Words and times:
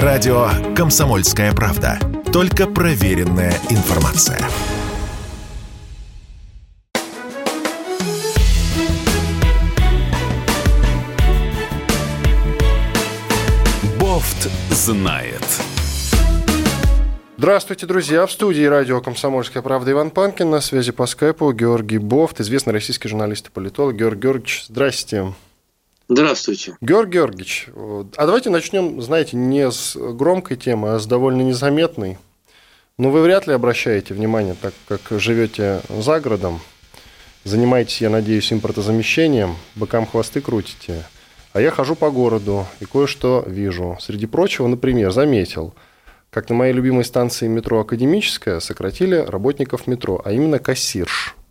Радио 0.00 0.48
«Комсомольская 0.74 1.52
правда». 1.52 1.98
Только 2.32 2.66
проверенная 2.66 3.52
информация. 3.68 4.40
Бофт 14.00 14.48
знает. 14.70 15.44
Здравствуйте, 17.36 17.84
друзья. 17.84 18.24
В 18.24 18.32
студии 18.32 18.64
радио 18.64 19.02
«Комсомольская 19.02 19.62
правда» 19.62 19.90
Иван 19.90 20.10
Панкин. 20.10 20.48
На 20.48 20.62
связи 20.62 20.92
по 20.92 21.04
скайпу 21.04 21.52
Георгий 21.52 21.98
Бофт, 21.98 22.40
известный 22.40 22.72
российский 22.72 23.08
журналист 23.08 23.48
и 23.48 23.50
политолог. 23.50 23.94
Георгий 23.94 24.22
Георгиевич, 24.22 24.64
здрасте. 24.68 25.34
Здравствуйте. 26.14 26.76
Георгий 26.82 27.12
Георгиевич, 27.12 27.68
а 27.74 28.26
давайте 28.26 28.50
начнем, 28.50 29.00
знаете, 29.00 29.38
не 29.38 29.70
с 29.70 29.96
громкой 29.96 30.58
темы, 30.58 30.92
а 30.92 30.98
с 30.98 31.06
довольно 31.06 31.40
незаметной. 31.40 32.18
Но 32.98 33.10
вы 33.10 33.22
вряд 33.22 33.46
ли 33.46 33.54
обращаете 33.54 34.12
внимание, 34.12 34.54
так 34.60 34.74
как 34.86 35.00
живете 35.18 35.80
за 35.88 36.20
городом, 36.20 36.60
занимаетесь, 37.44 38.02
я 38.02 38.10
надеюсь, 38.10 38.52
импортозамещением, 38.52 39.56
бокам 39.74 40.06
хвосты 40.06 40.42
крутите. 40.42 41.06
А 41.54 41.62
я 41.62 41.70
хожу 41.70 41.94
по 41.94 42.10
городу 42.10 42.66
и 42.80 42.84
кое-что 42.84 43.42
вижу. 43.46 43.96
Среди 43.98 44.26
прочего, 44.26 44.66
например, 44.66 45.12
заметил, 45.12 45.72
как 46.28 46.50
на 46.50 46.54
моей 46.54 46.74
любимой 46.74 47.04
станции 47.04 47.48
метро 47.48 47.80
«Академическая» 47.80 48.60
сократили 48.60 49.16
работников 49.16 49.86
метро, 49.86 50.20
а 50.22 50.32
именно 50.32 50.58
кассирш– 50.58 51.36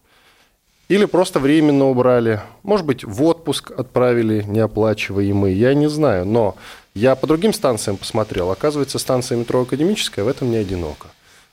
или 0.91 1.05
просто 1.05 1.39
временно 1.39 1.85
убрали. 1.85 2.41
Может 2.63 2.85
быть, 2.85 3.05
в 3.05 3.23
отпуск 3.23 3.71
отправили 3.71 4.43
неоплачиваемый, 4.43 5.53
я 5.53 5.73
не 5.73 5.87
знаю. 5.87 6.25
Но 6.25 6.57
я 6.93 7.15
по 7.15 7.27
другим 7.27 7.53
станциям 7.53 7.95
посмотрел. 7.95 8.51
Оказывается, 8.51 8.99
станция 8.99 9.37
метро 9.37 9.61
Академическая 9.61 10.25
в 10.25 10.27
этом 10.27 10.51
не 10.51 10.57
одинока. 10.57 11.07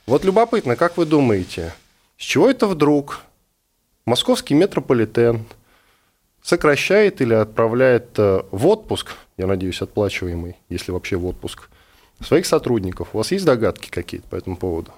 Вот 0.05 0.25
любопытно, 0.25 0.75
как 0.75 0.97
вы 0.97 1.05
думаете, 1.05 1.73
с 2.17 2.23
чего 2.23 2.49
это 2.49 2.67
вдруг 2.67 3.21
московский 4.05 4.55
метрополитен 4.55 5.45
сокращает 6.41 7.21
или 7.21 7.33
отправляет 7.33 8.19
э, 8.19 8.41
в 8.51 8.67
отпуск, 8.67 9.13
я 9.37 9.47
надеюсь, 9.47 9.81
отплачиваемый, 9.81 10.57
если 10.67 10.91
вообще 10.91 11.15
в 11.15 11.25
отпуск, 11.25 11.69
своих 12.19 12.45
сотрудников? 12.45 13.07
У 13.13 13.19
вас 13.19 13.31
есть 13.31 13.45
догадки 13.45 13.89
какие-то 13.89 14.27
по 14.27 14.35
этому 14.35 14.57
поводу? 14.57 14.91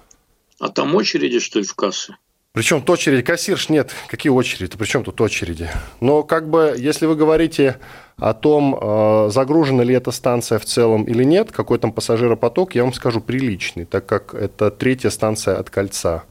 А 0.58 0.68
там 0.68 0.96
очереди, 0.96 1.38
что 1.38 1.60
ли, 1.60 1.64
в 1.64 1.76
кассы? 1.76 2.16
Причем 2.52 2.84
очереди, 2.86 3.22
кассирш 3.22 3.70
нет, 3.70 3.92
какие 4.08 4.30
очереди, 4.30 4.76
причем 4.76 5.04
тут 5.04 5.18
очереди. 5.22 5.70
Но 6.00 6.22
как 6.22 6.50
бы, 6.50 6.74
если 6.76 7.06
вы 7.06 7.16
говорите 7.16 7.78
о 8.18 8.34
том, 8.34 8.78
э, 8.78 9.30
загружена 9.30 9.82
ли 9.84 9.94
эта 9.94 10.10
станция 10.10 10.58
в 10.58 10.66
целом 10.66 11.04
или 11.04 11.24
нет, 11.24 11.50
какой 11.50 11.78
там 11.78 11.92
пассажиропоток, 11.92 12.74
я 12.74 12.82
вам 12.82 12.92
скажу 12.92 13.22
приличный, 13.22 13.86
так 13.86 14.04
как 14.04 14.34
это 14.34 14.70
третья 14.70 15.08
станция 15.08 15.56
от 15.56 15.70
кольца. 15.70 16.24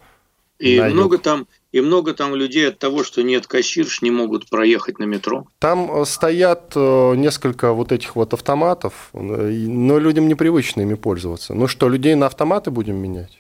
И 0.60 0.80
много 0.80 1.18
там 1.18 1.48
и 1.72 1.82
много 1.82 2.14
там 2.14 2.36
людей 2.36 2.68
от 2.68 2.78
того, 2.78 3.04
что 3.04 3.24
нет 3.24 3.48
кассирш, 3.48 4.04
не 4.04 4.12
могут 4.12 4.48
проехать 4.48 5.00
на 5.00 5.06
метро. 5.06 5.48
Там 5.58 5.90
э, 5.92 6.06
стоят 6.06 6.74
э, 6.76 7.16
несколько 7.16 7.74
вот 7.74 7.92
этих 7.92 8.16
вот 8.16 8.36
автоматов, 8.36 9.10
но 9.14 9.98
людям 9.98 10.28
непривычно 10.28 10.82
ими 10.82 10.94
пользоваться. 10.94 11.56
Ну 11.56 11.68
что, 11.68 11.90
людей 11.90 12.14
на 12.14 12.28
автоматы 12.28 12.70
будем 12.70 12.98
менять? 12.98 13.40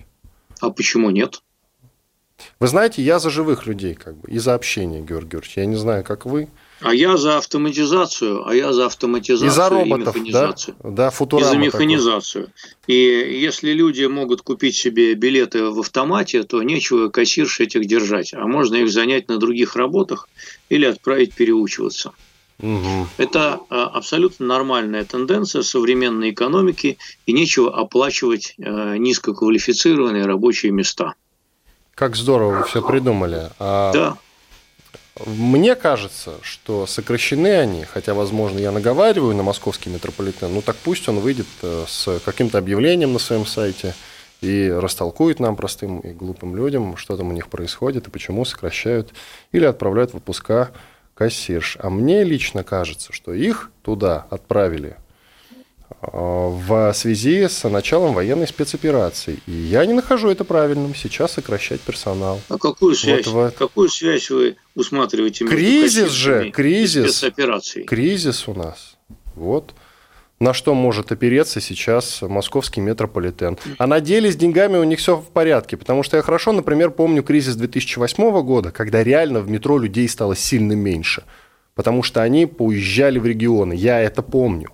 А 0.61 0.71
почему 0.71 1.11
нет? 1.11 1.43
Вы 2.59 2.67
знаете, 2.67 3.01
я 3.01 3.19
за 3.19 3.29
живых 3.29 3.65
людей, 3.65 3.95
как 3.95 4.17
бы, 4.17 4.29
и 4.29 4.39
за 4.39 4.53
общение, 4.53 5.01
Георгий 5.01 5.31
Георгиевич. 5.31 5.57
Я 5.57 5.65
не 5.65 5.75
знаю, 5.75 6.03
как 6.03 6.25
вы. 6.25 6.49
А 6.81 6.95
я 6.95 7.15
за 7.15 7.37
автоматизацию, 7.37 8.47
а 8.47 8.55
я 8.55 8.73
за 8.73 8.87
автоматизацию 8.87 9.47
и 9.47 9.53
за 9.53 9.69
роботов, 9.69 10.15
и 10.15 10.19
механизацию. 10.19 10.75
Да, 10.81 10.89
да 10.89 11.09
футурама 11.11 11.49
И 11.49 11.53
за 11.53 11.57
механизацию. 11.57 12.43
Такой. 12.45 12.95
И 12.95 13.39
если 13.39 13.71
люди 13.71 14.03
могут 14.05 14.41
купить 14.41 14.75
себе 14.75 15.13
билеты 15.13 15.63
в 15.65 15.79
автомате, 15.79 16.43
то 16.43 16.61
нечего 16.63 17.09
кассирш 17.09 17.59
этих 17.59 17.85
держать, 17.85 18.33
а 18.33 18.47
можно 18.47 18.75
их 18.75 18.91
занять 18.91 19.27
на 19.27 19.37
других 19.37 19.75
работах 19.75 20.27
или 20.69 20.85
отправить 20.85 21.35
переучиваться. 21.35 22.13
Угу. 22.61 23.07
Это 23.17 23.59
а, 23.69 23.85
абсолютно 23.85 24.45
нормальная 24.45 25.03
тенденция 25.03 25.63
современной 25.63 26.31
экономики, 26.31 26.97
и 27.25 27.33
нечего 27.33 27.75
оплачивать 27.75 28.55
а, 28.59 28.97
низкоквалифицированные 28.97 30.25
рабочие 30.25 30.71
места. 30.71 31.15
Как 32.01 32.15
здорово 32.15 32.57
вы 32.57 32.63
все 32.63 32.81
придумали. 32.81 33.51
А 33.59 33.93
да. 33.93 34.17
Мне 35.27 35.75
кажется, 35.75 36.33
что 36.41 36.87
сокращены 36.87 37.59
они, 37.59 37.83
хотя, 37.83 38.15
возможно, 38.15 38.57
я 38.57 38.71
наговариваю 38.71 39.35
на 39.35 39.43
московский 39.43 39.91
метрополитен, 39.91 40.51
ну 40.51 40.63
так 40.63 40.77
пусть 40.77 41.07
он 41.07 41.19
выйдет 41.19 41.45
э, 41.61 41.85
с 41.87 42.19
каким-то 42.25 42.57
объявлением 42.57 43.13
на 43.13 43.19
своем 43.19 43.45
сайте 43.45 43.93
и 44.41 44.67
растолкует 44.67 45.39
нам, 45.39 45.55
простым 45.55 45.99
и 45.99 46.11
глупым 46.11 46.55
людям, 46.55 46.97
что 46.97 47.15
там 47.17 47.29
у 47.29 47.33
них 47.33 47.49
происходит 47.49 48.07
и 48.07 48.09
почему 48.09 48.45
сокращают 48.45 49.13
или 49.51 49.65
отправляют 49.65 50.13
в 50.13 50.17
отпуска 50.17 50.71
кассирш. 51.13 51.77
А 51.79 51.91
мне 51.91 52.23
лично 52.23 52.63
кажется, 52.63 53.13
что 53.13 53.31
их 53.31 53.69
туда 53.83 54.25
отправили 54.31 54.95
в 56.01 56.93
связи 56.93 57.47
с 57.47 57.67
началом 57.67 58.13
военной 58.13 58.47
спецоперации. 58.47 59.39
И 59.47 59.51
я 59.51 59.85
не 59.85 59.93
нахожу 59.93 60.29
это 60.29 60.43
правильным 60.43 60.95
сейчас 60.95 61.33
сокращать 61.33 61.81
персонал. 61.81 62.41
А 62.49 62.57
какую 62.57 62.95
связь, 62.95 63.27
вот, 63.27 63.55
какую 63.55 63.89
связь 63.89 64.29
вы 64.29 64.57
усматриваете 64.75 65.43
между 65.43 65.57
Кризис 65.57 66.11
же, 66.11 66.51
кризис. 66.51 67.17
спецоперацией? 67.17 67.85
Кризис 67.85 68.47
у 68.47 68.53
нас. 68.53 68.97
Вот. 69.35 69.73
На 70.39 70.55
что 70.55 70.73
может 70.73 71.11
опереться 71.11 71.61
сейчас 71.61 72.23
московский 72.23 72.81
метрополитен. 72.81 73.59
А 73.77 73.85
на 73.85 73.99
деле 74.01 74.31
с 74.31 74.35
деньгами 74.35 74.77
у 74.77 74.83
них 74.83 74.97
все 74.97 75.15
в 75.15 75.27
порядке. 75.29 75.77
Потому 75.77 76.01
что 76.01 76.17
я 76.17 76.23
хорошо, 76.23 76.51
например, 76.51 76.89
помню 76.89 77.21
кризис 77.21 77.55
2008 77.55 78.41
года, 78.41 78.71
когда 78.71 79.03
реально 79.03 79.41
в 79.41 79.49
метро 79.49 79.77
людей 79.77 80.09
стало 80.09 80.35
сильно 80.35 80.73
меньше. 80.73 81.23
Потому 81.75 82.01
что 82.01 82.23
они 82.23 82.47
поуезжали 82.47 83.19
в 83.19 83.25
регионы. 83.27 83.73
Я 83.73 84.01
это 84.01 84.23
помню. 84.23 84.69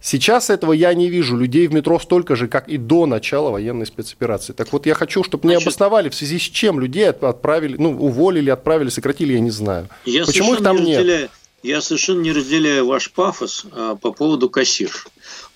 Сейчас 0.00 0.48
этого 0.48 0.72
я 0.72 0.94
не 0.94 1.08
вижу. 1.08 1.36
Людей 1.36 1.66
в 1.66 1.72
метро 1.72 1.98
столько 1.98 2.36
же, 2.36 2.46
как 2.46 2.68
и 2.68 2.76
до 2.76 3.06
начала 3.06 3.50
военной 3.50 3.86
спецоперации. 3.86 4.52
Так 4.52 4.72
вот, 4.72 4.86
я 4.86 4.94
хочу, 4.94 5.24
чтобы 5.24 5.46
мне 5.46 5.56
обосновали, 5.56 6.08
в 6.08 6.14
связи 6.14 6.38
с 6.38 6.42
чем 6.42 6.78
людей 6.78 7.08
отправили, 7.08 7.76
ну, 7.78 7.90
уволили, 7.90 8.50
отправили, 8.50 8.90
сократили, 8.90 9.32
я 9.32 9.40
не 9.40 9.50
знаю. 9.50 9.88
Я 10.04 10.24
Почему 10.24 10.54
их 10.54 10.62
там 10.62 10.76
не 10.76 10.96
нет? 10.96 11.30
Я 11.64 11.80
совершенно 11.80 12.20
не 12.20 12.30
разделяю 12.30 12.86
ваш 12.86 13.10
пафос 13.10 13.66
а, 13.72 13.96
по 13.96 14.12
поводу 14.12 14.48
кассир. 14.48 14.92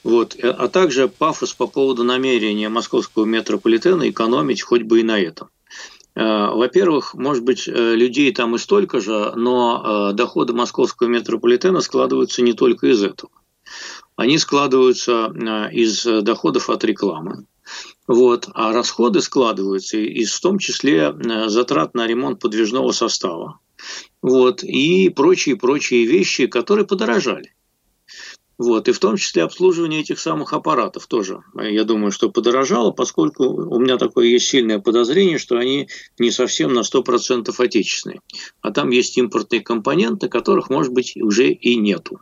Вот, 0.02 0.34
э, 0.36 0.48
а 0.50 0.66
также 0.66 1.06
пафос 1.06 1.52
по 1.52 1.68
поводу 1.68 2.02
намерения 2.02 2.68
московского 2.68 3.24
метрополитена 3.24 4.10
экономить 4.10 4.62
хоть 4.62 4.82
бы 4.82 4.98
и 4.98 5.04
на 5.04 5.20
этом. 5.20 5.48
Э, 6.16 6.48
во-первых, 6.48 7.14
может 7.14 7.44
быть, 7.44 7.68
э, 7.68 7.94
людей 7.94 8.32
там 8.32 8.56
и 8.56 8.58
столько 8.58 9.00
же, 9.00 9.32
но 9.36 10.10
доходы 10.12 10.52
московского 10.52 11.06
метрополитена 11.06 11.80
складываются 11.80 12.42
не 12.42 12.52
только 12.52 12.88
из 12.88 13.04
этого 13.04 13.30
они 14.22 14.38
складываются 14.38 15.32
э, 15.34 15.72
из 15.72 16.04
доходов 16.04 16.70
от 16.70 16.84
рекламы. 16.84 17.44
Вот, 18.06 18.48
а 18.54 18.72
расходы 18.72 19.20
складываются 19.20 19.96
из 19.96 20.32
в 20.32 20.40
том 20.40 20.58
числе 20.58 21.12
э, 21.12 21.48
затрат 21.48 21.94
на 21.94 22.06
ремонт 22.06 22.38
подвижного 22.38 22.92
состава. 22.92 23.58
Вот, 24.22 24.62
и 24.62 25.08
прочие-прочие 25.08 26.06
вещи, 26.06 26.46
которые 26.46 26.86
подорожали. 26.86 27.52
Вот, 28.58 28.88
и 28.88 28.92
в 28.92 29.00
том 29.00 29.16
числе 29.16 29.42
обслуживание 29.42 30.02
этих 30.02 30.20
самых 30.20 30.52
аппаратов 30.52 31.08
тоже, 31.08 31.40
я 31.60 31.82
думаю, 31.82 32.12
что 32.12 32.30
подорожало, 32.30 32.92
поскольку 32.92 33.44
у 33.44 33.80
меня 33.80 33.98
такое 33.98 34.26
есть 34.26 34.46
сильное 34.46 34.78
подозрение, 34.78 35.38
что 35.38 35.56
они 35.56 35.88
не 36.20 36.30
совсем 36.30 36.72
на 36.72 36.80
100% 36.80 37.52
отечественные. 37.58 38.20
А 38.60 38.70
там 38.70 38.90
есть 38.90 39.18
импортные 39.18 39.62
компоненты, 39.62 40.28
которых, 40.28 40.70
может 40.70 40.92
быть, 40.92 41.16
уже 41.16 41.48
и 41.50 41.74
нету. 41.74 42.20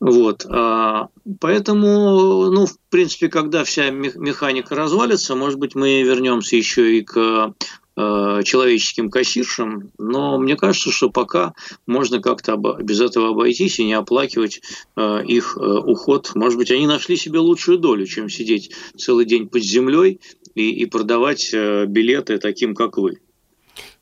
Вот. 0.00 0.46
А, 0.48 1.08
поэтому, 1.40 2.50
ну, 2.50 2.66
в 2.66 2.78
принципе, 2.90 3.28
когда 3.28 3.64
вся 3.64 3.90
механика 3.90 4.74
развалится, 4.74 5.34
может 5.34 5.58
быть, 5.58 5.74
мы 5.74 6.02
вернемся 6.02 6.56
еще 6.56 6.98
и 6.98 7.02
к 7.02 7.54
а, 7.96 8.42
человеческим 8.44 9.10
кассиршам, 9.10 9.90
но 9.98 10.38
мне 10.38 10.56
кажется, 10.56 10.92
что 10.92 11.10
пока 11.10 11.54
можно 11.86 12.20
как-то 12.20 12.56
без 12.56 13.00
этого 13.00 13.30
обойтись 13.30 13.80
и 13.80 13.84
не 13.84 13.94
оплакивать 13.94 14.60
а, 14.94 15.20
их 15.20 15.56
уход. 15.56 16.32
Может 16.34 16.58
быть, 16.58 16.70
они 16.70 16.86
нашли 16.86 17.16
себе 17.16 17.40
лучшую 17.40 17.78
долю, 17.78 18.06
чем 18.06 18.28
сидеть 18.28 18.70
целый 18.96 19.24
день 19.24 19.48
под 19.48 19.62
землей 19.62 20.20
и, 20.54 20.70
и 20.70 20.86
продавать 20.86 21.52
билеты 21.52 22.38
таким, 22.38 22.74
как 22.74 22.98
вы. 22.98 23.18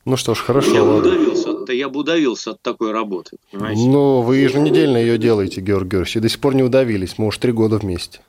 Ну 0.07 0.15
что 0.15 0.33
ж, 0.35 0.39
хорошо. 0.39 0.73
Я 0.73 0.83
бы 0.85 0.99
удавился, 0.99 1.73
я 1.73 1.89
бы 1.89 1.99
удавился 1.99 2.51
от 2.51 2.61
такой 2.61 2.93
работы, 2.93 3.35
понимаете? 3.51 3.81
Ну, 3.81 4.21
вы 4.21 4.37
еженедельно 4.37 4.95
ее 4.95 5.17
делаете, 5.17 5.59
Георгий 5.59 5.89
Георгиевич, 5.89 6.15
и 6.15 6.19
до 6.21 6.29
сих 6.29 6.39
пор 6.39 6.55
не 6.55 6.63
удавились. 6.63 7.15
Мы 7.17 7.27
уж 7.27 7.37
три 7.37 7.51
года 7.51 7.77
вместе. 7.77 8.21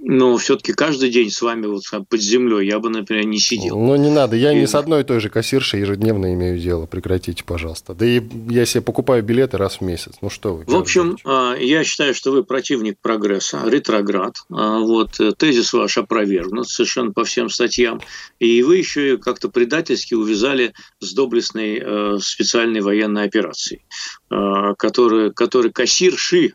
Но 0.00 0.36
все-таки 0.36 0.72
каждый 0.72 1.10
день 1.10 1.30
с 1.30 1.42
вами 1.42 1.66
вот 1.66 1.82
под 2.08 2.20
землей 2.20 2.66
я 2.66 2.78
бы, 2.78 2.88
например, 2.88 3.26
не 3.26 3.38
сидел. 3.38 3.78
Ну, 3.78 3.96
не 3.96 4.10
надо. 4.10 4.36
Я 4.36 4.52
и... 4.52 4.60
не 4.60 4.66
с 4.66 4.74
одной 4.74 5.00
и 5.00 5.04
той 5.04 5.20
же 5.20 5.28
кассиршей 5.28 5.80
ежедневно 5.80 6.32
имею 6.34 6.58
дело. 6.58 6.86
Прекратите, 6.86 7.42
пожалуйста. 7.44 7.94
Да 7.94 8.06
и 8.06 8.22
я 8.48 8.64
себе 8.64 8.82
покупаю 8.82 9.22
билеты 9.24 9.56
раз 9.58 9.76
в 9.76 9.80
месяц. 9.80 10.14
Ну, 10.20 10.30
что 10.30 10.54
вы. 10.54 10.64
В 10.66 10.76
общем, 10.76 11.18
а, 11.24 11.54
я 11.56 11.82
считаю, 11.82 12.14
что 12.14 12.30
вы 12.30 12.44
противник 12.44 12.98
прогресса, 13.00 13.62
ретроград. 13.66 14.36
А, 14.50 14.78
вот, 14.78 15.18
э, 15.18 15.32
тезис 15.32 15.72
ваш 15.72 15.98
опровергнут 15.98 16.68
совершенно 16.68 17.12
по 17.12 17.24
всем 17.24 17.50
статьям. 17.50 18.00
И 18.38 18.62
вы 18.62 18.76
еще 18.76 19.18
как-то 19.18 19.48
предательски 19.48 20.14
увязали 20.14 20.74
с 21.00 21.12
доблестной 21.12 21.82
э, 21.82 22.18
специальной 22.20 22.80
военной 22.80 23.24
операцией, 23.24 23.82
которая, 24.28 25.30
которая 25.30 25.72
кассирши, 25.72 26.54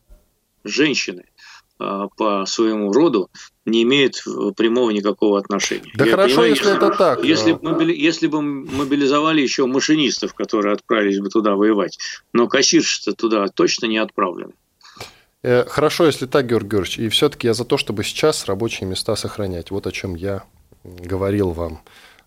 женщины, 0.64 1.26
а, 1.26 1.33
по 2.18 2.46
своему 2.46 2.92
роду 2.92 3.30
не 3.66 3.84
имеет 3.84 4.24
прямого 4.58 4.92
никакого 4.92 5.40
отношения. 5.40 5.92
Да 5.96 6.06
Я 6.06 6.12
хорошо, 6.12 6.36
понимаю, 6.36 6.50
если, 6.52 6.76
это 6.76 6.90
так. 6.92 7.24
Если, 7.24 7.58
мобили, 7.62 7.94
если 7.94 8.28
бы 8.28 8.42
мобилизовали 8.42 9.42
еще 9.42 9.66
машинистов, 9.66 10.34
которые 10.34 10.74
отправились 10.74 11.20
бы 11.20 11.30
туда 11.30 11.56
воевать, 11.56 11.98
но 12.34 12.48
кассирши-то 12.48 13.14
туда 13.14 13.48
точно 13.48 13.86
не 13.86 13.98
отправлены. 13.98 14.54
Э, 15.44 15.66
хорошо, 15.68 16.06
если 16.06 16.26
так, 16.26 16.48
Георгий 16.48 16.70
Георгиевич. 16.70 17.00
И 17.00 17.10
все-таки 17.10 17.48
я 17.48 17.54
за 17.54 17.66
то, 17.66 17.78
чтобы 17.78 18.04
сейчас 18.04 18.46
рабочие 18.46 18.90
места 18.90 19.16
сохранять. 19.16 19.72
Вот 19.72 19.88
о 19.88 19.92
чем 19.92 20.16
я 20.16 20.44
говорил 20.84 21.52
вам 21.52 21.82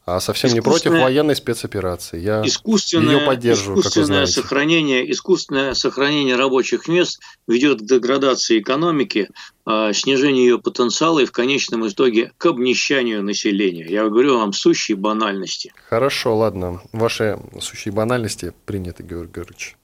а 0.07 0.21
совсем 0.21 0.53
не 0.55 0.61
против 0.61 0.93
военной 0.93 1.35
спецоперации. 1.35 2.21
Я 2.21 2.43
ее 2.43 3.27
поддерживаю, 3.27 3.81
искусственное 3.81 4.21
как 4.21 4.29
вы 4.29 4.33
сохранение, 4.33 5.11
искусственное 5.11 5.75
сохранение 5.75 6.37
рабочих 6.37 6.87
мест 6.87 7.21
ведет 7.49 7.81
к 7.81 7.85
деградации 7.85 8.61
экономики, 8.61 9.29
а, 9.65 9.93
снижению 9.93 10.45
ее 10.45 10.59
потенциала 10.61 11.19
и 11.19 11.25
в 11.25 11.33
конечном 11.33 11.89
итоге 11.89 12.33
к 12.39 12.47
обнищанию 12.47 13.21
населения. 13.25 13.85
Я 13.89 14.09
говорю 14.09 14.39
вам 14.39 14.53
сущие 14.53 14.97
банальности. 14.97 15.73
Хорошо, 15.89 16.37
ладно. 16.37 16.83
Ваши 16.93 17.37
сущие 17.61 17.93
банальности 17.93 18.53
приняты, 18.65 19.03
Георгий 19.03 19.33
Георгиевич. 19.35 19.77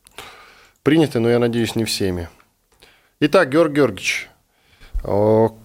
Приняты, 0.85 1.19
но 1.19 1.31
я 1.31 1.41
надеюсь, 1.41 1.75
не 1.75 1.85
всеми. 1.85 2.29
Итак, 3.19 3.51
Георгий 3.51 3.75
Георгиевич, 3.75 4.29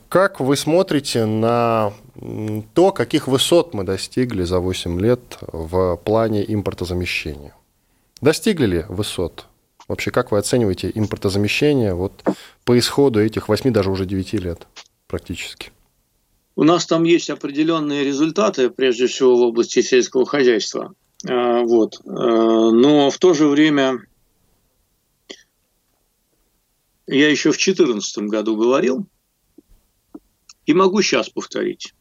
как 0.09 0.39
вы 0.39 0.57
смотрите 0.57 1.25
на 1.25 1.94
то, 2.73 2.91
каких 2.91 3.27
высот 3.27 3.73
мы 3.73 3.83
достигли 3.83 4.43
за 4.43 4.59
8 4.59 4.99
лет 4.99 5.37
в 5.41 5.97
плане 5.97 6.43
импортозамещения? 6.51 7.55
Достигли 8.21 8.65
ли 8.65 8.85
высот? 8.89 9.45
Вообще, 9.87 10.11
как 10.11 10.31
вы 10.31 10.39
оцениваете 10.39 10.91
импортозамещение 10.93 11.93
вот 11.93 12.23
по 12.65 12.77
исходу 12.77 13.21
этих 13.21 13.47
8, 13.47 13.71
даже 13.71 13.91
уже 13.91 14.05
9 14.05 14.33
лет 14.33 14.67
практически? 15.07 15.71
У 16.55 16.63
нас 16.63 16.85
там 16.87 17.03
есть 17.03 17.29
определенные 17.29 18.03
результаты, 18.03 18.69
прежде 18.69 19.07
всего 19.07 19.37
в 19.37 19.41
области 19.41 19.81
сельского 19.81 20.25
хозяйства. 20.25 20.93
А, 21.27 21.61
вот. 21.61 22.01
А, 22.05 22.71
но 22.71 23.11
в 23.11 23.17
то 23.19 23.33
же 23.33 23.47
время 23.47 23.99
я 27.05 27.29
еще 27.29 27.51
в 27.51 27.57
2014 27.57 28.17
году 28.29 28.57
говорил, 28.57 29.05
и 30.65 30.73
могу 30.73 31.01
сейчас 31.01 31.29
повторить, 31.29 31.93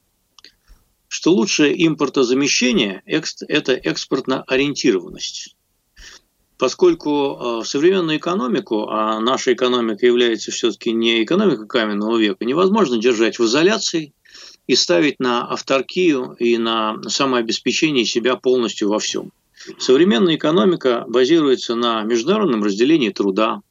что 1.16 1.32
лучшее 1.32 1.72
импортозамещение– 1.86 3.02
это 3.06 3.72
экспортная 3.72 4.42
ориентированность. 4.42 5.56
Поскольку 6.58 7.10
э, 7.62 7.64
современную 7.64 8.18
экономику, 8.18 8.88
а 8.90 9.18
наша 9.20 9.54
экономика 9.54 10.04
является 10.04 10.50
все-таки 10.50 10.92
не 10.92 11.24
экономика 11.24 11.64
каменного 11.64 12.18
века, 12.18 12.44
невозможно 12.44 12.98
держать 12.98 13.38
в 13.38 13.46
изоляции 13.46 14.12
и 14.66 14.74
ставить 14.74 15.18
на 15.18 15.46
авторкию 15.46 16.36
и 16.38 16.58
на 16.58 17.00
самообеспечение 17.08 18.04
себя 18.04 18.36
полностью 18.36 18.90
во 18.90 18.98
всем. 18.98 19.32
Современная 19.78 20.36
экономика 20.36 21.06
базируется 21.08 21.76
на 21.76 22.02
международном 22.02 22.62
разделении 22.62 23.08
труда, 23.08 23.62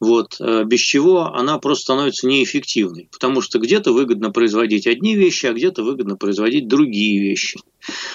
вот, 0.00 0.36
э, 0.40 0.64
без 0.64 0.80
чего 0.80 1.34
она 1.34 1.58
просто 1.58 1.84
становится 1.84 2.26
неэффективной, 2.26 3.08
потому 3.10 3.40
что 3.40 3.58
где-то 3.58 3.92
выгодно 3.92 4.30
производить 4.30 4.86
одни 4.86 5.16
вещи, 5.16 5.46
а 5.46 5.52
где-то 5.52 5.82
выгодно 5.82 6.16
производить 6.16 6.68
другие 6.68 7.20
вещи. 7.20 7.58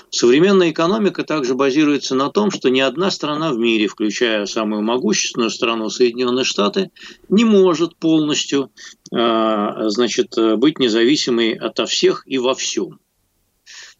Современная 0.10 0.72
экономика 0.72 1.24
также 1.24 1.56
базируется 1.56 2.16
на 2.16 2.30
том, 2.30 2.52
что 2.52 2.70
ни 2.70 2.80
одна 2.80 3.12
страна 3.12 3.52
в 3.52 3.58
мире, 3.58 3.88
включая 3.88 4.46
самую 4.46 4.84
могущественную 4.84 5.50
страну 5.50 5.90
Соединенные 5.90 6.46
Штаты, 6.46 6.92
не 7.30 7.44
может 7.44 7.96
полностью 7.98 8.72
э, 9.12 9.90
значит, 9.90 10.36
быть 10.58 10.80
независимой 10.80 11.54
ото 11.54 11.86
всех 11.86 12.24
и 12.26 12.38
во 12.38 12.54
всем. 12.56 13.00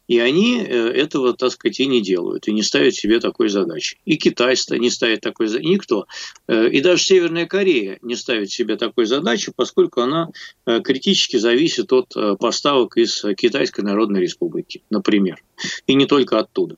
И 0.06 0.18
они 0.18 0.60
э, 0.60 0.88
этого, 0.90 1.32
так 1.34 1.52
сказать, 1.52 1.80
и 1.80 1.86
не 1.86 2.02
делают, 2.02 2.46
и 2.46 2.52
не 2.52 2.62
ставят 2.62 2.94
себе 2.94 3.20
такой 3.20 3.48
задачи. 3.48 3.98
И 4.04 4.16
Китай 4.16 4.54
не 4.70 4.90
ставит 4.90 5.20
такой 5.20 5.48
задачи, 5.48 5.66
никто. 5.66 6.06
Э, 6.46 6.68
и 6.68 6.80
даже 6.80 7.02
Северная 7.02 7.46
Корея 7.46 7.98
не 8.02 8.14
ставит 8.14 8.50
себе 8.50 8.76
такой 8.76 9.06
задачи, 9.06 9.52
поскольку 9.54 10.02
она 10.02 10.30
э, 10.66 10.80
критически 10.80 11.36
зависит 11.36 11.92
от 11.92 12.14
поставок 12.38 12.96
из 12.96 13.24
Китайской 13.36 13.80
Народной 13.80 14.20
Республики, 14.20 14.82
например. 14.90 15.42
И 15.86 15.94
не 15.94 16.06
только 16.06 16.38
оттуда. 16.38 16.76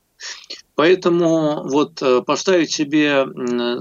Поэтому 0.75 1.63
вот 1.67 2.03
поставить 2.25 2.71
себе 2.71 3.25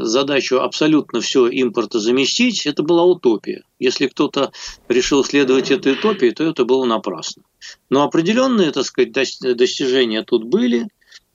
задачу 0.04 0.60
абсолютно 0.60 1.20
все 1.20 1.46
импортозаместить, 1.48 2.66
это 2.66 2.82
была 2.82 3.04
утопия. 3.04 3.64
Если 3.78 4.06
кто-то 4.06 4.52
решил 4.88 5.22
следовать 5.22 5.70
этой 5.70 5.92
утопии, 5.92 6.30
то 6.30 6.44
это 6.44 6.64
было 6.64 6.86
напрасно. 6.86 7.42
Но 7.90 8.02
определенные, 8.02 8.72
так 8.72 8.86
сказать, 8.86 9.12
достижения 9.12 10.22
тут 10.22 10.44
были, 10.44 10.88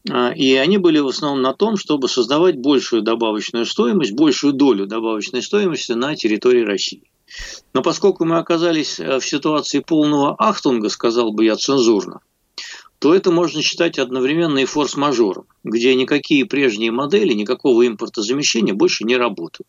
а, 0.10 0.32
и 0.32 0.56
они 0.56 0.78
были 0.78 1.00
в 1.00 1.08
основном 1.08 1.42
на 1.42 1.54
том, 1.54 1.78
чтобы 1.78 2.10
создавать 2.10 2.58
большую 2.58 3.04
добавочную 3.04 3.66
стоимость, 3.66 4.14
большую 4.14 4.54
долю 4.54 4.88
добавочной 4.88 5.44
стоимости 5.44 5.92
на 5.92 6.16
территории 6.16 6.64
России. 6.64 7.04
Но 7.74 7.82
поскольку 7.82 8.26
мы 8.26 8.38
оказались 8.38 9.00
э, 9.00 9.20
в 9.20 9.26
ситуации 9.26 9.80
полного 9.80 10.36
ахтунга, 10.38 10.90
сказал 10.90 11.32
бы 11.32 11.46
я 11.46 11.56
цензурно, 11.56 12.20
то 13.02 13.16
это 13.16 13.32
можно 13.32 13.64
считать 13.64 13.98
одновременно 13.98 14.60
и 14.60 14.66
форс-мажором, 14.66 15.48
где 15.64 15.96
никакие 15.96 16.46
прежние 16.46 16.92
модели, 16.92 17.34
никакого 17.34 17.88
импортозамещения 17.88 18.76
больше 18.76 19.06
не 19.06 19.18
работают. 19.18 19.68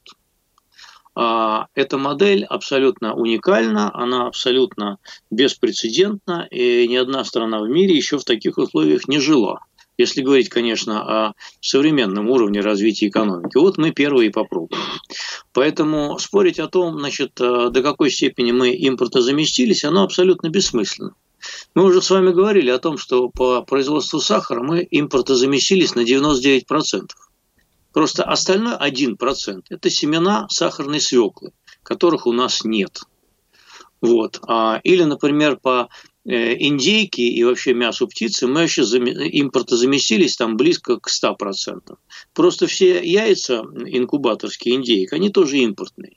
А, 1.14 1.69
эта 1.75 1.96
модель 1.96 2.44
абсолютно 2.44 3.14
уникальна, 3.14 3.90
она 3.94 4.26
абсолютно 4.26 4.99
беспрецедентна, 5.31 6.46
и 6.50 6.87
ни 6.87 6.96
одна 6.96 7.25
страна 7.25 7.61
в 7.61 7.69
мире 7.70 7.96
еще 7.96 8.19
в 8.19 8.25
таких 8.25 8.58
условиях 8.58 9.08
не 9.08 9.19
жила. 9.19 9.61
Если 9.96 10.20
говорить, 10.20 10.50
конечно, 10.50 11.29
о 11.29 11.32
современном 11.62 12.29
уровне 12.29 12.61
развития 12.61 13.08
экономики. 13.08 13.56
Вот 13.56 13.79
мы 13.79 13.93
первые 13.93 14.31
попробуем. 14.31 14.82
Поэтому 15.55 16.19
спорить 16.19 16.58
о 16.58 16.69
том, 16.69 16.99
значит, 16.99 17.40
э, 17.40 17.70
до 17.70 17.82
какой 17.82 18.11
степени 18.11 18.52
мы 18.52 18.76
импортозаместились, 18.79 19.84
оно 19.84 20.02
абсолютно 20.02 20.50
бессмысленно. 20.50 21.14
Мы 21.75 21.84
уже 21.84 22.03
с 22.03 22.11
вами 22.11 22.32
говорили 22.32 22.70
о 22.70 22.79
том, 22.79 22.99
что 22.99 23.29
по 23.29 23.63
производству 23.63 24.20
сахара 24.20 24.63
мы 24.63 24.87
импортозаместились 24.91 25.94
на 25.94 26.01
99%. 26.01 27.11
Просто 27.93 28.25
остальной 28.25 28.75
1%– 28.75 29.63
это 29.70 29.91
семена 29.91 30.46
сахарной 30.49 31.01
свеклы, 31.01 31.53
которых 31.82 32.27
у 32.27 32.32
нас 32.32 32.65
нет. 32.65 33.03
Вот. 34.01 34.41
А, 34.49 34.81
или, 34.82 35.05
например, 35.05 35.56
по 35.56 35.89
э, 36.25 36.56
индейке 36.58 37.22
и 37.22 37.44
вообще 37.44 37.75
мясу 37.75 38.08
птицы 38.08 38.46
мы 38.46 38.63
вообще 38.63 38.82
импортозаместились 38.82 40.37
там 40.37 40.56
близко 40.56 40.99
к 40.99 41.08
100%. 41.08 41.96
Просто 42.32 42.67
все 42.67 43.03
яйца 43.05 43.63
инкубаторские 43.87 44.77
индейки, 44.77 45.15
они 45.15 45.31
тоже 45.31 45.58
импортные. 45.58 46.17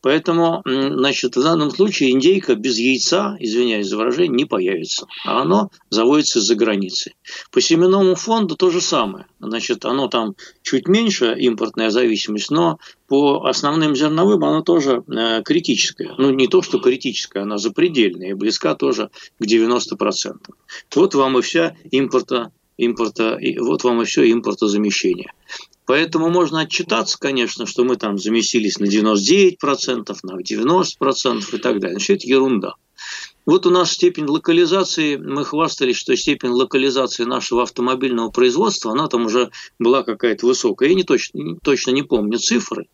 Поэтому, 0.00 0.62
значит, 0.64 1.36
в 1.36 1.42
данном 1.42 1.70
случае 1.70 2.10
индейка 2.10 2.54
без 2.54 2.78
яйца, 2.78 3.36
извиняюсь 3.40 3.88
за 3.88 3.96
выражение, 3.96 4.36
не 4.36 4.44
появится. 4.44 5.06
А 5.24 5.42
оно 5.42 5.70
заводится 5.90 6.38
из-за 6.38 6.54
границы. 6.54 7.14
По 7.50 7.60
семенному 7.60 8.14
фонду 8.14 8.56
то 8.56 8.70
же 8.70 8.80
самое. 8.80 9.26
Значит, 9.40 9.84
оно 9.84 10.08
там 10.08 10.34
чуть 10.62 10.88
меньше, 10.88 11.34
импортная 11.38 11.90
зависимость, 11.90 12.50
но 12.50 12.78
по 13.08 13.46
основным 13.46 13.94
зерновым 13.94 14.44
оно 14.44 14.62
тоже 14.62 15.04
э, 15.08 15.42
критическое. 15.42 16.14
Ну, 16.18 16.30
не 16.30 16.48
то, 16.48 16.62
что 16.62 16.78
критическое, 16.78 17.42
она 17.42 17.58
запредельная 17.58 18.30
и 18.30 18.34
близка 18.34 18.74
тоже 18.74 19.10
к 19.38 19.44
90%. 19.44 20.36
Вот 20.94 21.14
вам 21.14 21.38
и 21.38 21.42
вся 21.42 21.76
импорта 21.90 22.52
импорта, 22.76 23.38
вот 23.60 23.84
вам 23.84 24.02
и 24.02 24.04
все 24.04 24.30
импортозамещение. 24.30 25.32
Поэтому 25.86 26.28
можно 26.30 26.60
отчитаться, 26.60 27.16
конечно, 27.18 27.64
что 27.64 27.84
мы 27.84 27.96
там 27.96 28.18
заместились 28.18 28.78
на 28.78 28.86
99%, 28.86 30.16
на 30.24 30.40
90% 30.40 31.54
и 31.54 31.58
так 31.58 31.80
далее. 31.80 31.98
Все 31.98 32.14
это 32.14 32.26
ерунда. 32.26 32.74
Вот 33.46 33.64
у 33.66 33.70
нас 33.70 33.92
степень 33.92 34.26
локализации, 34.26 35.16
мы 35.16 35.44
хвастались, 35.44 35.96
что 35.96 36.16
степень 36.16 36.50
локализации 36.50 37.22
нашего 37.22 37.62
автомобильного 37.62 38.30
производства, 38.30 38.90
она 38.90 39.06
там 39.06 39.26
уже 39.26 39.50
была 39.78 40.02
какая-то 40.02 40.46
высокая. 40.46 40.88
Я 40.88 40.96
не 40.96 41.04
точно, 41.04 41.56
точно 41.62 41.92
не 41.92 42.02
помню 42.02 42.38
цифры. 42.38 42.88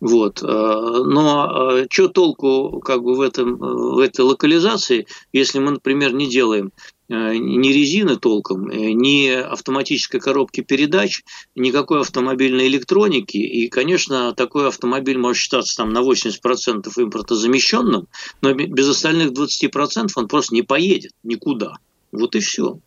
Вот. 0.00 0.40
Но 0.40 1.84
что 1.90 2.08
толку 2.08 2.80
как 2.80 3.02
бы 3.02 3.16
в, 3.16 3.20
этом, 3.20 3.56
в 3.56 3.98
этой 3.98 4.22
локализации, 4.22 5.06
если 5.32 5.58
мы, 5.58 5.72
например, 5.72 6.14
не 6.14 6.26
делаем 6.26 6.72
Э, 6.72 6.97
ни 7.08 7.72
резины 7.72 8.16
толком, 8.16 8.68
э, 8.68 8.92
ни 8.92 9.28
автоматической 9.28 10.20
коробки 10.20 10.60
передач, 10.60 11.22
никакой 11.54 12.00
автомобильной 12.00 12.68
электроники. 12.68 13.38
И, 13.38 13.68
конечно, 13.68 14.34
такой 14.34 14.68
автомобиль 14.68 15.18
может 15.18 15.42
считаться 15.42 15.76
там 15.76 15.92
на 15.92 16.02
80% 16.02 16.90
импортозамещенным, 16.96 18.08
но 18.42 18.52
без 18.52 18.88
остальных 18.88 19.32
20% 19.32 20.10
он 20.16 20.28
просто 20.28 20.54
не 20.54 20.62
поедет 20.62 21.12
никуда. 21.22 21.78
Вот 22.12 22.36
и 22.36 22.40
все. 22.40 22.78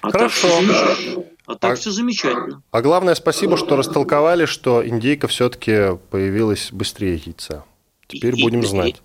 А 0.00 0.10
Хорошо. 0.10 0.48
Так 0.48 1.26
а 1.46 1.54
так 1.54 1.72
а, 1.72 1.76
все 1.76 1.90
замечательно. 1.90 2.62
А 2.72 2.82
главное, 2.82 3.14
спасибо, 3.14 3.56
что 3.56 3.76
растолковали, 3.76 4.46
что 4.46 4.86
индейка 4.86 5.28
все-таки 5.28 5.96
появилась 6.10 6.70
быстрее 6.72 7.20
яйца. 7.24 7.64
Теперь 8.08 8.38
и, 8.38 8.42
будем 8.42 8.64
знать. 8.64 9.00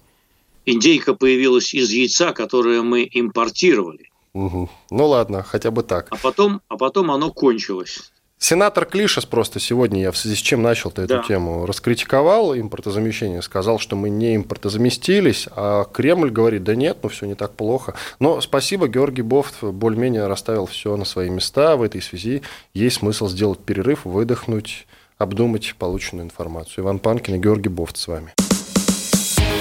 Индейка 0.65 1.13
появилась 1.13 1.73
из 1.73 1.91
яйца, 1.91 2.33
которое 2.33 2.81
мы 2.81 3.07
импортировали. 3.11 4.10
Угу. 4.33 4.69
Ну 4.91 5.07
ладно, 5.07 5.43
хотя 5.43 5.71
бы 5.71 5.83
так. 5.83 6.07
А 6.09 6.17
потом, 6.17 6.61
а 6.67 6.77
потом 6.77 7.11
оно 7.11 7.31
кончилось. 7.31 8.11
Сенатор 8.43 8.85
Клишес 8.85 9.27
просто 9.27 9.59
сегодня, 9.59 10.01
я 10.01 10.11
в 10.11 10.17
связи 10.17 10.35
с 10.35 10.39
чем 10.39 10.63
начал-то 10.63 11.03
эту 11.03 11.17
да. 11.17 11.23
тему, 11.23 11.67
раскритиковал 11.67 12.55
импортозамещение, 12.57 13.43
сказал, 13.43 13.77
что 13.77 13.95
мы 13.95 14.09
не 14.09 14.35
импортозаместились, 14.35 15.47
а 15.55 15.83
Кремль 15.83 16.31
говорит, 16.31 16.63
да 16.63 16.73
нет, 16.73 16.97
ну 17.03 17.09
все 17.09 17.27
не 17.27 17.35
так 17.35 17.53
плохо. 17.53 17.93
Но 18.17 18.41
спасибо, 18.41 18.88
Георгий 18.88 19.21
Бофт 19.21 19.61
более-менее 19.61 20.25
расставил 20.25 20.65
все 20.65 20.97
на 20.97 21.05
свои 21.05 21.29
места. 21.29 21.75
В 21.75 21.83
этой 21.83 22.01
связи 22.01 22.41
есть 22.73 22.97
смысл 22.97 23.27
сделать 23.27 23.59
перерыв, 23.59 24.05
выдохнуть, 24.05 24.88
обдумать 25.19 25.75
полученную 25.77 26.25
информацию. 26.25 26.83
Иван 26.83 26.97
Панкин 26.97 27.35
и 27.35 27.38
Георгий 27.38 27.69
Бофт 27.69 27.97
с 27.97 28.07
вами. 28.07 28.33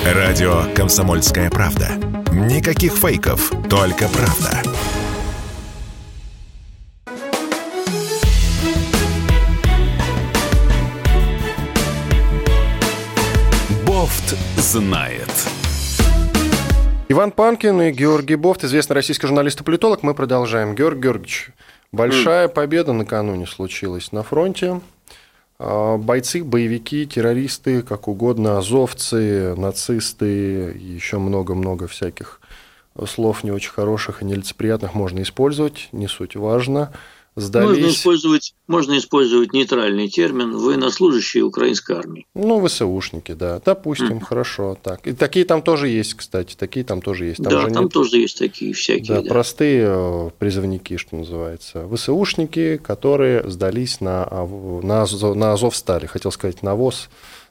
Радио 0.04 0.62
«Комсомольская 0.74 1.50
правда». 1.50 1.90
Никаких 2.32 2.94
фейков, 2.94 3.52
только 3.68 4.08
правда. 4.08 4.62
Бофт 13.84 14.34
знает. 14.56 15.28
Иван 17.10 17.30
Панкин 17.30 17.82
и 17.82 17.90
Георгий 17.92 18.36
Бофт, 18.36 18.64
известный 18.64 18.94
российский 18.94 19.26
журналист 19.26 19.60
и 19.60 19.64
политолог. 19.64 20.02
Мы 20.02 20.14
продолжаем. 20.14 20.74
Георгий 20.74 21.02
Георгиевич, 21.02 21.50
большая 21.92 22.48
победа 22.48 22.94
накануне 22.94 23.46
случилась 23.46 24.12
на 24.12 24.22
фронте. 24.22 24.80
А, 25.62 25.98
бойцы, 25.98 26.42
боевики, 26.42 27.04
террористы, 27.04 27.82
как 27.82 28.08
угодно, 28.08 28.56
азовцы, 28.56 29.54
нацисты, 29.56 30.74
еще 30.74 31.18
много-много 31.18 31.86
всяких 31.86 32.40
слов 33.06 33.44
не 33.44 33.52
очень 33.52 33.70
хороших 33.70 34.22
и 34.22 34.24
нелицеприятных 34.24 34.94
можно 34.94 35.20
использовать, 35.20 35.90
не 35.92 36.08
суть 36.08 36.34
важно– 36.34 36.92
сдались. 37.36 37.68
Можно 37.68 37.88
использовать, 37.88 38.54
можно 38.66 38.98
использовать 38.98 39.52
нейтральный 39.52 40.08
термин 40.08 40.56
военнослужащие 40.56 41.44
украинской 41.44 41.96
армии. 41.96 42.26
Ну, 42.34 42.64
ВСУшники, 42.66 43.32
да. 43.32 43.60
Допустим, 43.64 44.18
mm. 44.18 44.24
хорошо. 44.24 44.76
Так. 44.82 45.06
И 45.06 45.12
такие 45.12 45.44
там 45.44 45.62
тоже 45.62 45.88
есть, 45.88 46.14
кстати. 46.14 46.54
Такие 46.56 46.84
там 46.84 47.02
тоже 47.02 47.26
есть. 47.26 47.42
Там 47.42 47.52
да, 47.52 47.68
там 47.68 47.84
нет... 47.84 47.92
тоже 47.92 48.18
есть 48.18 48.38
такие 48.38 48.72
всякие. 48.72 49.16
Да, 49.16 49.22
да, 49.22 49.28
простые 49.28 49.84
э, 49.86 50.30
призывники, 50.38 50.96
что 50.96 51.16
называется. 51.16 51.88
ВСУшники, 51.88 52.76
которые 52.78 53.48
сдались 53.48 54.00
на, 54.00 54.26
на, 54.82 55.06
на 55.34 55.52
Азов 55.52 55.76
стали. 55.76 56.06
Хотел 56.06 56.32
сказать, 56.32 56.62
на 56.62 56.74
ВОЗ, 56.74 57.08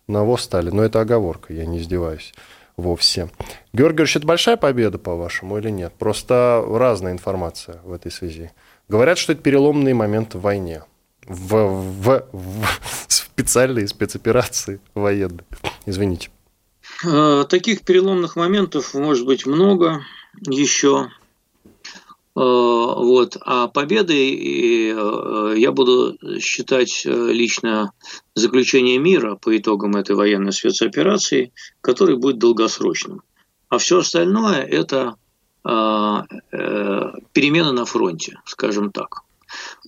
на 0.07 0.23
ВОЗ 0.23 0.41
стали. 0.41 0.69
Но 0.69 0.83
это 0.83 1.01
оговорка, 1.01 1.53
я 1.53 1.65
не 1.65 1.79
издеваюсь 1.79 2.33
вовсе. 2.79 3.29
Георгий 3.73 3.97
Георгиевич, 3.97 4.15
это 4.17 4.27
большая 4.27 4.57
победа, 4.57 4.97
по-вашему, 4.97 5.57
или 5.57 5.69
нет? 5.69 5.93
Просто 5.99 6.63
разная 6.67 7.11
информация 7.11 7.79
в 7.83 7.91
этой 7.91 8.11
связи. 8.11 8.51
Говорят, 8.89 9.19
что 9.19 9.33
это 9.33 9.43
переломный 9.43 9.93
момент 9.93 10.33
в 10.33 10.41
войне. 10.41 10.83
В, 11.27 11.55
в, 11.55 12.25
в 12.33 12.67
специальные 13.07 13.87
спецоперации 13.87 14.81
военные. 14.95 15.45
Извините. 15.85 16.31
Э, 17.05 17.45
таких 17.47 17.83
переломных 17.83 18.35
моментов 18.35 18.95
может 18.95 19.27
быть 19.27 19.45
много 19.45 20.01
еще. 20.47 21.09
Э, 21.63 21.69
вот. 22.35 23.37
А 23.41 23.67
победой 23.67 24.33
э, 24.33 25.53
я 25.57 25.71
буду 25.71 26.17
считать 26.39 27.03
лично 27.05 27.91
заключение 28.33 28.97
мира 28.97 29.35
по 29.35 29.55
итогам 29.55 29.97
этой 29.97 30.15
военной 30.15 30.51
спецоперации, 30.51 31.53
который 31.81 32.17
будет 32.17 32.39
долгосрочным. 32.39 33.21
А 33.69 33.77
все 33.77 33.99
остальное– 33.99 34.63
это 34.63 35.15
перемены 37.33 37.71
на 37.71 37.85
фронте, 37.85 38.39
скажем 38.45 38.91
так. 38.91 39.23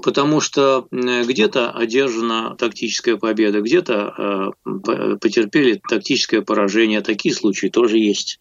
Потому 0.01 0.41
что 0.41 0.87
где-то 0.91 1.71
одержана 1.71 2.55
тактическая 2.57 3.17
победа, 3.17 3.61
где-то 3.61 4.53
э, 4.65 5.15
потерпели 5.21 5.79
тактическое 5.87 6.41
поражение. 6.41 7.01
Такие 7.01 7.35
случаи 7.35 7.67
тоже 7.67 7.99
есть. 7.99 8.39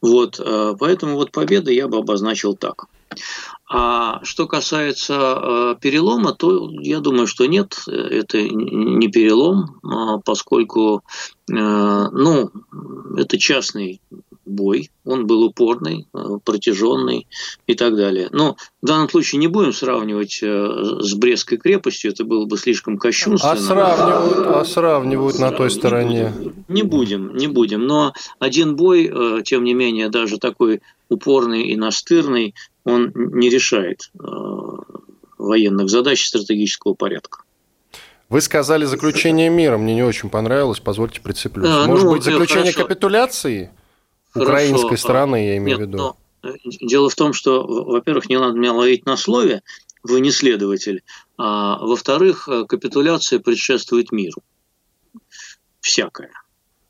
Вот, 0.00 0.40
э, 0.40 0.74
поэтому 0.78 1.16
вот 1.16 1.30
победа 1.30 1.70
я 1.70 1.88
бы 1.88 1.98
обозначил 1.98 2.56
так. 2.56 2.86
А 3.68 4.24
что 4.24 4.46
касается 4.46 5.76
перелома, 5.82 6.32
то 6.32 6.70
я 6.80 7.00
думаю, 7.00 7.26
что 7.26 7.44
нет, 7.46 7.82
это 7.86 8.40
не 8.42 9.08
перелом, 9.08 9.78
а 9.82 10.18
поскольку 10.18 11.02
ну, 11.48 12.50
это 13.16 13.38
частный 13.38 14.00
бой, 14.44 14.90
он 15.04 15.26
был 15.26 15.44
упорный, 15.44 16.06
э, 16.14 16.38
протяженный 16.44 17.26
и 17.66 17.74
так 17.74 17.96
далее. 17.96 18.28
Но 18.30 18.56
в 18.80 18.86
данном 18.86 19.08
случае 19.08 19.38
не 19.40 19.48
будем 19.48 19.72
сравнивать 19.72 20.40
э, 20.42 20.98
с 21.00 21.14
Брестской 21.14 21.58
крепостью, 21.58 22.12
это 22.12 22.24
было 22.24 22.44
бы 22.46 22.56
слишком 22.58 22.98
кощунственно. 22.98 23.52
А 23.52 23.56
сравнивают, 23.56 24.46
а 24.46 24.64
сравнивают 24.64 25.38
на 25.38 25.50
той 25.50 25.70
стороне. 25.70 26.32
Не 26.68 26.82
будем, 26.82 27.36
не 27.36 27.46
будем. 27.46 27.86
Но 27.86 28.12
один 28.38 28.76
бой, 28.76 29.10
э, 29.12 29.42
тем 29.44 29.64
не 29.64 29.74
менее, 29.74 30.08
даже 30.08 30.38
такой 30.38 30.80
упорный 31.08 31.68
и 31.68 31.76
настырный, 31.76 32.54
он 32.84 33.12
не 33.14 33.48
решает 33.48 34.10
военных 35.38 35.88
задач 35.88 36.26
стратегического 36.26 36.94
порядка. 36.94 37.42
Вы 38.32 38.40
сказали 38.40 38.86
заключение 38.86 39.50
мира, 39.50 39.76
мне 39.76 39.94
не 39.94 40.02
очень 40.02 40.30
понравилось, 40.30 40.80
позвольте 40.80 41.20
прицеплюсь. 41.20 41.68
А, 41.68 41.86
Может 41.86 42.06
ну, 42.06 42.12
быть, 42.12 42.22
заключение 42.22 42.72
хорошо. 42.72 42.88
капитуляции? 42.88 43.70
Украинской 44.34 44.96
стороны, 44.96 45.46
я 45.46 45.56
имею 45.58 45.78
Нет, 45.78 45.86
в 45.86 45.88
виду. 45.88 45.98
Но 45.98 46.16
э, 46.42 46.54
дело 46.64 47.08
в 47.08 47.14
том, 47.14 47.32
что, 47.32 47.66
во-первых, 47.66 48.28
не 48.28 48.38
надо 48.38 48.58
меня 48.58 48.72
ловить 48.72 49.06
на 49.06 49.16
слове, 49.16 49.62
вы 50.02 50.20
не 50.20 50.30
следователь, 50.30 51.02
а 51.38 51.78
во-вторых, 51.78 52.48
э, 52.48 52.64
капитуляция 52.66 53.38
предшествует 53.38 54.12
миру. 54.12 54.42
Всякое. 55.80 56.30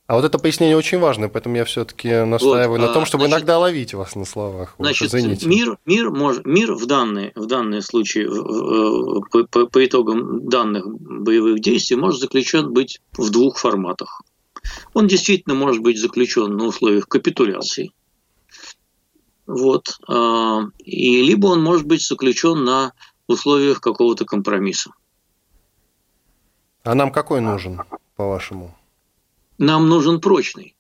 А 0.07 0.17
вот 0.17 0.25
это 0.25 0.39
пояснение 0.39 0.77
очень 0.77 0.99
важное, 0.99 1.29
поэтому 1.29 1.57
я 1.57 1.65
все-таки 1.65 2.25
настаиваю 2.25 2.81
вот, 2.81 2.87
на 2.87 2.93
том, 2.93 3.07
чтобы 3.07 3.25
значит, 3.25 3.39
иногда 3.39 3.59
ловить 3.59 3.95
вас 3.95 4.15
на 4.15 4.25
словах. 4.25 4.75
Значит, 4.79 5.09
извините. 5.09 5.47
мир, 5.47 5.79
мир, 5.87 6.11
может, 6.11 6.45
мир 6.45 6.75
в 6.75 6.85
данные, 6.87 7.33
в 7.35 7.47
данные 7.47 7.81
случаи, 7.83 8.27
по, 9.31 9.45
по, 9.45 9.67
по 9.67 9.87
итогам 9.87 10.49
данных 10.49 10.85
боевых 10.87 11.61
действий, 11.61 11.97
может 11.97 12.21
заключен 12.21 12.73
быть 12.73 13.01
в 13.17 13.31
двух 13.31 13.59
форматах. 13.59 14.21
Он 14.95 15.07
действительно 15.07 15.55
может 15.55 15.83
быть 15.83 15.99
заключен 15.99 16.57
на 16.57 16.65
условиях 16.65 17.09
капитуляции. 17.09 17.93
Вот. 19.47 19.99
А, 20.09 20.63
и 20.79 21.23
либо 21.23 21.49
он 21.49 21.63
может 21.63 21.87
быть 21.87 22.07
заключен 22.07 22.65
на 22.65 22.93
условиях 23.27 23.81
какого-то 23.81 24.25
компромисса. 24.25 24.93
А 26.85 26.95
нам 26.95 27.13
какой 27.13 27.41
нужен, 27.41 27.81
по-вашему? 28.17 28.77
Нам 29.59 29.89
нужен 29.89 30.21
прочный. 30.21 30.75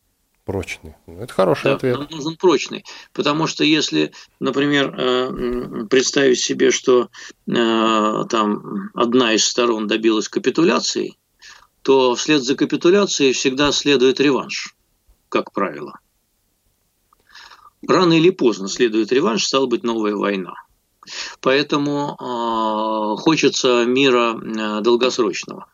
Прочный. 0.44 0.96
Это 1.06 1.32
хороший 1.32 1.64
да, 1.64 1.74
ответ. 1.74 1.98
Нам 1.98 2.08
нужен 2.10 2.36
прочный. 2.36 2.84
Потому 3.12 3.46
что 3.46 3.62
если, 3.62 4.12
например, 4.40 4.92
э, 4.98 5.86
представить 5.88 6.40
себе, 6.40 6.72
что 6.72 7.08
э, 7.46 8.24
там 8.28 8.90
одна 8.94 9.34
из 9.34 9.44
сторон 9.44 9.86
добилась 9.86 10.28
капитуляции, 10.28 11.16
то 11.82 12.14
вслед 12.14 12.42
за 12.42 12.54
капитуляцией 12.54 13.32
всегда 13.32 13.72
следует 13.72 14.20
реванш, 14.20 14.74
как 15.28 15.52
правило. 15.52 15.98
Рано 17.86 18.12
или 18.12 18.30
поздно 18.30 18.68
следует 18.68 19.12
реванш, 19.12 19.44
стала 19.44 19.66
быть 19.66 19.82
новая 19.82 20.14
война. 20.14 20.54
Поэтому 21.40 22.16
э, 22.16 23.20
хочется 23.20 23.84
мира 23.84 24.34
э, 24.40 24.80
долгосрочного. 24.82 25.66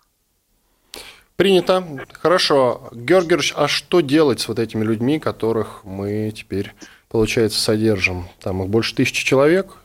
Принято. 1.37 2.07
Хорошо. 2.21 2.89
Георгиевич, 2.93 3.53
а 3.55 3.69
что 3.69 4.01
делать 4.01 4.41
с 4.41 4.49
вот 4.49 4.59
этими 4.59 4.83
людьми, 4.83 5.21
которых 5.21 5.85
мы 5.85 6.33
теперь, 6.35 6.75
получается, 7.09 7.61
содержим? 7.61 8.27
Там 8.41 8.63
их 8.63 8.71
больше 8.71 8.95
тысячи 8.95 9.25
человек. 9.25 9.77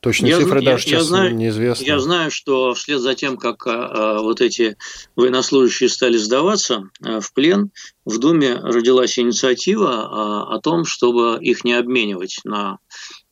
Точные 0.00 0.30
я, 0.30 0.38
цифры 0.38 0.60
я, 0.60 0.72
даже 0.72 0.88
я 0.88 0.96
сейчас 0.96 1.06
знаю, 1.06 1.34
неизвестны. 1.34 1.84
Я 1.84 1.98
знаю, 1.98 2.30
что 2.30 2.72
вслед 2.72 3.00
за 3.00 3.14
тем, 3.14 3.36
как 3.36 3.66
а, 3.66 4.16
а, 4.16 4.22
вот 4.22 4.40
эти 4.40 4.78
военнослужащие 5.14 5.90
стали 5.90 6.16
сдаваться 6.16 6.88
а, 7.04 7.20
в 7.20 7.32
плен, 7.34 7.70
в 8.06 8.18
Думе 8.18 8.54
родилась 8.54 9.18
инициатива 9.18 9.90
а, 9.90 10.54
о 10.54 10.60
том, 10.60 10.86
чтобы 10.86 11.38
их 11.42 11.64
не 11.64 11.74
обменивать 11.74 12.40
на 12.44 12.78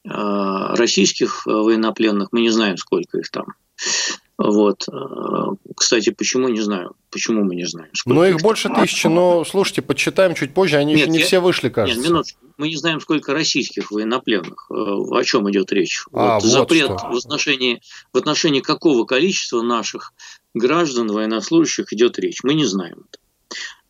а, 0.07 0.77
российских 0.77 1.47
военнопленных. 1.47 2.29
Мы 2.33 2.43
не 2.43 2.51
знаем, 2.51 2.77
сколько 2.77 3.19
их 3.19 3.31
там. 3.31 3.47
Вот. 4.39 4.89
А, 4.89 5.55
кстати, 5.77 6.11
почему 6.11 6.49
не 6.49 6.61
знаю? 6.61 6.95
Почему 7.11 7.45
мы 7.45 7.57
не 7.57 7.67
знаем? 7.67 7.91
Ну, 8.07 8.25
их, 8.25 8.37
их 8.37 8.43
больше 8.43 8.69
тысячи, 8.69 9.09
но 9.09 9.45
слушайте, 9.45 9.83
подсчитаем 9.83 10.35
чуть 10.35 10.55
позже, 10.55 10.77
они 10.77 10.95
Нет, 10.95 11.03
еще 11.03 11.11
не 11.11 11.19
я... 11.19 11.25
все 11.25 11.41
вышли, 11.41 11.69
кажется. 11.69 12.01
Нет, 12.01 12.11
минуточку 12.11 12.39
мы 12.59 12.69
не 12.69 12.77
знаем, 12.77 13.01
сколько 13.01 13.33
российских 13.33 13.91
военнопленных. 13.91 14.67
Э, 14.71 14.75
о 14.75 15.25
чем 15.25 15.51
идет 15.51 15.73
речь? 15.73 16.05
А, 16.13 16.35
вот 16.35 16.43
вот 16.43 16.53
запрет 16.53 16.99
что. 16.99 17.11
в 17.11 17.17
отношении, 17.17 17.81
в 18.13 18.19
отношении 18.19 18.61
какого 18.61 19.05
количества 19.05 19.63
наших 19.63 20.13
граждан, 20.55 21.11
военнослужащих 21.11 21.93
идет 21.93 22.19
речь. 22.19 22.43
Мы 22.43 22.55
не 22.55 22.65
знаем 22.65 23.05
это. 23.09 23.19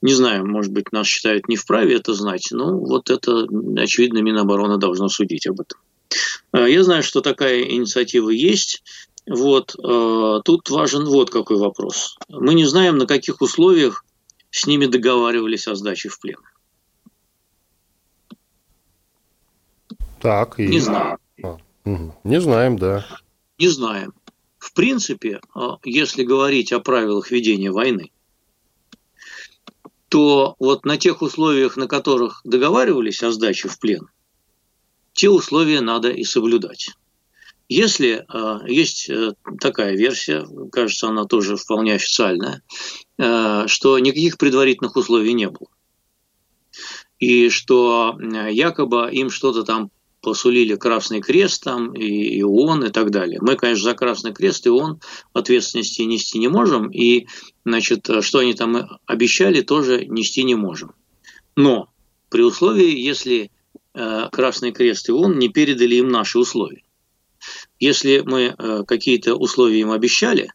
Не 0.00 0.12
знаю, 0.12 0.46
может 0.46 0.70
быть, 0.70 0.92
нас 0.92 1.06
считают 1.06 1.48
не 1.48 1.56
вправе 1.56 1.96
это 1.96 2.14
знать, 2.14 2.48
но 2.52 2.78
вот 2.78 3.10
это, 3.10 3.48
очевидно, 3.76 4.18
Минобороны 4.18 4.76
должно 4.76 5.08
судить 5.08 5.46
об 5.46 5.60
этом. 5.60 5.80
Э, 6.52 6.70
я 6.70 6.84
знаю, 6.84 7.02
что 7.02 7.22
такая 7.22 7.62
инициатива 7.62 8.28
есть. 8.28 8.82
Вот, 9.28 9.74
э, 9.74 10.40
тут 10.44 10.70
важен 10.70 11.04
вот 11.04 11.30
какой 11.30 11.58
вопрос. 11.58 12.16
Мы 12.28 12.54
не 12.54 12.64
знаем, 12.64 12.96
на 12.96 13.06
каких 13.06 13.42
условиях 13.42 14.04
с 14.50 14.66
ними 14.66 14.86
договаривались 14.86 15.68
о 15.68 15.74
сдаче 15.74 16.08
в 16.08 16.18
плен. 16.18 16.38
Так, 20.20 20.58
и... 20.58 20.66
Не 20.66 20.80
знаем. 20.80 21.18
А, 21.42 21.58
Не 22.24 22.40
знаем, 22.40 22.78
да. 22.78 23.06
Не 23.58 23.68
знаем. 23.68 24.14
В 24.58 24.72
принципе, 24.72 25.40
а, 25.54 25.76
если 25.84 26.24
говорить 26.24 26.72
о 26.72 26.80
правилах 26.80 27.30
ведения 27.30 27.70
войны, 27.70 28.10
то 30.08 30.56
вот 30.58 30.86
на 30.86 30.96
тех 30.96 31.20
условиях, 31.20 31.76
на 31.76 31.86
которых 31.86 32.40
договаривались 32.44 33.22
о 33.22 33.30
сдаче 33.30 33.68
в 33.68 33.78
плен, 33.78 34.08
те 35.12 35.28
условия 35.28 35.82
надо 35.82 36.10
и 36.10 36.24
соблюдать. 36.24 36.96
Если 37.68 38.24
э, 38.26 38.58
есть 38.66 39.10
э, 39.10 39.32
такая 39.60 39.94
версия, 39.94 40.46
кажется, 40.72 41.08
она 41.08 41.24
тоже 41.26 41.56
вполне 41.56 41.94
официальная, 41.94 42.62
э, 43.18 43.64
что 43.66 43.98
никаких 43.98 44.38
предварительных 44.38 44.96
условий 44.96 45.34
не 45.34 45.48
было. 45.50 45.68
И 47.18 47.50
что 47.50 48.16
якобы 48.20 49.10
им 49.12 49.28
что-то 49.28 49.64
там 49.64 49.90
посулили 50.22 50.76
Красный 50.76 51.20
Крест 51.20 51.64
там, 51.64 51.92
и, 51.92 52.42
ООН 52.42 52.86
и 52.86 52.90
так 52.90 53.10
далее. 53.10 53.38
Мы, 53.42 53.56
конечно, 53.56 53.84
за 53.84 53.94
Красный 53.94 54.32
Крест 54.32 54.66
и 54.66 54.70
ООН 54.70 55.00
ответственности 55.32 56.02
нести 56.02 56.38
не 56.38 56.48
можем, 56.48 56.90
и, 56.90 57.26
значит, 57.64 58.08
что 58.20 58.38
они 58.38 58.54
там 58.54 58.98
обещали, 59.06 59.60
тоже 59.60 60.06
нести 60.06 60.42
не 60.44 60.54
можем. 60.54 60.92
Но 61.56 61.90
при 62.30 62.42
условии, 62.42 62.98
если 62.98 63.50
э, 63.94 64.28
Красный 64.30 64.72
Крест 64.72 65.08
и 65.08 65.12
ООН 65.12 65.38
не 65.38 65.48
передали 65.48 65.96
им 65.96 66.08
наши 66.08 66.38
условия. 66.38 66.82
Если 67.80 68.22
мы 68.24 68.54
э, 68.58 68.84
какие-то 68.86 69.34
условия 69.34 69.80
им 69.80 69.90
обещали, 69.90 70.44
э, 70.44 70.50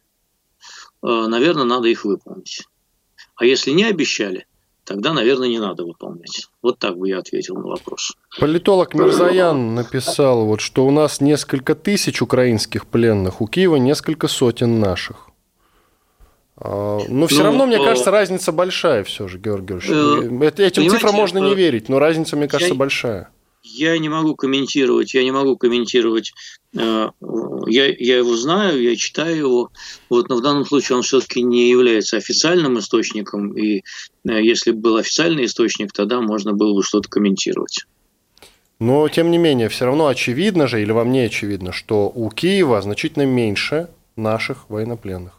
наверное, 1.02 1.64
надо 1.64 1.88
их 1.88 2.04
выполнить. 2.04 2.62
А 3.36 3.44
если 3.44 3.70
не 3.70 3.84
обещали, 3.84 4.46
тогда, 4.84 5.12
наверное, 5.12 5.48
не 5.48 5.58
надо 5.58 5.84
выполнять. 5.84 6.48
Вот 6.62 6.78
так 6.78 6.96
бы 6.96 7.08
я 7.08 7.18
ответил 7.18 7.56
на 7.56 7.68
вопрос. 7.68 8.12
Политолог 8.38 8.94
Мирзаян 8.94 9.74
написал, 9.74 10.44
вот, 10.44 10.60
что 10.60 10.86
у 10.86 10.90
нас 10.90 11.20
несколько 11.20 11.74
тысяч 11.74 12.22
украинских 12.22 12.86
пленных, 12.86 13.40
у 13.40 13.46
Киева 13.46 13.76
несколько 13.76 14.28
сотен 14.28 14.80
наших. 14.80 15.28
А, 16.56 17.00
но 17.08 17.26
все 17.26 17.38
ну, 17.38 17.44
равно, 17.44 17.66
мне 17.66 17.78
кажется, 17.78 18.10
разница 18.10 18.52
большая 18.52 19.02
все 19.02 19.26
же, 19.26 19.38
Георгий 19.38 19.74
Георгиевич. 19.74 20.58
Э, 20.60 20.66
этим 20.66 20.88
цифрам 20.88 21.14
можно 21.14 21.38
не 21.38 21.54
верить, 21.54 21.88
но 21.88 21.98
разница, 21.98 22.36
мне 22.36 22.46
кажется, 22.46 22.74
я, 22.74 22.78
большая. 22.78 23.30
Я 23.66 23.96
не 23.98 24.10
могу 24.10 24.36
комментировать, 24.36 25.14
я 25.14 25.24
не 25.24 25.32
могу 25.32 25.56
комментировать. 25.56 26.34
Э, 26.76 27.08
я, 27.66 27.86
я 27.86 28.18
его 28.18 28.36
знаю, 28.36 28.82
я 28.82 28.94
читаю 28.94 29.36
его, 29.36 29.70
вот, 30.10 30.28
но 30.28 30.36
в 30.36 30.42
данном 30.42 30.66
случае 30.66 30.96
он 30.96 31.02
все-таки 31.02 31.42
не 31.42 31.70
является 31.70 32.18
официальным 32.18 32.78
источником, 32.78 33.56
и 33.56 33.78
э, 33.78 33.82
если 34.42 34.72
бы 34.72 34.80
был 34.80 34.96
официальный 34.96 35.46
источник, 35.46 35.92
тогда 35.92 36.20
можно 36.20 36.52
было 36.52 36.74
бы 36.74 36.82
что-то 36.82 37.08
комментировать. 37.08 37.86
Но, 38.80 39.08
тем 39.08 39.30
не 39.30 39.38
менее, 39.38 39.70
все 39.70 39.86
равно 39.86 40.08
очевидно 40.08 40.66
же, 40.66 40.82
или 40.82 40.92
вам 40.92 41.10
не 41.10 41.20
очевидно, 41.20 41.72
что 41.72 42.12
у 42.14 42.28
Киева 42.28 42.82
значительно 42.82 43.24
меньше 43.24 43.88
наших 44.14 44.68
военнопленных. 44.68 45.32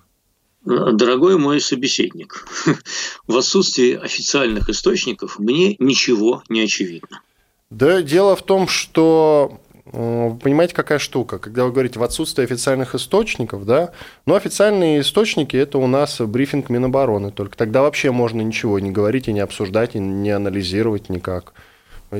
Дорогой 0.63 1.38
мой 1.38 1.62
собеседник, 1.62 2.47
в 3.28 3.38
отсутствии 3.38 3.93
официальных 3.93 4.67
источников 4.67 5.38
мне 5.38 5.76
ничего 5.78 6.41
не 6.49 6.62
очевидно. 6.62 7.21
Да, 7.71 8.01
дело 8.01 8.36
в 8.36 8.43
том, 8.43 8.67
что 8.67 9.60
э, 9.86 10.30
вы 10.30 10.38
понимаете, 10.38 10.75
какая 10.75 10.99
штука? 10.99 11.39
Когда 11.39 11.65
вы 11.65 11.71
говорите 11.71 11.99
в 11.99 12.04
отсутствии 12.04 12.43
официальных 12.43 12.95
источников, 12.95 13.65
да, 13.65 13.91
но 14.25 14.34
ну, 14.34 14.36
официальные 14.36 15.01
источники– 15.01 15.56
это 15.58 15.78
у 15.78 15.88
нас 15.88 16.21
брифинг 16.21 16.69
Минобороны, 16.69 17.32
только 17.32 17.58
тогда 17.58 17.82
вообще 17.82 18.12
можно 18.12 18.41
ничего 18.41 18.80
не 18.80 18.91
говорить 18.91 19.28
и 19.28 19.34
не 19.34 19.39
обсуждать, 19.39 19.95
и 19.95 19.99
не 19.99 20.30
анализировать 20.32 21.10
никак. 21.10 21.54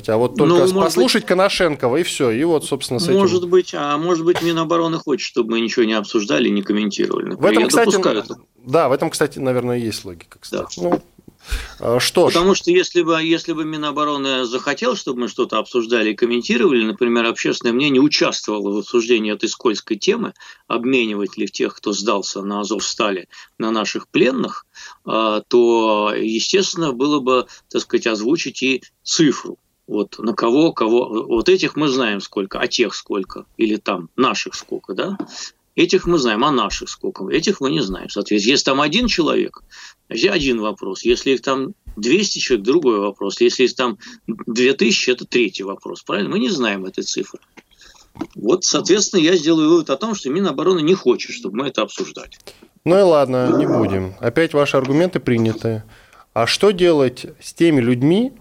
А 0.08 0.18
вот 0.18 0.36
только 0.36 0.66
ну, 0.66 0.82
послушать 0.82 1.24
быть, 1.24 1.30
Коношенкова 1.30 1.98
и 1.98 2.04
все, 2.04 2.32
и 2.32 2.44
вот, 2.44 2.66
собственно, 2.66 3.00
с 3.00 3.08
этим... 3.08 3.20
Может 3.20 3.48
быть, 3.48 3.74
а 3.74 3.98
может 3.98 4.26
быть, 4.26 4.42
Минобороны 4.42 4.98
хочет, 4.98 5.26
чтобы 5.26 5.52
мы 5.52 5.62
ничего 5.62 5.86
не 5.86 5.94
обсуждали, 5.94 6.50
не 6.50 6.64
комментировали. 6.64 7.30
Например, 7.30 7.70
в 7.70 7.76
этом, 7.76 8.02
кстати, 8.02 8.36
да, 8.66 8.90
в 8.90 8.92
этом, 8.92 9.10
кстати, 9.12 9.40
наверное, 9.40 9.78
есть 9.78 10.04
логика, 10.04 10.38
кстати. 10.40 10.80
Да. 10.80 10.90
Ну, 10.90 11.02
а, 11.80 12.00
что. 12.00 12.28
Потому 12.28 12.56
что 12.56 12.72
если 12.72 13.02
бы, 13.02 13.22
если 13.22 13.54
бы 13.54 13.66
Минобороны 13.66 14.46
захотел, 14.46 14.96
чтобы 14.96 15.22
мы 15.22 15.28
что-то 15.28 15.58
обсуждали 15.58 16.12
и 16.12 16.16
комментировали, 16.16 16.84
например, 16.84 17.26
общественное 17.26 17.74
мнение 17.74 18.02
участвовало 18.02 18.72
в 18.72 18.78
обсуждении 18.80 19.34
этой 19.34 19.50
скользкой 19.50 19.98
темы, 19.98 20.34
обменивать 20.68 21.38
ли 21.38 21.48
тех, 21.48 21.76
кто 21.76 21.94
сдался 21.94 22.42
на 22.42 22.62
Азовстале, 22.62 23.28
на 23.58 23.72
наших 23.72 24.08
пленных, 24.08 24.66
а, 25.06 25.42
то, 25.42 26.14
естественно, 26.16 26.92
было 26.92 27.20
бы, 27.20 27.48
так 27.70 27.82
сказать, 27.82 28.08
озвучить 28.08 28.64
и 28.64 28.84
цифру. 29.04 29.58
Вот 29.88 30.18
на 30.18 30.34
кого, 30.34 30.72
кого, 30.74 31.26
вот 31.28 31.48
этих 31.48 31.76
мы 31.76 31.90
знаем 31.90 32.20
сколько, 32.20 32.60
а 32.60 32.68
тех 32.68 32.96
сколько, 32.96 33.46
или 33.58 33.76
там 33.76 34.10
наших 34.16 34.56
сколько, 34.56 34.94
да? 34.94 35.18
Этих 35.76 36.08
мы 36.08 36.18
знаем, 36.18 36.44
а 36.46 36.52
наших 36.52 36.90
сколько? 36.90 37.28
Этих 37.30 37.60
мы 37.60 37.70
не 37.70 37.82
знаем. 37.82 38.10
Соответственно, 38.10 38.52
если 38.54 38.66
там 38.66 38.82
один 38.82 39.08
человек, 39.08 39.62
значит, 40.08 40.32
один 40.32 40.62
вопрос. 40.62 41.04
Если 41.04 41.32
их 41.32 41.42
там 41.42 41.74
200 41.98 42.40
человек, 42.40 42.66
другой 42.66 43.00
вопрос. 43.00 43.42
Если 43.42 43.66
их 43.66 43.76
там 43.76 43.98
2000, 44.28 45.10
это 45.10 45.26
третий 45.26 45.64
вопрос. 45.64 46.04
Правильно? 46.04 46.30
Мы 46.30 46.40
не 46.40 46.50
знаем 46.50 46.86
этой 46.86 47.04
цифры. 47.04 47.40
Вот, 48.36 48.64
соответственно, 48.64 49.20
я 49.20 49.36
сделаю 49.36 49.70
вывод 49.70 49.90
о 49.90 49.98
том, 49.98 50.16
что 50.16 50.30
Минобороны 50.30 50.80
не 50.80 50.94
хочет, 50.94 51.32
чтобы 51.34 51.58
мы 51.58 51.68
это 51.68 51.82
обсуждали. 51.82 52.32
Ну 52.86 52.98
и 52.98 53.02
ладно, 53.02 53.58
не 53.58 53.68
будем. 53.68 54.16
Опять 54.22 54.54
ваши 54.54 54.78
аргументы 54.78 55.20
приняты. 55.20 55.84
А 56.34 56.48
что 56.48 56.72
делать 56.72 57.26
с 57.42 57.54
теми 57.54 57.82
людьми, 57.82 58.32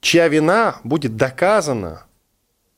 чья 0.00 0.28
вина 0.28 0.80
будет 0.84 1.16
доказана 1.16 2.06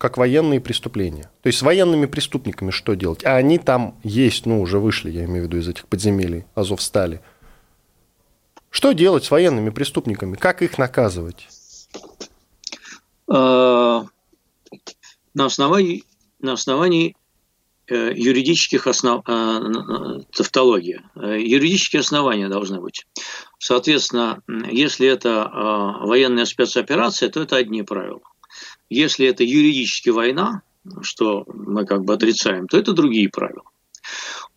как 0.03 0.19
военные 0.19 0.61
преступления. 0.61 1.31
То 1.43 1.47
есть 1.47 1.61
с 1.61 1.63
военными 1.63 2.07
преступниками 2.07 2.73
что 2.73 2.95
делать? 2.95 3.25
А 3.25 3.37
они 3.37 3.59
там 3.59 3.95
есть, 4.03 4.47
ну, 4.47 4.61
уже 4.61 4.81
вышли, 4.81 5.13
я 5.13 5.27
имею 5.27 5.45
в 5.45 5.47
виду, 5.47 5.59
из 5.59 5.69
этих 5.69 5.87
подземелий, 5.87 6.45
Азов 6.57 6.83
стали. 6.83 7.21
Что 8.69 8.91
делать 8.91 9.23
с 9.23 9.31
военными 9.31 9.71
преступниками? 9.71 10.35
Как 10.35 10.61
их 10.61 10.77
наказывать? 10.77 11.47
А, 13.29 14.07
на 15.35 15.45
основании, 15.45 16.03
на 16.41 16.55
основании 16.55 17.15
э, 17.87 18.13
юридических 18.13 18.89
основ... 18.89 19.23
А, 19.29 20.19
тавтология. 20.33 21.05
Э, 21.15 21.41
юридические 21.41 22.01
основания 22.01 22.49
должны 22.49 22.81
быть. 22.81 23.07
Соответственно, 23.61 24.43
если 24.69 25.07
это 25.07 25.49
военная 26.01 26.45
спецоперация, 26.45 27.29
то 27.29 27.41
это 27.41 27.55
одни 27.55 27.85
правила. 27.85 28.23
Если 28.93 29.27
это 29.27 29.43
юридически 29.43 30.11
война, 30.11 30.63
что 31.01 31.45
мы 31.47 31.87
как 31.87 32.05
бы 32.05 32.13
отрицаем, 32.13 32.69
то 32.69 32.77
это 32.77 32.93
другие 32.93 33.31
правила. 33.31 33.65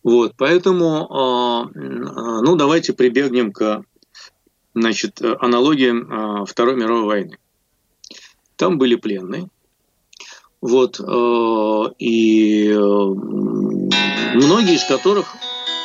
Вот, 0.04 0.34
поэтому, 0.38 1.08
а, 1.10 1.70
ну, 1.74 2.56
давайте 2.56 2.94
прибегнем 2.94 3.54
к 3.54 3.84
значит, 4.74 5.22
аналогиям 5.22 6.12
а, 6.12 6.46
Второй 6.46 6.76
мировой 6.76 7.06
войны. 7.06 7.38
Там 8.58 8.78
были 8.78 8.96
пленные, 8.96 9.48
вот, 10.60 11.00
а, 11.00 11.92
и 11.98 12.74
многие 14.34 14.76
из 14.76 14.84
которых, 14.84 15.28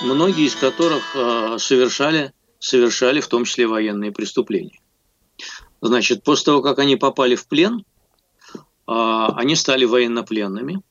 многие 0.02 0.46
из 0.46 0.56
которых 0.56 1.02
совершали, 1.62 2.32
совершали 2.58 3.20
в 3.20 3.28
том 3.28 3.44
числе 3.44 3.68
военные 3.68 4.10
преступления. 4.10 4.80
Значит, 5.80 6.24
после 6.24 6.46
того, 6.46 6.62
как 6.62 6.78
они 6.78 6.96
попали 6.96 7.36
в 7.36 7.46
плен, 7.46 7.84
а, 7.84 7.89
они 8.90 9.54
стали 9.54 9.84
военнопленными. 9.84 10.82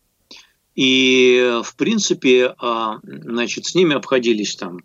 И, 0.75 1.59
в 1.61 1.75
принципе, 1.75 2.55
а, 2.57 2.99
значит, 3.03 3.65
с 3.65 3.75
ними 3.75 3.95
обходились 3.95 4.55
там 4.55 4.79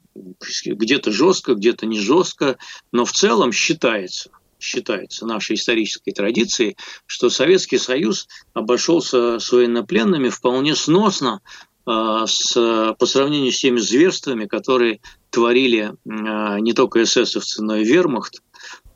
где-то 0.67 1.13
жестко, 1.13 1.55
где-то 1.55 1.87
не 1.87 2.01
жестко, 2.01 2.59
но 2.91 3.05
в 3.05 3.13
целом 3.13 3.53
считается, 3.53 4.31
считается 4.59 5.25
нашей 5.25 5.55
исторической 5.55 6.11
традицией, 6.11 6.77
что 7.07 7.31
Советский 7.31 7.79
Союз 7.79 8.27
обошелся 8.55 9.39
с 9.39 9.53
военнопленными 9.53 10.31
вполне 10.31 10.75
сносно 10.75 11.43
а, 11.87 12.27
с, 12.27 12.55
по 12.99 13.07
сравнению 13.07 13.53
с 13.53 13.61
теми 13.61 13.79
зверствами, 13.79 14.47
которые 14.47 15.01
творили 15.31 15.93
а, 16.09 16.59
не 16.59 16.73
только 16.73 17.05
эсэсовцы, 17.05 17.63
но 17.63 17.77
и 17.77 17.85
вермахт 17.85 18.43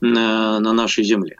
на 0.00 0.58
нашей 0.58 1.04
земле. 1.04 1.38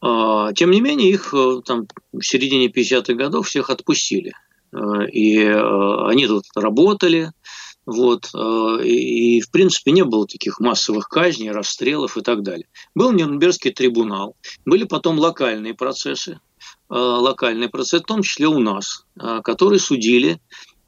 А, 0.00 0.52
тем 0.52 0.70
не 0.70 0.80
менее, 0.80 1.10
их 1.10 1.32
э, 1.34 1.60
там 1.64 1.86
в 2.12 2.22
середине 2.22 2.68
50-х 2.68 3.14
годов 3.14 3.46
всех 3.48 3.70
отпустили. 3.70 4.34
И 5.12 5.38
они 5.38 6.26
тут 6.26 6.44
работали, 6.54 7.32
вот, 7.86 8.28
и, 8.84 9.40
в 9.40 9.50
принципе, 9.50 9.92
не 9.92 10.04
было 10.04 10.26
таких 10.26 10.60
массовых 10.60 11.08
казней, 11.08 11.50
расстрелов 11.50 12.18
и 12.18 12.20
так 12.20 12.42
далее. 12.42 12.66
Был 12.94 13.12
Нюрнбергский 13.12 13.70
трибунал, 13.70 14.36
были 14.66 14.84
потом 14.84 15.18
локальные 15.18 15.72
процессы, 15.72 16.40
Э, 16.88 16.94
локальный 16.94 17.68
процесс, 17.68 18.02
в 18.02 18.06
том 18.06 18.22
числе 18.22 18.46
у 18.46 18.60
нас, 18.60 19.06
э, 19.20 19.40
которые 19.42 19.80
судили, 19.80 20.40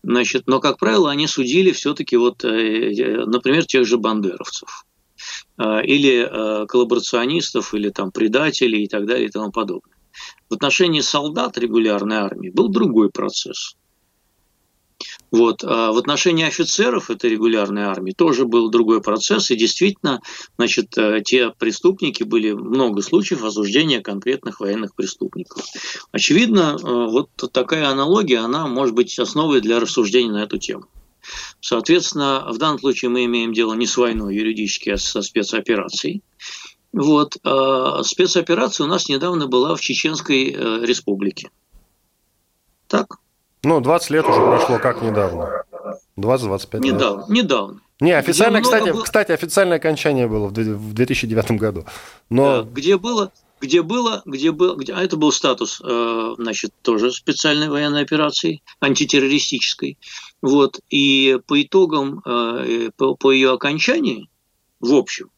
значит, 0.03 0.45
но, 0.47 0.61
как 0.61 0.79
правило, 0.79 1.11
они 1.11 1.27
судили 1.27 1.73
все-таки, 1.73 2.17
вот, 2.17 2.45
э, 2.45 3.25
например, 3.27 3.67
тех 3.67 3.85
же 3.85 3.99
бандеровцев 3.99 4.85
или 5.59 6.67
коллаборационистов, 6.67 7.75
или 7.75 7.91
там 7.91 8.13
предателей 8.13 8.85
и 8.85 8.89
так 8.89 9.07
далее 9.07 9.27
и 9.27 9.31
тому 9.31 9.51
подобное. 9.51 9.97
В 10.49 10.55
отношении 10.55 11.01
солдат 11.01 11.59
регулярной 11.59 12.17
армии 12.17 12.51
был 12.51 12.69
другой 12.69 13.11
процесс. 13.11 13.77
Вот. 15.31 15.63
А 15.63 15.93
в 15.93 15.99
отношении 15.99 16.47
офицеров 16.47 17.11
этой 17.11 17.31
регулярной 17.31 17.83
армии 17.83 18.13
тоже 18.13 18.47
был 18.47 18.71
другой 18.71 19.03
процесс, 19.03 19.51
и 19.51 19.57
действительно, 19.57 20.21
значит, 20.57 20.97
э, 20.97 21.21
те 21.25 21.51
преступники 21.51 22.23
были 22.23 22.53
много 22.53 23.03
случаев 23.03 23.45
осуждения 23.45 24.01
конкретных 24.01 24.61
военных 24.61 24.95
преступников. 24.95 25.63
Очевидно, 26.13 26.77
э, 26.81 26.83
вот 26.83 27.29
такая 27.53 27.89
аналогия, 27.89 28.39
она 28.39 28.67
может 28.67 28.95
быть 28.95 29.19
основой 29.19 29.61
для 29.61 29.81
рассуждения 29.81 30.33
на 30.33 30.45
эту 30.45 30.59
тему. 30.59 30.87
Соответственно, 31.61 32.47
в 32.49 32.59
данном 32.59 32.79
случае 32.79 33.11
мы 33.11 33.25
имеем 33.25 33.53
дело 33.53 33.75
не 33.75 33.87
с 33.87 33.97
войной 33.97 34.35
юридически, 34.35 34.91
а 34.91 34.99
со 34.99 35.23
спецоперацией. 35.23 36.23
Вот. 36.93 37.37
А 37.45 38.03
спецоперация 38.03 38.85
у 38.85 38.89
нас 38.89 39.09
недавно 39.09 39.47
была 39.47 39.75
в 39.75 39.81
Чеченской 39.81 40.51
э, 40.51 40.85
республике. 40.85 41.51
Так? 42.87 43.19
Ну, 43.63 43.81
20 43.81 44.11
лет 44.11 44.25
уже 44.27 44.41
прошло, 44.41 44.79
как 44.79 45.03
недавно? 45.03 45.65
20-25 46.17 46.81
Недавно, 46.81 47.21
лет. 47.21 47.29
недавно. 47.29 47.81
Не, 48.01 48.13
официально, 48.13 48.61
кстати, 48.61 48.91
было... 48.91 49.03
кстати, 49.03 49.33
официальное 49.33 49.79
окончание 49.79 50.29
было 50.29 50.47
в 50.47 50.53
2009 50.53 51.53
году. 51.53 51.85
Но... 52.31 52.63
Где 52.63 52.97
было, 52.97 53.33
где 53.61 53.83
было, 53.83 54.23
где 54.25 54.53
был, 54.53 54.77
где, 54.77 54.93
а 54.93 55.03
это 55.03 55.17
был 55.17 55.33
статус, 55.33 55.81
э, 55.83 56.35
значит, 56.39 56.73
тоже 56.83 57.13
специальной 57.13 57.69
военной 57.69 58.03
операции, 58.03 58.63
антитеррористической. 58.81 59.99
Вот, 60.43 60.81
и 60.91 61.39
по 61.47 61.61
итогам, 61.61 62.23
э, 62.25 62.91
по, 62.97 63.15
по 63.15 63.33
ее 63.33 63.53
окончании, 63.53 64.29
в 64.81 64.95
общем, 64.95 65.31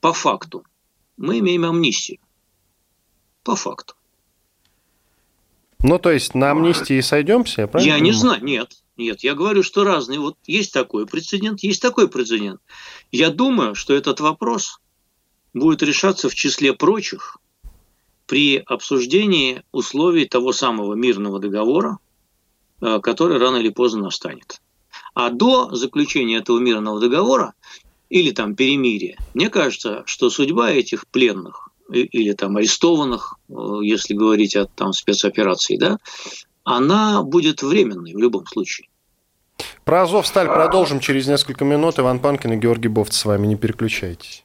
по 0.00 0.12
факту, 0.12 0.64
мы 1.16 1.38
имеем 1.38 1.64
амнистию. 1.64 2.18
По 3.42 3.56
факту. 3.56 3.94
Ну, 5.82 5.98
то 5.98 6.10
есть 6.10 6.34
на 6.34 6.50
амнистии 6.50 7.00
сойдемся, 7.00 7.66
правильно? 7.66 7.94
Я 7.94 8.00
не 8.00 8.12
знаю, 8.12 8.44
нет. 8.44 8.82
Нет, 8.96 9.20
я 9.24 9.34
говорю, 9.34 9.62
что 9.62 9.82
разные. 9.84 10.18
Вот 10.18 10.36
есть 10.46 10.74
такой 10.74 11.06
прецедент, 11.06 11.62
есть 11.62 11.80
такой 11.80 12.08
прецедент. 12.08 12.60
Я 13.10 13.30
думаю, 13.30 13.74
что 13.74 13.94
этот 13.94 14.20
вопрос 14.20 14.78
будет 15.54 15.82
решаться 15.82 16.28
в 16.28 16.34
числе 16.34 16.72
прочих 16.72 17.38
при 18.26 18.58
обсуждении 18.58 19.62
условий 19.72 20.26
того 20.26 20.52
самого 20.52 20.94
мирного 20.94 21.40
договора, 21.40 21.98
э, 22.80 23.00
который 23.02 23.38
рано 23.38 23.56
или 23.56 23.70
поздно 23.70 24.02
настанет. 24.02 24.60
А 25.14 25.30
до 25.30 25.74
заключения 25.74 26.36
этого 26.36 26.58
мирного 26.58 27.00
договора 27.00 27.54
или 28.08 28.30
там 28.30 28.54
перемирия, 28.54 29.18
мне 29.34 29.50
кажется, 29.50 30.02
что 30.06 30.30
судьба 30.30 30.70
этих 30.70 31.06
пленных 31.08 31.70
или 31.92 32.32
там 32.32 32.56
арестованных, 32.56 33.36
э, 33.48 33.52
если 33.82 34.14
говорить 34.14 34.54
о 34.54 34.66
там 34.66 34.92
спецоперации, 34.92 35.76
да, 35.76 35.98
она 36.62 37.22
будет 37.22 37.62
временной 37.62 38.14
в 38.14 38.18
любом 38.18 38.46
случае. 38.46 38.88
Про 39.84 40.02
Азов 40.02 40.26
Сталь 40.26 40.46
продолжим 40.46 41.00
через 41.00 41.26
несколько 41.26 41.64
минут. 41.64 41.98
Иван 41.98 42.20
Панкин 42.20 42.52
и 42.52 42.56
Георгий 42.56 42.88
Бофт 42.88 43.12
с 43.12 43.24
вами. 43.24 43.46
Не 43.46 43.56
переключайтесь. 43.56 44.44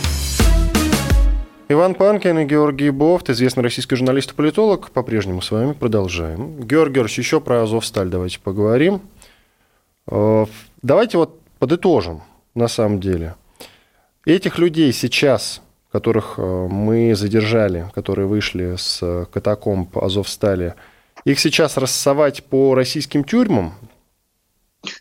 Иван 1.71 1.95
Панкин 1.95 2.39
и 2.39 2.45
Георгий 2.45 2.89
Бофт, 2.89 3.29
известный 3.29 3.63
российский 3.63 3.95
журналист 3.95 4.31
и 4.31 4.35
политолог. 4.35 4.91
По-прежнему 4.91 5.41
с 5.41 5.51
вами 5.51 5.71
продолжаем. 5.71 6.57
Георгий 6.57 6.95
Георгиевич, 6.95 7.19
еще 7.19 7.39
про 7.39 7.63
Азовсталь 7.63 8.09
давайте 8.09 8.39
поговорим. 8.39 9.01
Э, 10.07 10.45
давайте 10.81 11.17
вот 11.17 11.39
подытожим, 11.59 12.23
на 12.55 12.67
самом 12.67 12.99
деле. 12.99 13.35
Этих 14.25 14.59
людей 14.59 14.91
сейчас, 14.91 15.61
которых 15.93 16.35
э, 16.37 16.67
мы 16.69 17.15
задержали, 17.15 17.89
которые 17.95 18.27
вышли 18.27 18.75
с 18.77 19.27
катакомб 19.31 19.97
Азовстали, 19.97 20.75
их 21.23 21.39
сейчас 21.39 21.77
рассовать 21.77 22.43
по 22.43 22.75
российским 22.75 23.23
тюрьмам, 23.23 23.75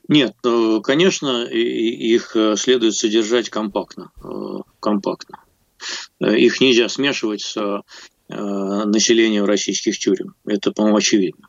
нет, 0.09 0.35
э, 0.45 0.81
конечно, 0.83 1.45
их 1.45 2.37
э, 2.37 2.55
следует 2.57 2.95
содержать 2.95 3.49
компактно. 3.49 4.11
Э, 4.23 4.59
компактно. 4.79 5.39
Их 6.21 6.61
нельзя 6.61 6.89
смешивать 6.89 7.43
с 7.43 7.83
населением 8.29 9.45
российских 9.45 9.99
тюрем. 9.99 10.35
Это, 10.45 10.73
по-моему, 10.73 10.99
очевидно. 10.99 11.49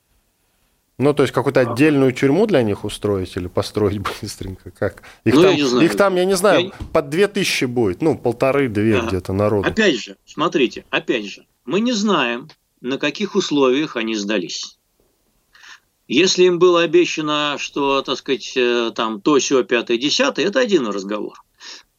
Ну, 1.01 1.15
то 1.15 1.23
есть 1.23 1.33
какую-то 1.33 1.61
отдельную 1.61 2.11
тюрьму 2.11 2.45
для 2.45 2.61
них 2.61 2.85
устроить 2.85 3.35
или 3.35 3.47
построить 3.47 3.97
быстренько? 4.21 4.69
Как? 4.69 5.01
Их, 5.23 5.33
ну, 5.33 5.41
там, 5.41 5.51
я 5.51 5.55
не 5.55 5.67
знаю. 5.67 5.85
их 5.85 5.97
там, 5.97 6.15
я 6.15 6.25
не 6.25 6.35
знаю, 6.35 6.65
я... 6.65 6.71
под 6.93 7.09
две 7.09 7.27
тысячи 7.27 7.65
будет, 7.65 8.03
ну, 8.03 8.15
полторы-две 8.15 8.97
ага. 8.97 9.07
где-то 9.07 9.33
народу. 9.33 9.67
Опять 9.67 9.99
же, 9.99 10.17
смотрите, 10.25 10.85
опять 10.91 11.25
же, 11.25 11.47
мы 11.65 11.79
не 11.79 11.93
знаем, 11.93 12.49
на 12.81 12.99
каких 12.99 13.33
условиях 13.33 13.95
они 13.95 14.15
сдались. 14.15 14.77
Если 16.07 16.43
им 16.43 16.59
было 16.59 16.81
обещано, 16.81 17.55
что, 17.57 18.03
так 18.03 18.17
сказать, 18.17 18.53
э, 18.55 18.91
там 18.93 19.21
то, 19.21 19.39
все, 19.39 19.63
пятое, 19.63 19.97
десятое, 19.97 20.45
это 20.45 20.59
один 20.59 20.85
разговор. 20.85 21.41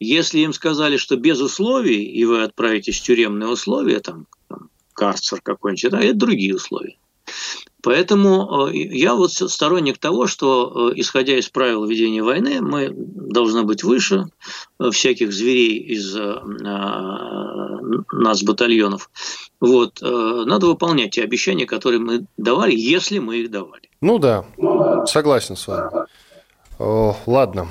Если 0.03 0.39
им 0.39 0.53
сказали, 0.53 0.97
что 0.97 1.15
без 1.15 1.39
условий, 1.39 2.03
и 2.03 2.25
вы 2.25 2.43
отправитесь 2.43 2.99
в 2.99 3.03
тюремные 3.03 3.49
условия, 3.49 3.99
там, 3.99 4.27
там 4.47 4.69
карцер 4.93 5.41
какой-нибудь, 5.41 5.91
да, 5.91 6.01
это 6.01 6.15
другие 6.15 6.55
условия. 6.55 6.97
Поэтому 7.81 8.67
э, 8.67 8.75
я 8.75 9.15
вот 9.15 9.31
сторонник 9.31 9.97
того, 9.97 10.27
что, 10.27 10.91
э, 10.91 10.93
исходя 10.95 11.37
из 11.37 11.49
правил 11.49 11.85
ведения 11.85 12.23
войны, 12.23 12.61
мы 12.61 12.89
должны 12.93 13.63
быть 13.63 13.83
выше 13.83 14.25
всяких 14.91 15.33
зверей 15.33 15.79
из 15.79 16.15
нас 18.11 18.43
батальонов. 18.43 19.09
Вот. 19.59 20.01
Надо 20.01 20.67
выполнять 20.67 21.11
те 21.11 21.23
обещания, 21.23 21.65
которые 21.65 21.99
мы 21.99 22.25
давали, 22.37 22.75
если 22.75 23.19
мы 23.19 23.37
их 23.37 23.51
давали. 23.51 23.89
Ну 24.01 24.19
да, 24.19 24.45
согласен 25.05 25.55
с 25.55 25.67
вами. 25.67 25.89
О, 26.79 27.15
ладно, 27.25 27.69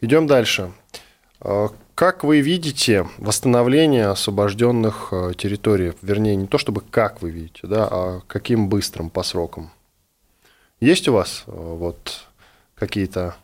идем 0.00 0.26
дальше. 0.26 0.72
Как 1.40 2.24
вы 2.24 2.40
видите 2.40 3.06
восстановление 3.18 4.06
освобожденных 4.06 5.08
э, 5.12 5.32
территорий? 5.36 5.92
Вернее, 6.00 6.34
не 6.34 6.46
то 6.46 6.56
чтобы 6.56 6.80
как 6.80 7.20
вы 7.20 7.30
видите, 7.30 7.66
да, 7.66 7.88
а 7.90 8.20
каким 8.26 8.68
быстрым 8.68 9.10
по 9.10 9.22
срокам? 9.22 9.70
Есть 10.80 11.08
у 11.08 11.12
вас 11.12 11.44
э, 11.46 11.50
вот 11.52 12.26
какие-то 12.74 13.36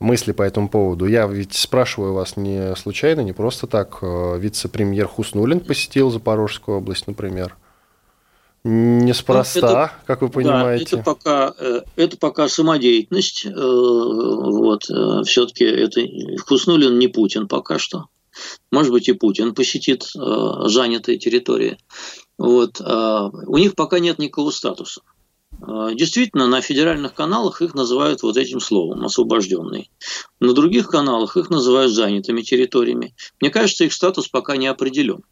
мысли 0.00 0.32
по 0.32 0.42
этому 0.42 0.68
поводу? 0.68 1.06
Я 1.06 1.26
ведь 1.26 1.54
спрашиваю 1.54 2.12
вас 2.12 2.36
не 2.36 2.74
случайно, 2.74 3.20
не 3.20 3.32
просто 3.32 3.68
так. 3.68 4.02
Вице-премьер 4.02 5.06
Хуснулин 5.06 5.60
посетил 5.60 6.10
Запорожскую 6.10 6.78
область, 6.78 7.06
например. 7.06 7.56
Неспроста, 8.68 9.60
ну, 9.60 9.68
это, 9.68 9.92
как 10.06 10.22
вы 10.22 10.28
понимаете. 10.28 10.96
Да, 10.96 10.96
это 10.96 11.04
пока, 11.04 11.54
э, 11.56 11.82
это 11.94 12.16
пока 12.16 12.48
самодеятельность. 12.48 13.46
Э, 13.46 13.50
вот, 13.52 14.90
э, 14.90 15.22
все-таки 15.24 15.62
это 15.62 16.00
Хуснулин 16.44 16.98
не 16.98 17.06
Путин 17.06 17.46
пока 17.46 17.78
что. 17.78 18.06
Может 18.72 18.90
быть, 18.90 19.08
и 19.08 19.12
Путин 19.12 19.54
посетит 19.54 20.10
занятые 20.12 21.16
территории. 21.16 21.78
Вот, 22.36 22.82
у 22.82 23.56
них 23.56 23.74
пока 23.74 23.98
нет 23.98 24.18
никакого 24.18 24.50
статуса. 24.50 25.00
Действительно, 25.94 26.46
на 26.46 26.60
федеральных 26.60 27.14
каналах 27.14 27.62
их 27.62 27.74
называют 27.74 28.22
вот 28.22 28.36
этим 28.36 28.60
словом 28.60 29.06
освобожденные. 29.06 29.88
На 30.38 30.52
других 30.52 30.88
каналах 30.88 31.38
их 31.38 31.48
называют 31.48 31.92
занятыми 31.92 32.42
территориями. 32.42 33.14
Мне 33.40 33.48
кажется, 33.48 33.84
их 33.84 33.94
статус 33.94 34.28
пока 34.28 34.58
не 34.58 34.66
определен. 34.66 35.22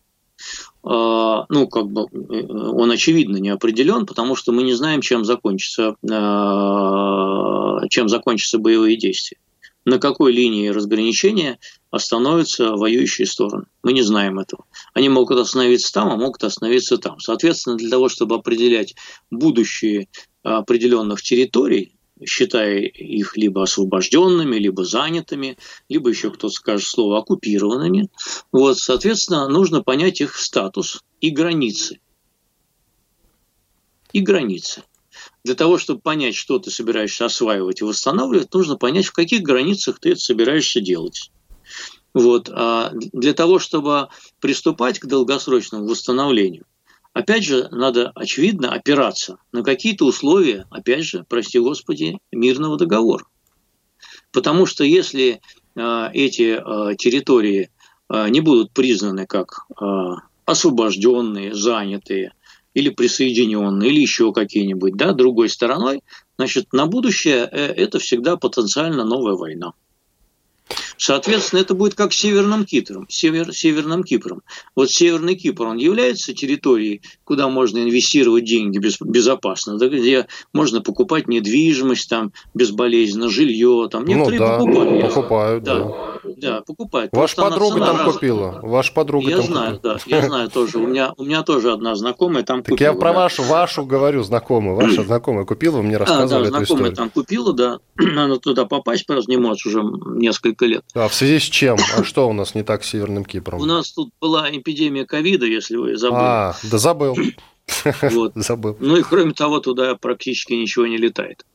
А, 0.87 1.47
ну, 1.49 1.66
как 1.66 1.87
бы 1.90 2.03
э, 2.03 2.47
он 2.47 2.90
очевидно 2.90 3.38
не 3.38 3.49
определен, 3.49 4.05
потому 4.05 4.37
что 4.37 4.53
мы 4.53 4.62
не 4.62 4.75
знаем, 4.75 5.01
чем 5.01 5.25
закончится, 5.25 5.97
а, 6.11 7.88
чем 7.88 8.09
закончатся 8.09 8.59
боевые 8.59 8.97
действия. 8.99 9.38
На 9.87 9.99
какой 9.99 10.33
линии 10.33 10.68
разграничения 10.68 11.59
остановятся 11.90 12.73
воюющие 12.73 13.27
стороны. 13.27 13.64
Мы 13.83 13.92
не 13.92 14.03
знаем 14.03 14.38
этого. 14.38 14.64
Они 14.92 15.09
могут 15.09 15.38
остановиться 15.38 15.92
там, 15.92 16.11
а 16.11 16.16
могут 16.16 16.42
остановиться 16.44 16.99
там. 16.99 17.18
Соответственно, 17.20 17.77
для 17.77 17.90
того, 17.90 18.09
чтобы 18.09 18.37
определять 18.37 18.94
будущее 19.31 20.09
определенных 20.42 21.23
территорий, 21.23 21.94
считая 22.24 22.81
их 22.81 23.37
либо 23.37 23.62
освобожденными, 23.62 24.57
либо 24.57 24.85
занятыми, 24.85 25.59
либо 25.88 26.11
еще 26.11 26.31
кто-то 26.31 26.55
скажет 26.55 26.87
слово 26.87 27.18
оккупированными. 27.18 28.09
Вот, 28.53 28.79
соответственно, 28.79 29.48
нужно 29.48 29.83
понять 29.83 30.20
их 30.20 30.37
статус 30.37 31.03
и 31.20 31.31
границы. 31.31 32.00
И 34.12 34.20
границы. 34.20 34.85
Для 35.44 35.55
того, 35.55 35.79
чтобы 35.79 36.00
понять, 36.00 36.35
что 36.35 36.59
ты 36.59 36.70
собираешься 36.70 37.27
осваивать 37.27 37.81
и 37.81 37.85
восстанавливать, 37.85 38.53
нужно 38.55 38.77
понять, 38.77 39.07
в 39.07 39.12
каких 39.12 39.42
границах 39.42 39.98
ты 39.98 40.11
это 40.12 40.20
собираешься 40.20 40.81
делать. 40.81 41.31
Вот. 42.14 42.48
А 42.48 42.92
для 42.94 43.35
того, 43.35 43.59
чтобы 43.59 44.09
приступать 44.40 45.00
к 45.00 45.07
долгосрочному 45.07 45.87
восстановлению, 45.87 46.64
Опять 47.14 47.44
же, 47.44 47.68
надо, 47.70 48.12
очевидно, 48.14 48.72
опираться 48.72 49.38
на 49.53 49.62
какие-то 49.62 50.05
условия, 50.05 50.66
опять 50.70 51.05
же, 51.05 51.24
прости 51.27 51.59
господи, 51.59 52.18
мирного 52.33 52.77
договора. 52.77 53.24
Потому 54.33 54.66
что 54.66 54.85
если 54.85 55.40
э, 55.77 56.09
эти 56.12 56.59
э, 56.59 56.96
территории 56.96 57.70
э, 58.11 58.29
не 58.29 58.40
будут 58.40 58.72
признаны 58.72 59.27
как 59.27 59.66
освобожденные, 60.44 61.55
занятые 61.55 62.33
или 62.74 62.90
присоединенные, 62.90 63.90
или 63.90 64.00
еще 64.00 64.33
какие-нибудь, 64.33 64.96
да, 64.96 65.12
другой 65.12 65.48
стороной, 65.48 66.03
значит, 66.37 66.72
на 66.72 66.87
будущее 66.87 67.48
э, 67.50 67.66
это 67.66 67.98
всегда 67.98 68.37
потенциально 68.37 69.05
новая 69.05 69.35
война. 69.35 69.72
Соответственно, 70.96 71.61
это 71.61 71.74
будет 71.74 71.94
как 71.94 72.12
с 72.12 72.16
Северным 72.16 72.64
Кипром. 72.64 73.07
Север, 73.09 73.52
Северным 73.52 74.04
Кипром. 74.04 74.42
Вот 74.76 74.90
Северный 74.90 75.35
Кипр, 75.35 75.64
он 75.64 75.76
является 75.76 76.35
территорией, 76.35 77.02
куда 77.24 77.48
можно 77.48 77.78
инвестировать 77.78 78.44
деньги 78.44 78.78
без, 78.78 79.00
безопасно, 79.00 79.78
да, 79.78 79.88
где 79.88 80.26
можно 80.52 80.80
покупать 80.80 81.28
недвижимость 81.28 82.09
там 82.09 82.33
безболезненно, 82.54 83.28
жилье 83.28 83.88
там. 83.90 84.04
Ну 84.04 84.14
Некоторые 84.14 84.40
ну, 84.40 84.46
да, 84.46 84.59
покупают. 84.59 85.14
Покупают, 85.14 85.64
да. 85.64 85.78
да. 85.78 86.14
Да, 86.37 86.62
покупают. 86.62 87.11
Ваша 87.12 87.37
подруга 87.37 87.80
там 87.80 87.96
раз... 87.98 88.14
купила. 88.14 88.61
Ваша 88.62 88.92
подруга 88.92 89.30
я 89.30 89.37
там 89.37 89.46
знаю, 89.46 89.76
купила. 89.76 89.94
да, 89.94 90.16
я 90.16 90.22
знаю 90.22 90.50
тоже. 90.50 90.78
У 90.78 90.87
меня, 90.87 91.12
у 91.16 91.24
меня 91.24 91.42
тоже 91.42 91.72
одна 91.72 91.94
знакомая 91.94 92.44
там 92.44 92.62
так 92.62 92.72
купила. 92.72 92.88
я 92.88 92.94
про 92.94 93.12
да. 93.12 93.18
вашу, 93.20 93.42
вашу 93.42 93.85
говорю, 93.85 94.22
знакомую. 94.22 94.76
Ваша 94.76 95.02
знакомая 95.02 95.44
купила, 95.44 95.76
вы 95.76 95.83
мне 95.83 95.96
рассказывали 95.96 96.48
а, 96.48 96.50
да, 96.50 96.57
эту 96.59 96.66
знакомая 96.66 96.92
там 96.92 97.11
купила, 97.11 97.52
да. 97.52 97.78
Она 97.98 98.37
туда 98.37 98.64
попасть, 98.64 99.07
просто 99.07 99.30
не 99.30 99.37
может 99.37 99.66
уже 99.66 99.83
несколько 99.83 100.66
лет. 100.66 100.84
А 100.94 101.09
в 101.09 101.14
связи 101.14 101.38
с 101.40 101.42
чем? 101.42 101.77
А 101.97 102.05
что 102.05 102.29
у 102.29 102.33
нас 102.33 102.55
не 102.55 102.62
так 102.62 102.85
с 102.85 102.90
Северным 102.90 103.25
Кипром? 103.25 103.61
У 103.61 103.64
нас 103.64 103.92
тут 103.92 104.11
была 104.20 104.49
эпидемия 104.51 105.05
ковида, 105.05 105.47
если 105.47 105.77
вы 105.77 105.97
забыли. 105.97 106.20
А, 106.23 106.57
да 106.62 106.79
забыл. 106.79 107.16
Вот. 108.03 108.33
Забыл. 108.37 108.77
Ну 108.79 108.97
и 108.97 109.03
кроме 109.03 109.33
того, 109.33 109.59
туда 109.59 109.94
практически 109.97 110.53
ничего 110.53 110.87
не 110.87 110.99
летает. 110.99 111.47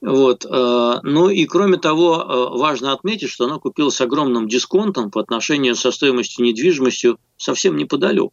Вот. 0.00 0.46
Э, 0.48 1.00
ну 1.02 1.28
и 1.28 1.44
кроме 1.46 1.78
того, 1.78 2.22
э, 2.22 2.58
важно 2.58 2.92
отметить, 2.92 3.28
что 3.30 3.46
она 3.46 3.58
купила 3.58 3.90
с 3.90 4.00
огромным 4.00 4.48
дисконтом 4.48 5.10
по 5.10 5.20
отношению 5.20 5.74
со 5.74 5.90
стоимостью 5.90 6.44
недвижимости 6.44 7.16
совсем 7.36 7.76
неподалеку. 7.76 8.32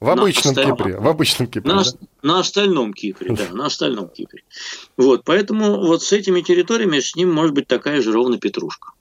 В 0.00 0.10
обычном 0.10 0.52
осталь... 0.52 0.66
Кипре, 0.66 0.96
в 0.96 1.08
обычном 1.08 1.48
Кипре. 1.48 1.72
На, 1.72 1.82
да? 1.82 1.90
на 2.22 2.38
остальном 2.38 2.94
Кипре, 2.94 3.34
да, 3.34 3.48
на 3.52 3.66
остальном 3.66 4.08
Кипре. 4.08 4.44
Вот, 4.96 5.24
поэтому 5.24 5.78
вот 5.78 6.02
с 6.02 6.12
этими 6.12 6.40
территориями 6.40 7.00
с 7.00 7.16
ним 7.16 7.32
может 7.32 7.52
быть 7.52 7.66
такая 7.66 8.00
же 8.00 8.12
ровно 8.12 8.38
петрушка. 8.38 8.92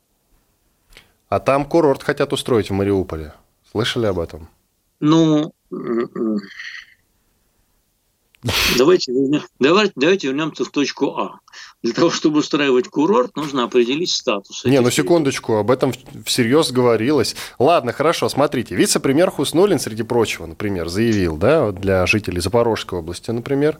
А 1.30 1.40
там 1.40 1.66
курорт 1.66 2.04
хотят 2.04 2.34
устроить 2.34 2.70
в 2.70 2.74
Мариуполе. 2.74 3.34
Слышали 3.72 4.06
об 4.06 4.20
этом? 4.20 4.48
Ну, 5.00 5.54
Давайте, 8.78 9.12
давайте, 9.60 9.92
давайте 9.96 10.28
вернемся 10.28 10.64
в 10.64 10.70
точку 10.70 11.08
А. 11.18 11.40
Для 11.82 11.94
того, 11.94 12.10
чтобы 12.10 12.40
устраивать 12.40 12.88
курорт, 12.88 13.36
нужно 13.36 13.64
определить 13.64 14.12
статус. 14.12 14.64
Не, 14.64 14.80
ну 14.80 14.90
секундочку, 14.92 15.56
об 15.56 15.72
этом 15.72 15.92
всерьез 16.26 16.72
говорилось. 16.72 17.36
Ладно, 17.60 17.94
хорошо, 17.94 18.30
смотрите. 18.30 18.76
Вице-премьер 18.76 19.32
Хуснулин, 19.32 19.80
среди 19.80 20.04
прочего, 20.04 20.46
например, 20.46 20.88
заявил, 20.88 21.36
да, 21.36 21.72
для 21.72 22.06
жителей 22.06 22.40
Запорожской 22.40 23.00
области, 23.00 23.32
например, 23.32 23.80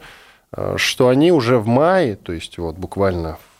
э, 0.52 0.76
что 0.78 1.08
они 1.08 1.32
уже 1.32 1.60
в 1.60 1.68
мае, 1.68 2.16
то 2.16 2.34
есть 2.34 2.58
вот 2.58 2.76
буквально 2.78 3.36
в 3.36 3.57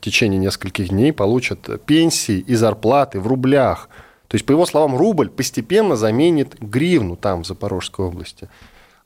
течение 0.00 0.38
нескольких 0.38 0.88
дней 0.88 1.12
получат 1.12 1.84
пенсии 1.84 2.38
и 2.38 2.54
зарплаты 2.54 3.20
в 3.20 3.26
рублях. 3.26 3.88
То 4.28 4.36
есть, 4.36 4.46
по 4.46 4.52
его 4.52 4.64
словам, 4.64 4.96
рубль 4.96 5.28
постепенно 5.28 5.96
заменит 5.96 6.56
гривну 6.60 7.16
там, 7.16 7.42
в 7.42 7.46
Запорожской 7.46 8.06
области. 8.06 8.48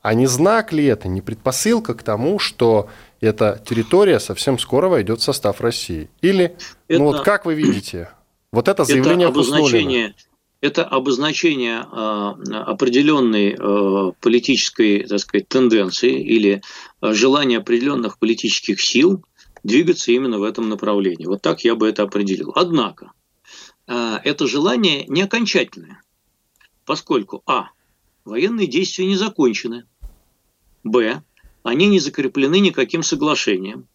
А 0.01 0.13
не 0.13 0.27
знак 0.27 0.71
ли 0.71 0.85
это, 0.85 1.07
не 1.07 1.21
предпосылка 1.21 1.95
к 1.95 2.03
тому, 2.03 2.37
что 2.37 2.89
эта 3.21 3.59
территория 3.67 4.19
совсем 4.19 4.59
скоро 4.59 4.87
войдет 4.87 5.19
в 5.19 5.23
состав 5.23 5.61
России? 5.61 6.09
Или, 6.21 6.55
это, 6.87 6.99
ну 6.99 7.05
вот 7.05 7.21
как 7.21 7.45
вы 7.45 7.55
видите, 7.55 8.09
вот 8.51 8.67
это 8.67 8.83
заявление 8.83 9.27
это 9.29 9.39
обозначение, 9.39 10.13
это 10.61 10.83
обозначение 10.83 11.85
э, 11.91 12.53
определенной 12.53 13.57
э, 13.57 14.11
политической, 14.19 15.03
так 15.07 15.19
сказать, 15.19 15.47
тенденции 15.47 16.21
или 16.21 16.61
э, 17.01 17.13
желания 17.13 17.57
определенных 17.57 18.19
политических 18.19 18.79
сил 18.81 19.23
двигаться 19.65 20.11
именно 20.11 20.37
в 20.37 20.43
этом 20.43 20.69
направлении. 20.69 21.25
Вот 21.25 21.41
так 21.41 21.63
я 21.63 21.75
бы 21.75 21.89
это 21.89 22.03
определил. 22.03 22.51
Однако, 22.55 23.11
э, 23.87 24.17
это 24.23 24.47
желание 24.47 25.05
не 25.07 25.23
окончательное, 25.23 26.03
поскольку, 26.85 27.41
а, 27.47 27.69
военные 28.23 28.67
действия 28.67 29.07
не 29.07 29.15
закончены, 29.15 29.85
Б. 30.83 31.23
Они 31.63 31.87
не 31.87 31.99
закреплены 31.99 32.59
никаким 32.59 33.01
соглашением. 33.01 33.87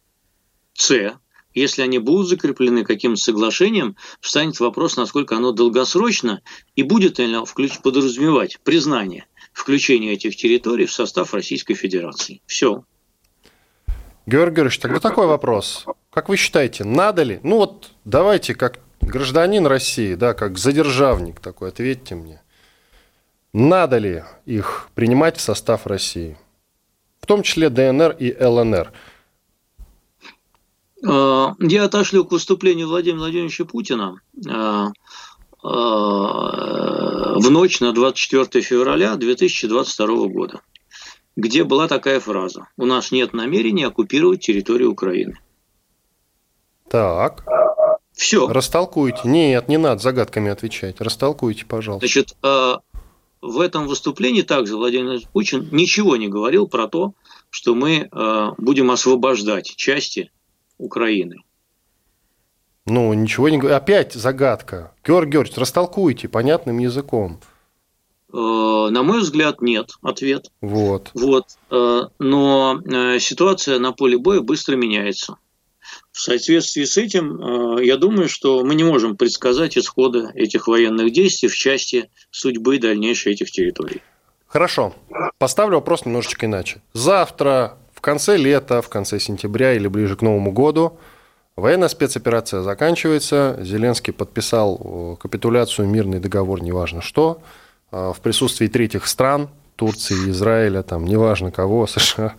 С. 0.73 1.17
Если 1.55 1.83
они 1.83 1.99
будут 1.99 2.29
закреплены 2.29 2.85
каким-то 2.85 3.21
соглашением, 3.21 3.97
встанет 4.21 4.59
вопрос, 4.59 4.97
насколько 4.97 5.37
оно 5.37 5.53
долгосрочно 5.53 6.43
и 6.75 6.83
будет 6.83 7.21
ли 7.21 7.27
оно 7.27 7.45
включ- 7.45 7.81
подразумевать 7.81 8.59
признание 8.65 9.27
включения 9.53 10.13
этих 10.15 10.35
территорий 10.35 10.87
в 10.87 10.93
состав 10.93 11.33
Российской 11.33 11.75
Федерации. 11.75 12.43
Все. 12.47 12.85
Георгий 14.27 14.57
Георгиевич, 14.57 14.79
тогда 14.79 15.01
такой 15.01 15.27
вопрос. 15.27 15.87
Как 16.11 16.29
вы 16.29 16.37
считаете, 16.37 16.85
надо 16.85 17.23
ли, 17.23 17.41
ну 17.43 17.57
вот 17.57 17.91
давайте 18.05 18.55
как 18.55 18.81
гражданин 19.01 19.67
России, 19.67 20.15
да, 20.15 20.35
как 20.35 20.59
задержавник 20.59 21.41
такой, 21.41 21.71
ответьте 21.71 22.15
мне, 22.15 22.41
надо 23.53 23.99
ли 23.99 24.25
их 24.47 24.89
принимать 24.95 25.37
в 25.37 25.41
состав 25.41 25.87
России? 25.87 26.37
в 27.21 27.27
том 27.27 27.43
числе 27.43 27.71
ДНР 27.71 28.17
и 28.19 28.35
ЛНР. 28.43 28.93
А, 31.07 31.55
я 31.59 31.85
отошлю 31.85 32.25
к 32.25 32.33
выступлению 32.33 32.89
Владимира 32.89 33.21
Владимировича 33.21 33.65
Путина 33.65 34.21
а, 34.49 34.89
а, 35.63 37.39
в 37.39 37.51
ночь 37.51 37.81
на 37.81 37.93
24 37.93 38.63
февраля 38.65 39.17
2022 39.17 40.07
года, 40.29 40.61
где 41.41 41.65
была 41.65 41.89
такая 41.89 42.21
фраза 42.21 42.69
«У 42.77 42.87
нас 42.87 43.11
нет 43.11 43.33
намерения 43.33 43.87
оккупировать 43.87 44.41
территорию 44.41 44.93
Украины». 44.93 45.39
Так. 46.89 47.45
Все. 48.13 48.49
Растолкуйте. 48.49 49.21
Нет, 49.25 49.69
не 49.69 49.79
надо 49.79 50.03
загадками 50.03 50.51
отвечать. 50.51 51.01
Растолкуйте, 51.01 51.65
пожалуйста. 51.65 52.07
Значит, 52.07 52.37
в 53.41 53.61
этом 53.61 53.87
выступлении 53.87 54.43
также 54.43 54.77
Владимир 54.77 55.21
Путин 55.33 55.69
ничего 55.73 56.17
не 56.17 56.29
говорил 56.29 56.69
про 56.69 56.89
то, 56.89 57.15
что 57.49 57.75
мы 57.75 58.09
э, 58.11 58.49
будем 58.59 58.91
освобождать 58.91 59.75
части 59.77 60.31
Украины. 60.77 61.37
Ну, 62.87 63.13
ничего 63.15 63.49
не 63.49 63.59
говорю. 63.59 63.77
Опять 63.77 64.13
загадка. 64.13 64.93
Георгий 65.07 65.33
Георгиевич, 65.33 65.59
растолкуйте 65.59 66.29
понятным 66.29 66.79
языком. 66.79 67.41
На 68.33 69.03
мой 69.03 69.21
взгляд, 69.21 69.61
нет. 69.61 69.91
Ответ. 70.03 70.51
Вот. 70.61 71.11
Вот. 71.15 71.47
Но 71.71 72.81
ситуация 73.19 73.79
на 73.79 73.93
поле 73.93 74.19
боя 74.19 74.41
быстро 74.41 74.77
меняется. 74.77 75.37
В 76.13 76.21
соответствии 76.21 76.85
с 76.85 76.97
этим, 76.97 77.79
я 77.79 77.97
думаю, 77.97 78.29
что 78.29 78.65
мы 78.65 78.75
не 78.75 78.85
можем 78.85 79.17
предсказать 79.17 79.79
исхода 79.79 80.31
этих 80.35 80.69
военных 80.69 81.13
действий 81.13 81.49
в 81.49 81.55
части 81.55 82.11
судьбы 82.31 82.79
дальнейшей 82.79 83.33
этих 83.33 83.51
территорий. 83.51 84.03
Хорошо. 84.47 84.95
Поставлю 85.39 85.77
вопрос 85.77 86.05
немножечко 86.05 86.47
иначе. 86.47 86.83
Завтра, 86.93 87.79
в 87.95 88.01
конце 88.01 88.37
лета, 88.37 88.83
в 88.83 88.89
конце 88.89 89.21
сентября 89.21 89.75
или 89.75 89.87
ближе 89.87 90.17
к 90.17 90.23
Новому 90.23 90.51
году, 90.51 90.99
военная 91.55 91.89
спецоперация 91.89 92.63
заканчивается. 92.63 93.59
Зеленский 93.61 94.13
подписал 94.13 94.81
э, 94.83 95.23
капитуляцию, 95.23 95.89
мирный 95.89 96.19
договор, 96.19 96.63
неважно 96.63 97.01
что, 97.01 97.41
э, 97.41 97.70
в 97.91 98.17
присутствии 98.23 98.67
третьих 98.67 99.07
стран, 99.07 99.49
Турции, 99.77 100.31
Израиля, 100.31 100.83
там, 100.83 101.05
неважно 101.05 101.51
кого, 101.51 101.87
США. 101.87 102.35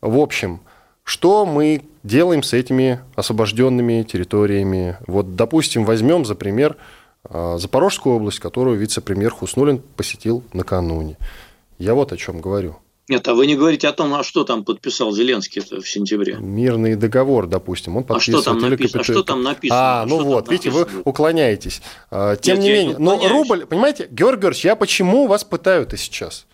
В 0.00 0.18
общем, 0.18 0.60
что 1.02 1.44
мы 1.44 1.82
делаем 2.02 2.42
с 2.42 2.52
этими 2.52 3.00
освобожденными 3.16 4.02
территориями? 4.02 4.96
Вот, 5.06 5.34
допустим, 5.34 5.84
возьмем 5.84 6.24
за 6.24 6.34
пример 6.34 6.76
а, 7.24 7.58
Запорожскую 7.58 8.16
область, 8.16 8.38
которую 8.38 8.78
вице-премьер 8.78 9.32
Хуснулин 9.32 9.82
посетил 9.96 10.44
накануне. 10.52 11.16
Я 11.78 11.94
вот 11.94 12.12
о 12.12 12.16
чем 12.16 12.40
говорю. 12.40 12.76
Нет, 13.10 13.26
а 13.26 13.34
вы 13.34 13.48
не 13.48 13.56
говорите 13.56 13.88
о 13.88 13.92
том, 13.92 14.14
а 14.14 14.22
что 14.22 14.44
там 14.44 14.64
подписал 14.64 15.10
Зеленский 15.10 15.62
в 15.62 15.84
сентябре? 15.84 16.36
Мирный 16.36 16.94
договор, 16.94 17.48
допустим, 17.48 17.96
он 17.96 18.04
подписывал. 18.04 18.38
А 18.38 18.42
что 18.42 18.52
там, 18.52 18.70
написано? 18.70 19.00
А 19.00 19.04
что 19.04 19.22
там 19.24 19.42
написано? 19.42 20.02
А, 20.02 20.06
ну 20.06 20.20
что 20.20 20.24
вот, 20.26 20.48
видите, 20.48 20.70
вы 20.70 20.86
уклоняетесь. 21.04 21.82
А, 22.12 22.36
тем 22.36 22.60
Нет, 22.60 22.64
не 22.64 22.70
менее, 22.72 22.98
но 22.98 23.16
ну, 23.16 23.28
рубль, 23.28 23.66
понимаете, 23.66 24.06
Георгий 24.12 24.42
Георгиевич, 24.42 24.64
я 24.64 24.76
почему 24.76 25.26
вас 25.26 25.42
пытаю-то 25.42 25.96
сейчас? 25.96 26.46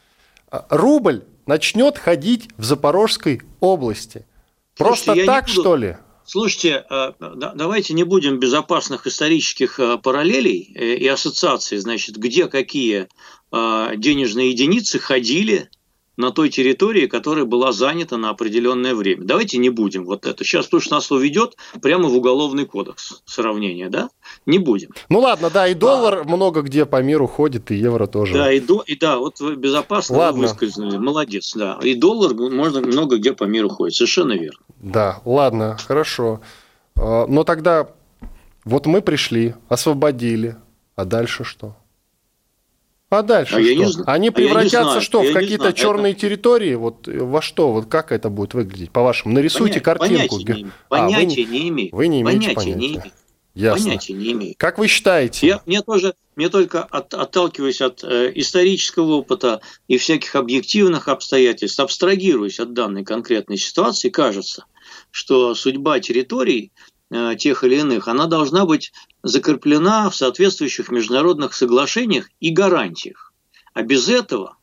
А, 0.51 0.65
рубль 0.71 1.25
начнет 1.45 1.99
ходить 1.99 2.49
в 2.57 2.65
Запорожской 2.65 3.43
области. 3.61 4.25
Просто 4.79 5.05
Слушайте, 5.05 5.27
так, 5.27 5.47
буду... 5.49 5.61
что 5.61 5.77
ли? 5.77 5.97
Слушайте, 6.25 6.87
э, 6.89 7.13
давайте 7.55 7.93
не 7.93 8.05
будем 8.05 8.41
безопасных 8.41 9.07
исторических 9.07 9.79
параллелей 10.03 10.73
э, 10.75 10.95
и 10.95 11.07
ассоциаций, 11.07 11.77
значит, 11.77 12.17
где 12.17 12.49
какие 12.49 13.09
денежные 13.53 14.51
единицы 14.51 14.99
ходили 14.99 15.71
на 16.17 16.31
той 16.31 16.49
территории, 16.49 17.07
которая 17.07 17.45
была 17.45 17.73
занята 17.73 18.17
на 18.17 18.31
определенное 18.31 18.95
время. 18.95 19.25
Давайте 19.25 19.59
не 19.59 19.71
будем 19.71 20.05
вот 20.05 20.27
это. 20.27 20.45
Сейчас 20.45 20.67
то, 20.67 20.81
что 20.81 20.95
нас 20.95 21.11
уведет 21.11 21.57
прямо 21.83 22.09
в 22.09 22.17
уголовный 22.17 22.67
кодекс 22.67 23.23
сравнения, 23.25 23.89
да? 23.89 24.09
Не 24.47 24.59
будем. 24.59 24.91
Ну 25.09 25.21
ладно, 25.21 25.51
да, 25.51 25.69
и 25.69 25.75
доллар 25.75 26.21
а, 26.21 26.25
много 26.25 26.63
где 26.63 26.87
по 26.87 27.03
миру 27.03 27.27
ходит, 27.27 27.71
и 27.71 27.77
евро 27.77 28.07
тоже. 28.07 28.35
Да, 28.35 28.53
и, 28.53 28.61
до, 28.61 28.83
и 28.87 28.97
да, 28.97 29.19
вот 29.19 29.41
вы 29.41 29.57
безопасно 29.57 30.19
ладно. 30.19 30.43
выскользнули, 30.43 30.97
молодец, 30.97 31.55
да. 31.55 31.79
И 31.83 31.95
доллар 31.95 32.35
можно 32.35 32.81
много 32.81 33.19
где 33.19 33.33
по 33.33 33.45
миру 33.45 33.69
ходит, 33.69 33.95
совершенно 33.95 34.33
верно. 34.33 34.59
Да, 34.81 35.21
ладно, 35.25 35.77
хорошо. 35.87 36.41
А, 36.97 37.27
но 37.27 37.45
тогда 37.45 37.89
вот 38.65 38.87
мы 38.87 39.03
пришли, 39.03 39.55
освободили, 39.69 40.57
а 40.97 41.05
дальше 41.05 41.45
что? 41.45 41.77
А 43.09 43.23
дальше 43.23 43.57
а 43.57 43.61
что? 43.61 43.69
Я 43.69 43.75
не. 43.77 43.93
Они 44.07 44.31
превратятся 44.31 44.97
а 44.97 45.01
что, 45.01 45.23
в 45.23 45.33
какие-то 45.33 45.73
черные 45.73 46.13
это... 46.13 46.23
территории? 46.23 46.75
Вот 46.75 47.07
во 47.07 47.41
что? 47.41 47.73
Вот 47.73 47.87
как 47.87 48.11
это 48.11 48.31
будет 48.31 48.55
выглядеть, 48.55 48.91
по-вашему? 48.91 49.35
Нарисуйте 49.35 49.81
Понятия, 49.81 50.29
картинку. 50.29 50.37
Понятия, 50.37 50.63
не, 50.65 50.71
понятия 50.89 51.43
а, 51.43 51.47
вы, 51.47 51.53
не 51.53 51.69
имею. 51.69 51.89
Вы 51.93 52.09
не 52.09 52.21
имеете 52.23 52.51
понятия. 52.51 52.55
понятия. 52.55 52.79
Не 52.79 52.89
имею. 52.89 53.13
Ясно. 53.55 53.85
Понятия 53.85 54.13
не 54.13 54.33
имею. 54.33 54.55
Как 54.59 54.79
вы 54.79 54.89
считаете? 54.89 55.47
Я, 55.47 55.63
мне 55.67 55.81
тоже, 55.83 56.15
мне 56.35 56.49
только 56.49 56.83
от, 56.83 57.15
отталкиваясь 57.15 57.81
от 57.81 58.05
э, 58.05 58.33
исторического 58.35 59.13
опыта 59.13 59.61
и 59.89 59.97
всяких 59.97 60.35
объективных 60.35 61.09
обстоятельств, 61.09 61.81
абстрагируясь 61.81 62.61
от 62.61 62.75
данной 62.75 63.05
конкретной 63.05 63.57
ситуации, 63.57 64.11
кажется, 64.11 64.67
что 65.11 65.55
судьба 65.55 66.01
территорий 66.01 66.71
э, 67.11 67.35
тех 67.39 67.65
или 67.65 67.77
иных, 67.77 68.09
она 68.09 68.27
должна 68.27 68.67
быть 68.67 68.93
закреплена 69.27 70.09
в 70.09 70.17
соответствующих 70.17 70.91
международных 70.91 71.55
соглашениях 71.55 72.29
и 72.41 72.51
гарантиях. 72.51 73.33
А 73.75 73.83
без 73.83 74.09
этого, 74.09 74.57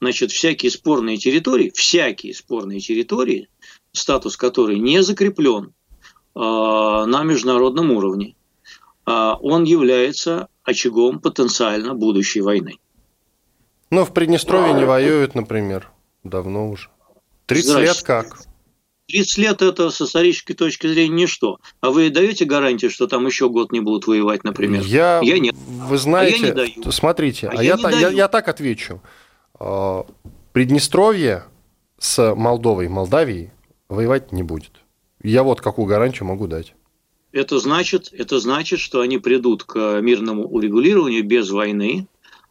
значит, 0.00 0.32
всякие 0.32 0.70
спорные 0.70 1.16
территории, 1.16 1.72
всякие 1.74 2.34
спорные 2.34 2.80
территории, 2.80 3.48
статус 3.92 4.36
которой 4.36 4.78
не 4.78 5.02
закреплен 5.02 5.72
э, 6.34 6.40
на 6.40 7.22
международном 7.22 7.92
уровне, 7.92 8.34
э, 9.06 9.10
он 9.40 9.64
является 9.64 10.48
очагом 10.64 11.20
потенциально 11.20 11.94
будущей 11.94 12.40
войны. 12.40 12.78
Но 13.90 14.04
в 14.04 14.12
Приднестровье 14.12 14.74
не 14.74 14.84
воюют, 14.84 15.34
например, 15.34 15.90
давно 16.22 16.68
уже. 16.68 16.90
30 17.46 17.78
лет 17.78 18.02
как? 18.02 18.49
30 19.10 19.38
лет 19.38 19.62
это 19.62 19.90
с 19.90 20.00
исторической 20.00 20.54
точки 20.54 20.86
зрения 20.86 21.22
ничто. 21.22 21.58
А 21.80 21.90
вы 21.90 22.10
даете 22.10 22.44
гарантию, 22.44 22.90
что 22.90 23.06
там 23.06 23.26
еще 23.26 23.48
год 23.48 23.72
не 23.72 23.80
будут 23.80 24.06
воевать, 24.06 24.44
например? 24.44 24.82
Я, 24.82 25.20
я 25.22 25.38
нет. 25.38 25.54
Вы 25.54 25.98
знаете, 25.98 26.36
а 26.36 26.38
я 26.38 26.46
не 26.46 26.52
даю. 26.52 26.92
смотрите, 26.92 27.48
а, 27.48 27.52
а 27.56 27.62
я, 27.62 27.76
я, 27.76 27.90
я, 27.90 28.08
я 28.10 28.28
так 28.28 28.48
отвечу. 28.48 29.00
А, 29.58 30.06
Приднестровье 30.52 31.44
с 31.98 32.34
Молдовой, 32.34 32.88
Молдавией 32.88 33.50
воевать 33.88 34.32
не 34.32 34.42
будет. 34.42 34.72
Я 35.22 35.42
вот 35.42 35.60
какую 35.60 35.86
гарантию 35.86 36.26
могу 36.26 36.46
дать. 36.46 36.74
Это 37.32 37.58
значит, 37.60 38.08
это 38.12 38.40
значит, 38.40 38.80
что 38.80 39.00
они 39.00 39.18
придут 39.18 39.64
к 39.64 40.00
мирному 40.00 40.48
урегулированию 40.48 41.24
без 41.24 41.50
войны, 41.50 42.06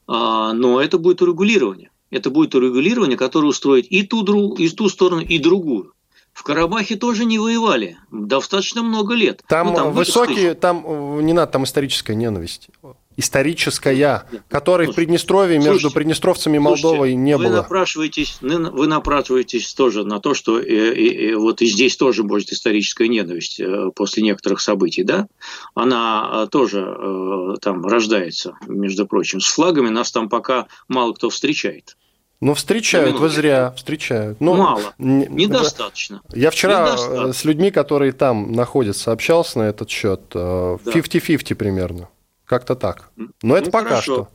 а, 0.08 0.54
но 0.54 0.82
это 0.82 0.98
будет 0.98 1.22
урегулирование. 1.22 1.92
Это 2.12 2.30
будет 2.30 2.56
урегулирование, 2.56 3.18
которое 3.18 3.48
устроит 3.48 3.86
и 3.88 4.04
ту, 4.04 4.56
и 4.56 4.70
ту 4.70 4.90
сторону, 4.90 5.22
и 5.22 5.38
другую. 5.38 5.94
В 6.40 6.44
Карабахе 6.44 6.96
тоже 6.96 7.26
не 7.26 7.38
воевали 7.38 7.98
достаточно 8.12 8.82
много 8.82 9.14
лет. 9.14 9.44
Там, 9.46 9.68
ну, 9.68 9.76
там 9.76 9.92
высокие, 9.92 10.54
там 10.54 10.86
э, 10.88 11.22
не 11.22 11.34
надо, 11.34 11.52
там 11.52 11.66
историческая 11.66 12.16
ненависть. 12.16 12.70
Историческая, 13.18 13.94
Нет, 14.32 14.44
которой 14.48 14.86
слушайте, 14.86 14.92
в 14.94 14.96
Приднестровье 14.96 15.58
между 15.58 15.72
слушайте, 15.72 15.96
приднестровцами 15.96 16.56
и 16.56 16.60
Молдовой 16.60 16.96
слушайте, 16.96 17.16
не 17.18 17.36
вы 17.36 17.44
было. 17.44 17.56
Напрашиваетесь, 17.58 18.38
вы 18.40 18.88
напрашиваетесь 18.88 19.74
тоже 19.74 20.06
на 20.06 20.22
то, 20.22 20.34
что 20.34 20.62
и, 20.62 20.94
и, 20.94 21.32
и, 21.32 21.34
вот 21.34 21.62
и 21.62 21.66
здесь 21.66 21.98
тоже 21.98 22.24
будет 22.24 22.54
историческая 22.54 23.10
ненависть 23.10 23.60
э, 23.60 23.92
после 23.94 24.24
некоторых 24.24 24.62
событий, 24.62 25.04
да? 25.04 25.28
Она 25.76 26.46
э, 26.46 26.48
тоже 26.50 27.58
там 27.62 27.86
рождается, 27.86 28.54
между 28.66 29.06
прочим. 29.06 29.42
С 29.42 29.48
флагами 29.48 29.90
нас 29.90 30.10
там 30.14 30.30
пока 30.30 30.68
мало 30.88 31.12
кто 31.12 31.30
встречает. 31.30 31.98
Ну, 32.42 32.54
встречают, 32.54 33.20
вы 33.20 33.28
зря, 33.28 33.72
встречают. 33.76 34.40
Ну, 34.40 34.56
Мало, 34.56 34.94
недостаточно. 34.98 36.22
Я 36.34 36.52
вчера 36.52 36.84
недостаточно. 36.84 37.34
с 37.34 37.44
людьми, 37.44 37.70
которые 37.70 38.14
там 38.14 38.54
находятся, 38.54 39.12
общался 39.12 39.60
на 39.60 39.64
этот 39.64 39.90
счет. 39.90 40.22
50-50 40.34 41.50
да. 41.50 41.56
примерно. 41.56 42.10
Как-то 42.46 42.76
так. 42.76 43.10
Но 43.42 43.58
это 43.58 43.66
ну, 43.66 43.72
пока 43.72 43.90
хорошо. 43.90 44.02
что. 44.02 44.28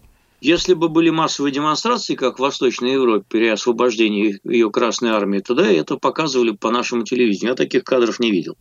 Если 0.44 0.74
бы 0.74 0.90
были 0.90 1.08
массовые 1.08 1.54
демонстрации, 1.54 2.16
как 2.16 2.36
в 2.36 2.42
Восточной 2.42 2.92
Европе, 2.92 3.24
при 3.26 3.48
освобождении 3.48 4.40
ее 4.44 4.70
Красной 4.70 5.08
Армии, 5.08 5.38
тогда 5.38 5.66
это 5.66 5.96
показывали 5.96 6.50
по 6.50 6.70
нашему 6.70 7.04
телевидению. 7.04 7.52
Я 7.52 7.54
таких 7.54 7.82
кадров 7.82 8.20
не 8.20 8.30
видел. 8.30 8.58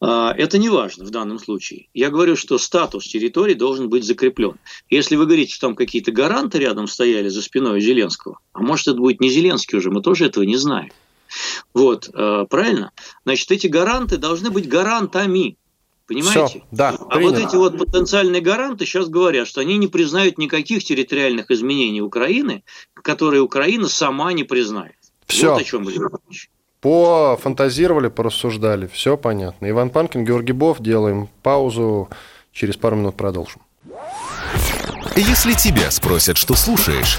А, 0.00 0.32
это 0.32 0.58
не 0.58 0.68
важно 0.68 1.04
в 1.04 1.10
данном 1.10 1.40
случае. 1.40 1.88
Я 1.92 2.10
говорю, 2.10 2.36
что 2.36 2.56
статус 2.56 3.08
территории 3.08 3.54
должен 3.54 3.88
быть 3.88 4.04
закреплен. 4.04 4.60
Если 4.90 5.16
вы 5.16 5.26
говорите, 5.26 5.54
что 5.54 5.66
там 5.66 5.74
какие-то 5.74 6.12
гаранты 6.12 6.58
рядом 6.58 6.86
стояли 6.86 7.28
за 7.30 7.42
спиной 7.42 7.80
Зеленского, 7.80 8.38
а 8.52 8.60
может 8.60 8.86
это 8.86 8.98
будет 8.98 9.20
не 9.20 9.28
Зеленский 9.28 9.76
уже, 9.76 9.90
мы 9.90 10.02
тоже 10.02 10.26
этого 10.26 10.44
не 10.44 10.56
знаем. 10.56 10.92
Вот, 11.74 12.08
а, 12.14 12.44
правильно? 12.44 12.92
Значит, 13.24 13.50
эти 13.50 13.66
гаранты 13.66 14.18
должны 14.18 14.50
быть 14.50 14.68
гарантами. 14.68 15.56
Понимаете? 16.08 16.46
Все, 16.46 16.62
да, 16.70 16.88
а 16.88 17.16
принято. 17.16 17.40
вот 17.40 17.48
эти 17.48 17.56
вот 17.56 17.78
потенциальные 17.78 18.40
гаранты 18.40 18.86
сейчас 18.86 19.08
говорят, 19.08 19.46
что 19.46 19.60
они 19.60 19.76
не 19.76 19.88
признают 19.88 20.38
никаких 20.38 20.82
территориальных 20.82 21.50
изменений 21.50 22.00
Украины, 22.00 22.64
которые 22.94 23.42
Украина 23.42 23.88
сама 23.88 24.32
не 24.32 24.42
признает. 24.42 24.96
Все. 25.26 25.52
Вот 25.52 25.60
о 25.60 25.64
чем 25.64 25.84
будем 25.84 26.08
говорить. 26.08 26.48
Пофантазировали, 26.80 28.08
порассуждали. 28.08 28.88
Все 28.90 29.18
понятно. 29.18 29.68
Иван 29.68 29.90
Панкин, 29.90 30.24
Георгий 30.24 30.52
Бов. 30.52 30.80
Делаем 30.80 31.28
паузу. 31.42 32.08
Через 32.52 32.76
пару 32.76 32.96
минут 32.96 33.14
продолжим. 33.14 33.60
Если 35.14 35.52
тебя 35.52 35.90
спросят, 35.90 36.38
что 36.38 36.54
слушаешь, 36.54 37.18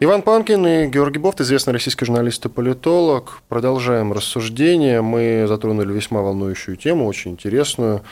Иван 0.00 0.22
Панкин 0.22 0.64
и 0.64 0.86
Георгий 0.86 1.18
Бофт, 1.18 1.40
известный 1.40 1.72
российский 1.72 2.04
журналист 2.04 2.46
и 2.46 2.48
политолог. 2.48 3.42
Продолжаем 3.48 4.12
рассуждение. 4.12 5.02
Мы 5.02 5.46
затронули 5.48 5.92
весьма 5.92 6.22
волнующую 6.22 6.76
тему, 6.76 7.04
очень 7.04 7.32
интересную. 7.32 8.02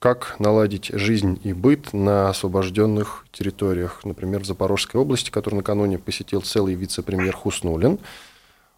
Как 0.00 0.34
наладить 0.40 0.90
жизнь 0.92 1.38
и 1.44 1.52
быт 1.52 1.92
на 1.92 2.30
освобожденных 2.30 3.26
территориях, 3.30 4.00
например, 4.02 4.40
в 4.40 4.44
Запорожской 4.44 5.00
области, 5.00 5.30
которую 5.30 5.58
накануне 5.58 5.98
посетил 5.98 6.40
целый 6.40 6.74
вице-премьер 6.74 7.36
Хуснулин. 7.36 8.00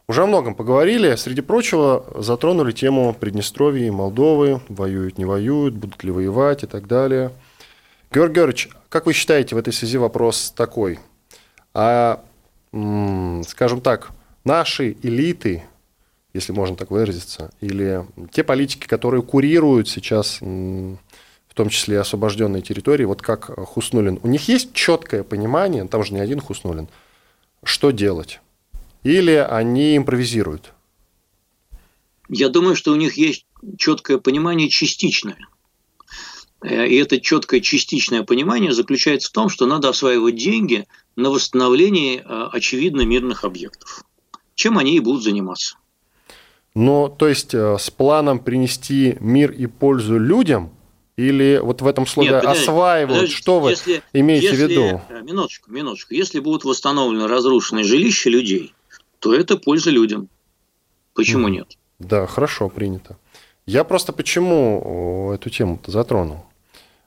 Уже 0.06 0.24
о 0.24 0.26
многом 0.26 0.54
поговорили. 0.54 1.14
Среди 1.16 1.40
прочего, 1.40 2.04
затронули 2.16 2.72
тему 2.72 3.16
Приднестровья 3.18 3.86
и 3.86 3.90
Молдовы. 3.90 4.60
Воюют, 4.68 5.16
не 5.16 5.24
воюют, 5.24 5.72
будут 5.72 6.04
ли 6.04 6.10
воевать 6.10 6.64
и 6.64 6.66
так 6.66 6.86
далее. 6.86 7.30
Георгий 8.12 8.34
Георгиевич, 8.34 8.68
как 8.90 9.06
вы 9.06 9.14
считаете, 9.14 9.54
в 9.54 9.58
этой 9.58 9.72
связи 9.72 9.96
вопрос 9.96 10.52
такой? 10.54 10.98
А 11.72 12.22
скажем 12.70 13.80
так, 13.80 14.10
наши 14.44 14.96
элиты, 15.02 15.64
если 16.34 16.52
можно 16.52 16.76
так 16.76 16.90
выразиться, 16.90 17.50
или 17.60 18.04
те 18.32 18.44
политики, 18.44 18.86
которые 18.86 19.22
курируют 19.22 19.88
сейчас, 19.88 20.40
в 20.40 21.54
том 21.54 21.68
числе 21.70 22.00
освобожденные 22.00 22.62
территории, 22.62 23.04
вот 23.04 23.22
как 23.22 23.46
Хуснулин, 23.68 24.20
у 24.22 24.28
них 24.28 24.48
есть 24.48 24.72
четкое 24.74 25.22
понимание, 25.22 25.86
там 25.86 26.04
же 26.04 26.14
не 26.14 26.20
один 26.20 26.40
Хуснулин, 26.40 26.88
что 27.64 27.90
делать? 27.90 28.40
Или 29.02 29.32
они 29.32 29.96
импровизируют? 29.96 30.72
Я 32.28 32.48
думаю, 32.48 32.76
что 32.76 32.92
у 32.92 32.96
них 32.96 33.16
есть 33.16 33.46
четкое 33.78 34.18
понимание 34.18 34.68
частичное. 34.68 35.38
Э, 36.62 36.86
и 36.86 36.96
это 36.96 37.20
четкое 37.20 37.60
частичное 37.60 38.22
понимание 38.22 38.72
заключается 38.72 39.28
в 39.28 39.32
том, 39.32 39.48
что 39.48 39.66
надо 39.66 39.88
осваивать 39.88 40.36
деньги 40.36 40.86
на 41.18 41.30
восстановлении 41.30 42.22
э, 42.24 42.48
очевидно 42.52 43.02
мирных 43.02 43.42
объектов. 43.44 44.04
Чем 44.54 44.78
они 44.78 44.96
и 44.96 45.00
будут 45.00 45.24
заниматься. 45.24 45.76
Но, 46.74 47.08
то 47.08 47.26
есть, 47.26 47.54
э, 47.54 47.76
с 47.76 47.90
планом 47.90 48.38
принести 48.38 49.16
мир 49.18 49.50
и 49.50 49.66
пользу 49.66 50.16
людям, 50.16 50.70
или 51.16 51.58
вот 51.60 51.82
в 51.82 51.86
этом 51.88 52.06
слове 52.06 52.30
Нет, 52.30 52.40
подожди, 52.42 52.62
осваивают, 52.62 53.18
подожди, 53.18 53.34
что 53.34 53.58
вы 53.58 53.70
если, 53.70 54.02
имеете 54.12 54.46
если, 54.46 54.66
в 54.66 54.70
виду? 54.70 55.02
Э, 55.08 55.22
минуточку, 55.22 55.72
минуточку. 55.72 56.14
Если 56.14 56.38
будут 56.38 56.62
восстановлены 56.62 57.26
разрушенные 57.26 57.84
жилища 57.84 58.30
людей, 58.30 58.72
то 59.18 59.34
это 59.34 59.56
польза 59.56 59.90
людям. 59.90 60.28
Почему 61.14 61.48
mm. 61.48 61.50
нет? 61.50 61.78
Да, 61.98 62.28
хорошо, 62.28 62.68
принято. 62.68 63.18
Я 63.66 63.82
просто 63.82 64.12
почему 64.12 65.32
эту 65.34 65.50
тему 65.50 65.80
затронул? 65.84 66.44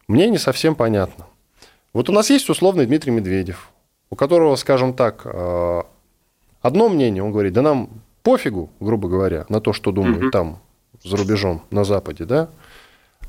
Мне 0.10 0.30
не 0.30 0.38
совсем 0.38 0.76
понятно. 0.76 1.28
Вот 1.94 2.10
у 2.10 2.12
нас 2.12 2.30
есть 2.30 2.50
условный 2.50 2.86
Дмитрий 2.86 3.12
Медведев, 3.12 3.72
у 4.12 4.16
которого, 4.16 4.56
скажем 4.58 4.94
так, 4.94 5.22
э, 5.26 5.82
одно 6.62 6.90
мнение, 6.90 7.24
он 7.24 7.32
говорит, 7.32 7.54
да 7.54 7.64
нам 7.64 7.90
пофигу, 8.22 8.70
грубо 8.80 9.10
говоря, 9.10 9.46
на 9.50 9.62
то, 9.62 9.74
что 9.74 9.92
думают 9.92 10.26
угу. 10.26 10.32
там, 10.32 10.60
за 11.02 11.18
рубежом, 11.18 11.64
на 11.72 11.84
Западе, 11.84 12.26
да? 12.26 12.50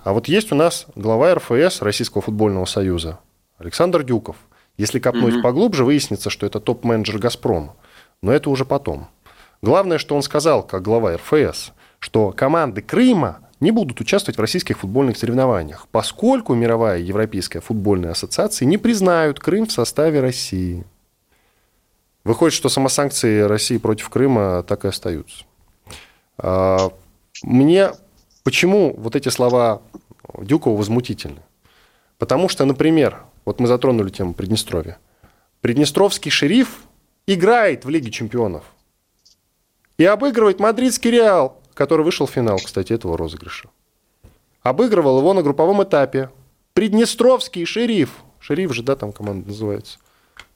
А 0.04 0.12
вот 0.12 0.26
есть 0.28 0.52
у 0.52 0.56
нас 0.56 0.86
глава 0.96 1.34
РФС 1.36 1.80
Российского 1.80 2.20
футбольного 2.20 2.64
союза 2.64 3.20
Александр 3.58 4.02
Дюков. 4.02 4.36
Если 4.76 4.98
копнуть 4.98 5.36
угу. 5.36 5.42
поглубже, 5.42 5.84
выяснится, 5.84 6.28
что 6.28 6.44
это 6.44 6.60
топ-менеджер 6.60 7.18
«Газпрома». 7.18 7.74
Но 8.20 8.32
это 8.32 8.50
уже 8.50 8.64
потом. 8.64 9.08
Главное, 9.62 9.98
что 9.98 10.16
он 10.16 10.22
сказал, 10.22 10.64
как 10.64 10.82
глава 10.82 11.16
РФС, 11.16 11.72
что 12.00 12.32
команды 12.32 12.82
Крыма 12.82 13.38
не 13.62 13.70
будут 13.70 14.00
участвовать 14.00 14.38
в 14.38 14.40
российских 14.40 14.80
футбольных 14.80 15.16
соревнованиях, 15.16 15.86
поскольку 15.92 16.52
мировая 16.52 16.98
европейская 16.98 17.60
футбольная 17.60 18.10
ассоциация 18.10 18.66
не 18.66 18.76
признают 18.76 19.38
Крым 19.38 19.66
в 19.66 19.72
составе 19.72 20.18
России. 20.18 20.84
Выходит, 22.24 22.54
что 22.54 22.68
самосанкции 22.68 23.42
России 23.42 23.78
против 23.78 24.08
Крыма 24.08 24.64
так 24.64 24.84
и 24.84 24.88
остаются. 24.88 25.44
А, 26.38 26.90
мне 27.44 27.92
почему 28.42 28.94
вот 28.98 29.14
эти 29.14 29.28
слова 29.28 29.80
Дюкова 30.36 30.76
возмутительны? 30.76 31.40
Потому 32.18 32.48
что, 32.48 32.64
например, 32.64 33.22
вот 33.44 33.60
мы 33.60 33.68
затронули 33.68 34.10
тему 34.10 34.34
Приднестровья. 34.34 34.98
Приднестровский 35.60 36.32
шериф 36.32 36.80
играет 37.28 37.84
в 37.84 37.90
Лиге 37.90 38.10
чемпионов 38.10 38.64
и 39.98 40.04
обыгрывает 40.04 40.58
мадридский 40.58 41.12
Реал 41.12 41.61
который 41.74 42.04
вышел 42.04 42.26
в 42.26 42.30
финал, 42.30 42.58
кстати, 42.58 42.92
этого 42.92 43.16
розыгрыша. 43.16 43.68
Обыгрывал 44.62 45.18
его 45.18 45.34
на 45.34 45.42
групповом 45.42 45.82
этапе. 45.82 46.30
Приднестровский 46.72 47.64
шериф. 47.64 48.10
Шериф 48.38 48.72
же, 48.74 48.82
да, 48.82 48.96
там 48.96 49.12
команда 49.12 49.48
называется. 49.48 49.98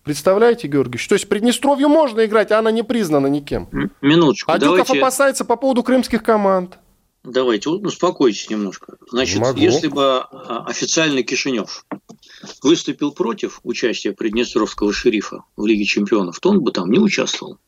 Представляете, 0.05 0.69
Георгий? 0.69 0.99
То 0.99 1.15
есть 1.15 1.29
Приднестровью 1.29 1.89
можно 1.89 2.25
играть, 2.25 2.53
а 2.53 2.61
она 2.61 2.71
не 2.71 2.85
признана 2.85 3.27
никем. 3.27 3.69
Минуточку. 4.01 4.53
А 4.53 4.59
давайте... 4.59 4.85
Дюков 4.85 4.99
опасается 4.99 5.45
по 5.45 5.57
поводу 5.57 5.83
крымских 5.83 6.23
команд. 6.23 6.79
Давайте, 7.25 7.71
успокойтесь 7.71 8.49
немножко. 8.49 8.99
Значит, 9.11 9.41
Могу. 9.41 9.59
если 9.59 9.89
бы 9.89 10.19
а, 10.21 10.65
официальный 10.69 11.25
Кишинев 11.25 11.85
выступил 12.63 13.11
против 13.11 13.59
участия 13.65 14.13
Приднестровского 14.13 14.93
шерифа 14.93 15.43
в 15.57 15.67
Лиге 15.67 15.85
чемпионов, 15.85 16.39
то 16.39 16.51
он 16.51 16.61
бы 16.61 16.71
там 16.71 16.89
не 16.89 17.01
участвовал. 17.01 17.59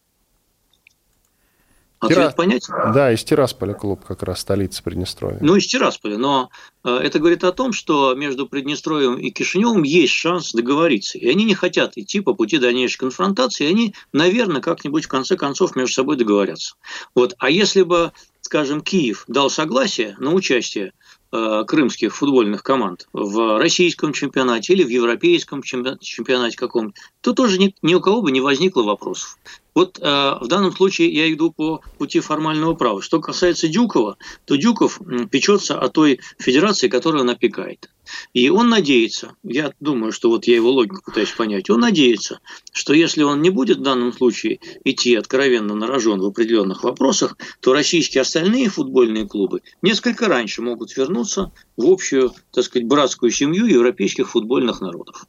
Ответ 2.13 2.19
Тира... 2.19 2.35
понятен? 2.37 2.75
Да, 2.93 3.13
из 3.13 3.25
Тирасполя 3.25 3.75
клуб 3.75 4.05
как 4.05 4.23
раз, 4.23 4.41
столица 4.41 4.83
Приднестровья. 4.83 5.39
Ну, 5.41 5.57
из 5.57 5.67
Тирасполя, 5.67 6.19
но 6.19 6.51
э, 6.85 6.91
это 6.91 7.19
говорит 7.19 7.45
о 7.45 7.53
том, 7.53 7.73
что 7.73 8.15
между 8.15 8.47
Приднестровьем 8.47 9.15
и 9.17 9.31
Кишиневым 9.31 9.83
есть 9.83 10.13
шанс 10.13 10.53
договориться. 10.53 11.19
И 11.19 11.29
они 11.29 11.45
не 11.45 11.55
хотят 11.55 11.97
идти 11.97 12.21
по 12.21 12.35
пути 12.35 12.59
дальнейшей 12.59 12.99
конфронтации, 12.99 13.67
и 13.67 13.71
они, 13.71 13.95
наверное, 14.13 14.61
как-нибудь 14.61 15.05
в 15.05 15.09
конце 15.09 15.37
концов 15.37 15.77
между 15.77 15.95
собой 15.95 16.17
договорятся. 16.17 16.75
Вот. 17.15 17.35
А 17.39 17.51
если 17.51 17.83
бы, 17.83 18.13
скажем, 18.41 18.81
Киев 18.81 19.25
дал 19.29 19.51
согласие 19.51 20.17
на 20.19 20.33
участие 20.33 20.93
Э, 21.31 21.63
крымских 21.67 22.17
футбольных 22.17 22.63
команд 22.63 23.07
в 23.13 23.59
российском 23.59 24.15
чемпионате 24.15 24.73
или 24.73 24.83
в 24.83 24.89
европейском 24.89 25.63
чемпионате 25.63 26.57
каком 26.57 26.95
то 27.21 27.35
тоже 27.35 27.59
ни, 27.59 27.75
ни 27.83 27.93
у 27.93 28.01
кого 28.01 28.23
бы 28.23 28.33
не 28.33 28.41
возникло 28.41 28.83
вопросов. 28.83 29.37
Вот 29.75 29.99
э, 29.99 30.03
в 30.03 30.47
данном 30.49 30.75
случае 30.75 31.13
я 31.13 31.33
иду 31.33 31.53
по 31.53 31.81
пути 31.99 32.21
формального 32.21 32.75
права. 32.75 33.03
Что 33.03 33.21
касается 33.21 33.69
Дюкова, 33.69 34.17
то 34.45 34.57
Дюков 34.57 35.01
печется 35.31 35.79
о 35.79 35.89
той 35.89 36.21
федерации, 36.39 36.89
которую 36.89 37.23
он 37.23 37.31
опекает. 37.31 37.89
И 38.33 38.49
он 38.49 38.69
надеется, 38.71 39.37
я 39.43 39.73
думаю, 39.81 40.13
что 40.13 40.31
вот 40.31 40.47
я 40.47 40.55
его 40.57 40.71
логику 40.71 41.03
пытаюсь 41.05 41.31
понять, 41.31 41.69
он 41.71 41.81
надеется, 41.81 42.41
что 42.73 42.95
если 42.95 43.23
он 43.23 43.43
не 43.43 43.51
будет 43.51 43.79
в 43.79 43.83
данном 43.83 44.13
случае 44.13 44.61
идти 44.85 45.15
откровенно 45.15 45.75
на 45.75 45.87
рожон 45.87 46.21
в 46.21 46.27
определенных 46.27 46.85
вопросах, 46.85 47.37
то 47.61 47.73
российские 47.73 48.23
остальные 48.23 48.71
футбольные 48.71 49.27
клубы 49.27 49.63
несколько 49.83 50.27
раньше 50.27 50.63
могут 50.63 50.97
вернуться 50.97 51.53
в 51.77 51.87
общую, 51.87 52.33
так 52.53 52.65
сказать, 52.65 52.89
братскую 52.89 53.31
семью 53.31 53.67
европейских 53.67 54.31
футбольных 54.31 54.81
народов. 54.81 55.27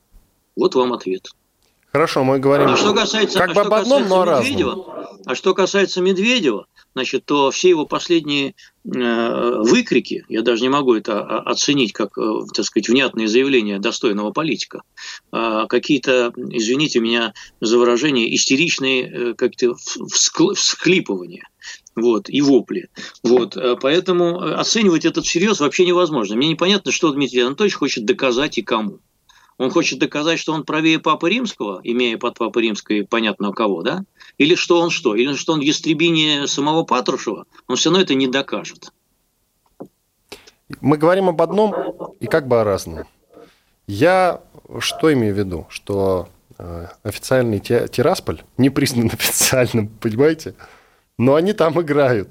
Вот 0.55 0.75
вам 0.75 0.93
ответ. 0.93 1.29
Хорошо, 1.91 2.23
мы 2.23 2.37
говорим 2.37 2.67
а 2.67 2.77
что 2.77 2.93
касается, 2.93 3.39
как 3.39 3.49
а 3.49 3.53
бы 3.53 3.61
об 3.61 3.73
одном, 3.73 4.07
но 4.07 4.23
Медведева, 4.23 5.19
А 5.25 5.33
что 5.33 5.55
касается 5.55 6.01
Медведева, 6.01 6.67
значит, 6.93 7.25
то 7.25 7.49
все 7.49 7.69
его 7.69 7.87
последние 7.87 8.53
э, 8.85 9.55
выкрики, 9.63 10.23
я 10.29 10.43
даже 10.43 10.61
не 10.61 10.69
могу 10.69 10.93
это 10.93 11.21
оценить 11.21 11.93
как, 11.93 12.15
э, 12.15 12.41
так 12.53 12.65
сказать, 12.65 12.89
внятные 12.89 13.27
заявления 13.27 13.79
достойного 13.79 14.31
политика, 14.31 14.83
а 15.31 15.65
какие-то, 15.65 16.31
извините 16.35 16.99
меня 16.99 17.33
за 17.59 17.79
выражение, 17.79 18.35
истеричные 18.35 19.31
э, 19.31 19.33
как-то 19.33 19.73
всхлипывания 19.75 21.49
вот, 21.95 22.29
и 22.29 22.41
вопли. 22.41 22.89
Вот, 23.23 23.57
поэтому 23.81 24.39
оценивать 24.59 25.05
этот 25.05 25.25
всерьез 25.25 25.59
вообще 25.59 25.85
невозможно. 25.85 26.35
Мне 26.35 26.49
непонятно, 26.49 26.91
что 26.91 27.11
Дмитрий 27.11 27.41
Анатольевич 27.41 27.75
хочет 27.75 28.05
доказать 28.05 28.59
и 28.59 28.61
кому. 28.61 28.99
Он 29.59 29.71
хочет 29.71 29.99
доказать, 29.99 30.39
что 30.39 30.53
он 30.53 30.63
правее 30.63 30.99
Папы 30.99 31.29
Римского, 31.29 31.81
имея 31.83 32.17
под 32.17 32.37
Папой 32.37 32.63
Римской 32.63 33.05
понятно 33.05 33.51
кого, 33.51 33.83
да? 33.83 34.05
Или 34.37 34.55
что 34.55 34.79
он 34.79 34.89
что? 34.89 35.15
Или 35.15 35.33
что 35.33 35.51
он 35.51 35.59
ястребине 35.59 36.47
самого 36.47 36.83
Патрушева? 36.83 37.45
Он 37.67 37.75
все 37.75 37.89
равно 37.89 38.01
это 38.01 38.15
не 38.15 38.27
докажет. 38.27 38.93
Мы 40.79 40.97
говорим 40.97 41.27
об 41.27 41.41
одном 41.41 41.73
и 42.21 42.27
как 42.27 42.47
бы 42.47 42.61
о 42.61 42.63
разном. 42.63 43.03
Я 43.85 44.41
что 44.79 45.11
имею 45.11 45.35
в 45.35 45.37
виду? 45.37 45.67
Что 45.69 46.29
э, 46.57 46.87
официальный 47.03 47.59
Тирасполь 47.59 48.43
не 48.57 48.69
признан 48.69 49.07
официальным, 49.13 49.89
понимаете? 49.89 50.55
Но 51.17 51.35
они 51.35 51.51
там 51.51 51.79
играют. 51.81 52.29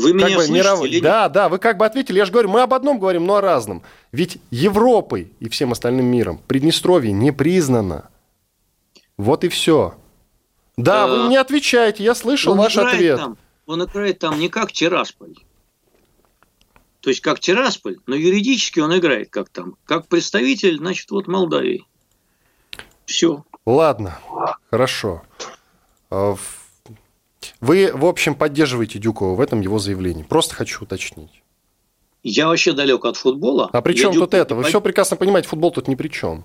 Вы 0.00 0.12
меня 0.12 0.26
как 0.26 0.36
бы, 0.36 0.44
слышите 0.44 0.68
миров... 0.68 0.84
или 0.84 1.00
Да, 1.00 1.28
да, 1.28 1.48
вы 1.48 1.58
как 1.58 1.76
бы 1.76 1.86
ответили. 1.86 2.18
Я 2.18 2.24
же 2.24 2.32
говорю, 2.32 2.48
мы 2.48 2.62
об 2.62 2.74
одном 2.74 2.98
говорим, 2.98 3.26
но 3.26 3.36
о 3.36 3.40
разном. 3.40 3.82
Ведь 4.12 4.38
Европой 4.50 5.32
и 5.40 5.48
всем 5.48 5.72
остальным 5.72 6.06
миром 6.06 6.40
Приднестровье 6.46 7.12
не 7.12 7.32
признано. 7.32 8.10
Вот 9.16 9.44
и 9.44 9.48
все. 9.48 9.94
Да, 10.76 11.04
а... 11.04 11.06
вы 11.06 11.24
мне 11.24 11.38
отвечаете, 11.38 12.02
я 12.04 12.14
слышал 12.14 12.52
он 12.52 12.58
ваш 12.58 12.76
ответ. 12.76 13.18
Там, 13.18 13.38
он 13.66 13.84
играет 13.84 14.18
там 14.18 14.38
не 14.38 14.48
как 14.48 14.72
Тирасполь. 14.72 15.34
То 17.00 17.10
есть 17.10 17.20
как 17.20 17.40
Тирасполь, 17.40 17.98
но 18.06 18.14
юридически 18.14 18.80
он 18.80 18.96
играет 18.96 19.30
как 19.30 19.48
там. 19.48 19.76
Как 19.84 20.06
представитель, 20.06 20.78
значит, 20.78 21.10
вот 21.10 21.28
Молдавии. 21.28 21.86
Все. 23.06 23.44
Ладно, 23.66 24.18
хорошо. 24.70 25.22
Вы, 27.60 27.90
в 27.92 28.04
общем, 28.04 28.34
поддерживаете 28.34 28.98
Дюкова 28.98 29.34
в 29.34 29.40
этом 29.40 29.60
его 29.60 29.78
заявлении. 29.78 30.22
Просто 30.22 30.54
хочу 30.54 30.84
уточнить. 30.84 31.42
Я 32.22 32.48
вообще 32.48 32.72
далек 32.72 33.04
от 33.04 33.16
футбола. 33.16 33.70
А 33.72 33.80
при 33.80 33.94
чем 33.94 34.12
тут 34.12 34.34
это? 34.34 34.54
Вы 34.54 34.64
все 34.64 34.80
прекрасно 34.80 35.16
понимаете, 35.16 35.48
футбол 35.48 35.70
тут 35.70 35.88
ни 35.88 35.94
при 35.94 36.08
чем. 36.08 36.44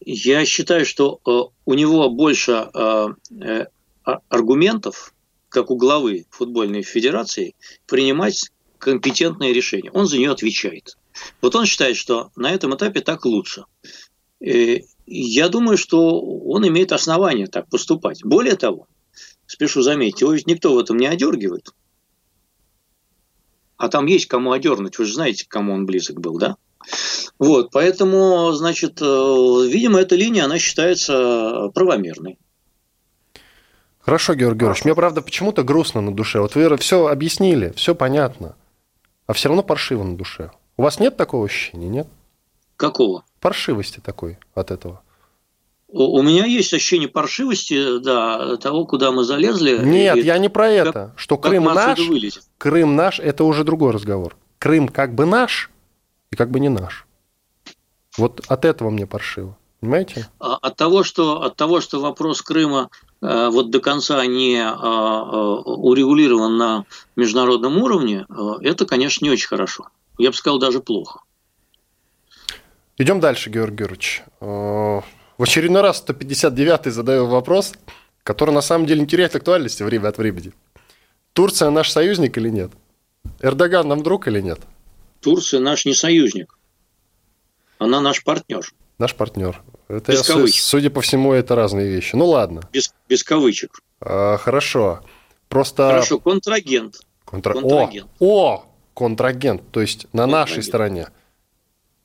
Я 0.00 0.44
считаю, 0.46 0.86
что 0.86 1.20
э, 1.26 1.30
у 1.64 1.74
него 1.74 2.08
больше 2.08 2.68
э, 2.72 3.08
э, 3.40 3.66
аргументов, 4.28 5.12
как 5.48 5.70
у 5.70 5.76
главы 5.76 6.26
футбольной 6.30 6.82
федерации, 6.82 7.54
принимать 7.86 8.50
компетентные 8.78 9.52
решения. 9.52 9.90
Он 9.90 10.06
за 10.06 10.18
нее 10.18 10.30
отвечает. 10.30 10.96
Вот 11.40 11.54
он 11.54 11.66
считает, 11.66 11.96
что 11.96 12.30
на 12.36 12.50
этом 12.50 12.74
этапе 12.74 13.00
так 13.00 13.24
лучше. 13.24 13.64
И 14.40 14.84
я 15.06 15.48
думаю, 15.48 15.76
что 15.76 16.20
он 16.20 16.66
имеет 16.66 16.92
основания 16.92 17.46
так 17.46 17.68
поступать. 17.68 18.24
Более 18.24 18.56
того, 18.56 18.86
спешу 19.46 19.82
заметить, 19.82 20.20
его 20.20 20.32
ведь 20.32 20.46
никто 20.46 20.74
в 20.74 20.78
этом 20.78 20.96
не 20.96 21.06
одергивает. 21.06 21.70
А 23.76 23.88
там 23.88 24.06
есть 24.06 24.26
кому 24.26 24.52
одернуть, 24.52 24.98
вы 24.98 25.04
же 25.04 25.14
знаете, 25.14 25.44
к 25.44 25.48
кому 25.48 25.72
он 25.72 25.86
близок 25.86 26.20
был, 26.20 26.38
да? 26.38 26.56
Вот, 27.38 27.70
поэтому, 27.72 28.52
значит, 28.52 29.00
э, 29.00 29.04
видимо, 29.04 30.00
эта 30.00 30.14
линия, 30.14 30.44
она 30.44 30.58
считается 30.58 31.70
правомерной. 31.74 32.38
Хорошо, 34.00 34.34
Георгий 34.34 34.60
Георгиевич, 34.60 34.84
мне, 34.84 34.94
правда, 34.94 35.22
почему-то 35.22 35.62
грустно 35.62 36.00
на 36.00 36.14
душе. 36.14 36.40
Вот 36.40 36.54
вы 36.54 36.76
все 36.76 37.06
объяснили, 37.06 37.72
все 37.76 37.94
понятно, 37.94 38.56
а 39.26 39.32
все 39.32 39.48
равно 39.48 39.62
паршиво 39.62 40.02
на 40.02 40.16
душе. 40.16 40.50
У 40.76 40.82
вас 40.82 40.98
нет 40.98 41.16
такого 41.16 41.46
ощущения, 41.46 41.88
нет? 41.88 42.08
Какого? 42.76 43.24
Паршивости 43.40 44.00
такой 44.00 44.38
от 44.54 44.72
этого. 44.72 45.02
У 45.94 46.22
меня 46.22 46.46
есть 46.46 46.72
ощущение 46.72 47.08
паршивости, 47.08 47.98
да, 47.98 48.56
того, 48.56 48.86
куда 48.86 49.12
мы 49.12 49.24
залезли. 49.24 49.76
Нет, 49.76 50.16
и 50.16 50.20
я 50.20 50.38
не 50.38 50.48
про 50.48 50.70
это. 50.70 50.92
Как, 50.92 51.12
что 51.16 51.36
Крым 51.36 51.64
наш, 51.64 51.98
Крым 52.56 52.96
наш, 52.96 53.20
это 53.20 53.44
уже 53.44 53.62
другой 53.62 53.92
разговор. 53.92 54.34
Крым 54.58 54.88
как 54.88 55.14
бы 55.14 55.26
наш 55.26 55.70
и 56.30 56.36
как 56.36 56.50
бы 56.50 56.60
не 56.60 56.70
наш. 56.70 57.06
Вот 58.16 58.40
от 58.48 58.64
этого 58.64 58.88
мне 58.88 59.06
паршиво. 59.06 59.56
Понимаете? 59.80 60.28
А, 60.38 60.54
от 60.62 60.76
того, 60.76 61.02
что, 61.02 61.42
от 61.42 61.56
того, 61.56 61.80
что 61.80 62.00
вопрос 62.00 62.40
Крыма 62.40 62.88
э, 63.20 63.48
вот 63.50 63.70
до 63.70 63.80
конца 63.80 64.24
не 64.24 64.56
э, 64.56 64.62
э, 64.62 64.66
урегулирован 64.68 66.56
на 66.56 66.84
международном 67.16 67.76
уровне, 67.78 68.24
это, 68.62 68.86
конечно, 68.86 69.24
не 69.24 69.30
очень 69.30 69.48
хорошо. 69.48 69.88
Я 70.18 70.30
бы 70.30 70.36
сказал, 70.36 70.58
даже 70.58 70.80
плохо. 70.80 71.20
Идем 72.96 73.20
дальше, 73.20 73.50
Георгий 73.50 73.78
Георгиевич. 73.78 74.22
В 75.42 75.44
очередной 75.44 75.82
раз 75.82 76.04
159-й 76.06 76.92
задаю 76.92 77.26
вопрос, 77.26 77.72
который 78.22 78.54
на 78.54 78.60
самом 78.60 78.86
деле 78.86 79.00
не 79.00 79.08
теряет 79.08 79.34
актуальности 79.34 79.82
время 79.82 80.06
от 80.06 80.16
времени. 80.16 80.52
Турция 81.32 81.70
наш 81.70 81.90
союзник 81.90 82.38
или 82.38 82.48
нет? 82.48 82.70
Эрдоган 83.40 83.88
нам 83.88 84.04
друг 84.04 84.28
или 84.28 84.40
нет? 84.40 84.60
Турция 85.20 85.58
наш 85.58 85.84
не 85.84 85.94
союзник. 85.94 86.56
Она 87.78 88.00
наш 88.00 88.22
партнер. 88.22 88.72
Наш 88.98 89.16
партнер. 89.16 89.60
Это, 89.88 90.12
без 90.12 90.28
я, 90.28 90.46
судя 90.46 90.90
по 90.90 91.00
всему, 91.00 91.32
это 91.32 91.56
разные 91.56 91.88
вещи. 91.88 92.14
Ну 92.14 92.26
ладно. 92.26 92.62
Без, 92.72 92.94
без 93.08 93.24
кавычек. 93.24 93.80
А, 94.00 94.36
хорошо. 94.36 95.00
Просто... 95.48 95.88
Хорошо, 95.88 96.20
контрагент. 96.20 97.00
Контра... 97.24 97.54
контрагент. 97.54 98.08
О, 98.20 98.54
о, 98.54 98.64
контрагент. 98.94 99.62
То 99.72 99.80
есть 99.80 100.04
на 100.12 100.22
контрагент. 100.22 100.32
нашей 100.32 100.62
стороне. 100.62 101.08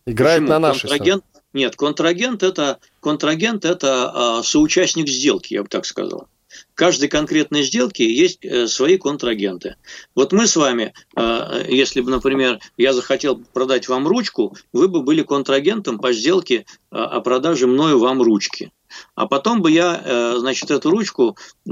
Играет 0.07 0.39
Почему? 0.39 0.49
на 0.49 0.59
нашей 0.59 0.89
контрагент, 0.89 1.23
стороне. 1.23 1.36
Нет, 1.53 1.75
контрагент 1.75 2.43
это, 2.43 2.79
контрагент 2.99 3.65
это 3.65 4.11
а, 4.39 4.43
соучастник 4.43 5.07
сделки, 5.07 5.53
я 5.53 5.63
бы 5.63 5.69
так 5.69 5.85
сказал. 5.85 6.27
Каждой 6.73 7.09
конкретной 7.09 7.63
сделки 7.63 8.01
есть 8.01 8.43
э, 8.43 8.67
свои 8.67 8.97
контрагенты. 8.97 9.75
Вот 10.15 10.31
мы 10.31 10.47
с 10.47 10.55
вами, 10.55 10.93
э, 11.15 11.65
если 11.67 12.01
бы, 12.01 12.11
например, 12.11 12.59
я 12.77 12.93
захотел 12.93 13.37
продать 13.53 13.87
вам 13.87 14.07
ручку, 14.07 14.55
вы 14.73 14.87
бы 14.87 15.01
были 15.01 15.23
контрагентом 15.23 15.99
по 15.99 16.13
сделке 16.13 16.65
э, 16.91 16.95
о 16.95 17.21
продаже 17.21 17.67
мною 17.67 17.99
вам 17.99 18.21
ручки. 18.21 18.71
А 19.15 19.27
потом 19.27 19.61
бы 19.61 19.71
я, 19.71 20.01
э, 20.03 20.35
значит, 20.37 20.71
эту 20.71 20.89
ручку 20.89 21.37
э, 21.65 21.71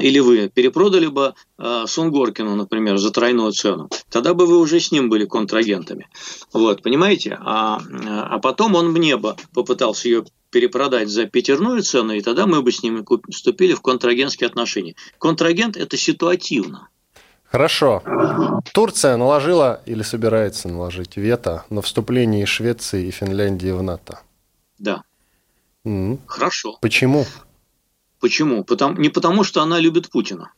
или 0.00 0.18
вы 0.18 0.48
перепродали 0.48 1.06
бы 1.06 1.34
э, 1.58 1.84
Сунгоркину, 1.86 2.54
например, 2.56 2.98
за 2.98 3.10
тройную 3.10 3.52
цену. 3.52 3.88
Тогда 4.10 4.34
бы 4.34 4.46
вы 4.46 4.58
уже 4.58 4.80
с 4.80 4.92
ним 4.92 5.08
были 5.08 5.24
контрагентами. 5.24 6.08
Вот, 6.52 6.82
понимаете? 6.82 7.38
А, 7.40 7.80
а 8.06 8.38
потом 8.38 8.74
он 8.74 8.92
мне 8.92 9.16
бы 9.16 9.36
попытался 9.54 10.08
ее 10.08 10.24
перепродать 10.50 11.08
за 11.08 11.26
пятерную 11.26 11.82
цену, 11.82 12.14
и 12.14 12.22
тогда 12.22 12.46
мы 12.46 12.62
бы 12.62 12.72
с 12.72 12.82
ним 12.82 13.04
вступили 13.30 13.74
в 13.74 13.82
контрагентские 13.82 14.48
отношения. 14.48 14.94
Контрагент– 15.18 15.76
это 15.78 15.96
ситуативно. 15.96 16.88
Хорошо. 17.50 18.02
Турция 18.74 19.16
наложила 19.16 19.80
или 19.86 20.02
собирается 20.02 20.68
наложить 20.68 21.16
вето 21.16 21.64
на 21.70 21.80
вступление 21.80 22.44
Швеции 22.44 23.06
и 23.06 23.10
Финляндии 23.10 23.70
в 23.70 23.82
НАТО? 23.82 24.20
Да. 24.78 25.02
Mm. 25.88 26.18
Хорошо. 26.26 26.78
Почему? 26.82 27.24
Почему? 28.20 28.62
Потому, 28.64 28.98
не 28.98 29.08
потому, 29.08 29.42
что 29.42 29.62
она 29.62 29.78
любит 29.80 30.10
Путина 30.10 30.52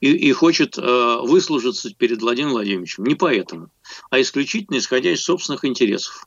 и, 0.00 0.12
и 0.12 0.32
хочет 0.32 0.76
э, 0.76 1.18
выслужиться 1.22 1.94
перед 1.94 2.20
Владимиром 2.20 2.52
Владимировичем. 2.52 3.04
Не 3.04 3.14
поэтому, 3.14 3.68
а 4.10 4.20
исключительно 4.20 4.76
исходя 4.76 5.10
из 5.10 5.22
собственных 5.22 5.64
интересов. 5.64 6.26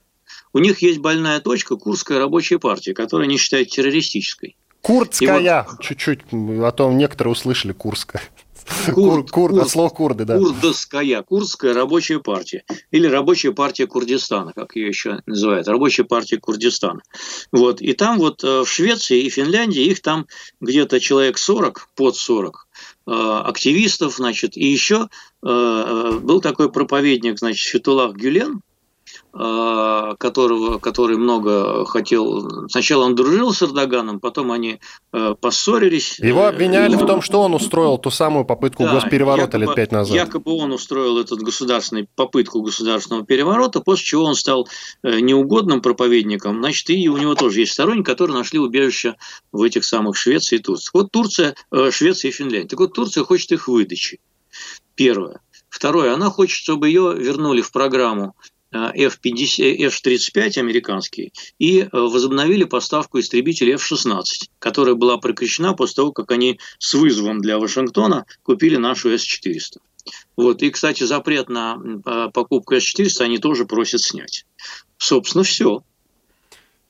У 0.54 0.60
них 0.60 0.82
есть 0.82 1.00
больная 1.00 1.40
точка 1.40 1.76
Курская 1.76 2.20
рабочая 2.20 2.58
партия, 2.58 2.94
которую 2.94 3.26
они 3.26 3.38
считают 3.38 3.70
террористической. 3.70 4.56
Курдская, 4.82 5.66
вот... 5.70 5.82
чуть-чуть, 5.82 6.22
а 6.32 6.72
то 6.72 6.92
некоторые 6.92 7.32
услышали 7.32 7.74
Курская. 7.74 8.22
Курд, 8.94 9.32
Кур, 9.32 9.50
Курд, 9.50 9.64
от 9.64 9.70
слова 9.70 9.90
курды, 9.90 10.26
да. 10.26 10.38
Курдская, 10.38 11.22
Курдская 11.24 11.74
рабочая 11.74 12.20
партия. 12.20 12.64
Или 12.92 13.08
рабочая 13.08 13.52
партия 13.52 13.88
Курдистана, 13.88 14.54
как 14.54 14.76
ее 14.76 14.88
еще 14.88 15.22
называют. 15.26 15.68
Рабочая 15.68 16.04
партия 16.04 16.38
Курдистана. 16.38 17.02
Вот. 17.52 17.82
И 17.82 17.94
там 17.94 18.18
вот 18.18 18.44
э, 18.44 18.62
в 18.62 18.68
Швеции 18.68 19.22
и 19.22 19.30
Финляндии 19.30 19.84
их 19.84 20.02
там 20.02 20.28
где-то 20.62 21.00
человек 21.00 21.38
40, 21.38 21.90
под 21.96 22.16
40 22.16 22.68
э, 23.08 23.12
активистов, 23.12 24.16
значит, 24.16 24.58
и 24.58 24.66
еще 24.66 25.08
э, 25.46 26.20
был 26.22 26.42
такой 26.42 26.72
проповедник, 26.72 27.40
значит, 27.40 27.68
Фетулах 27.68 28.16
Гюлен, 28.16 28.62
которого, 29.34 30.78
который 30.78 31.18
много 31.18 31.86
хотел. 31.86 32.68
Сначала 32.70 33.06
он 33.06 33.16
дружил 33.16 33.52
с 33.52 33.64
Эрдоганом, 33.64 34.20
потом 34.20 34.52
они 34.52 34.80
э, 35.12 35.36
поссорились. 35.40 36.20
Его 36.20 36.46
обвиняли 36.46 36.96
в 36.96 37.06
том, 37.06 37.22
что 37.22 37.42
он 37.42 37.56
устроил 37.56 37.98
ту 37.98 38.12
самую 38.12 38.46
попытку 38.46 38.84
да, 38.84 38.94
госпереворота 38.94 39.58
якобы, 39.58 39.66
лет 39.66 39.76
пять 39.76 39.92
назад. 39.92 40.16
Якобы 40.16 40.54
он 40.54 40.72
устроил 40.72 41.18
эту 41.18 41.36
государственную 41.38 42.08
попытку 42.16 42.62
государственного 42.62 43.26
переворота, 43.26 43.82
после 43.82 44.06
чего 44.06 44.26
он 44.26 44.36
стал 44.36 44.68
э, 45.02 45.20
неугодным 45.20 45.82
проповедником. 45.82 46.60
Значит, 46.60 46.90
и 46.92 47.10
у 47.10 47.18
него 47.18 47.34
тоже 47.34 47.62
есть 47.62 47.74
сторонники, 47.74 48.06
которые 48.06 48.38
нашли 48.38 48.60
убежище 48.60 49.16
в 49.52 49.64
этих 49.64 49.84
самых 49.84 50.16
Швеции 50.16 50.58
и 50.58 50.60
Турции. 50.60 50.92
Вот 50.94 51.12
Турция, 51.12 51.56
Швеция 51.92 52.30
и 52.30 52.32
Финляндия. 52.32 52.68
Так 52.68 52.80
вот, 52.80 52.94
Турция 52.94 53.24
хочет 53.24 53.52
их 53.52 53.68
выдачи. 53.68 54.20
Первое. 54.96 55.42
Второе, 55.70 56.14
она 56.14 56.30
хочет, 56.30 56.56
чтобы 56.56 56.88
ее 56.88 57.16
вернули 57.18 57.62
в 57.62 57.72
программу 57.72 58.36
F-50, 58.74 59.86
F-35 59.88 60.60
американские 60.60 61.32
и 61.60 61.82
э, 61.82 61.88
возобновили 61.92 62.64
поставку 62.64 63.20
истребителей 63.20 63.74
F-16, 63.76 64.24
которая 64.60 64.96
была 64.96 65.18
прекращена 65.18 65.74
после 65.74 65.96
того, 65.96 66.12
как 66.12 66.32
они 66.32 66.60
с 66.80 66.94
вызовом 66.94 67.42
для 67.42 67.60
Вашингтона 67.60 68.26
купили 68.44 68.78
нашу 68.78 69.10
С-400. 69.10 69.78
Вот. 70.36 70.62
И, 70.64 70.70
кстати, 70.70 71.04
запрет 71.04 71.50
на 71.50 71.78
покупку 72.34 72.76
С-400 72.76 73.24
они 73.24 73.38
тоже 73.38 73.66
просят 73.66 74.02
снять. 74.02 74.46
Собственно, 74.98 75.44
все. 75.44 75.84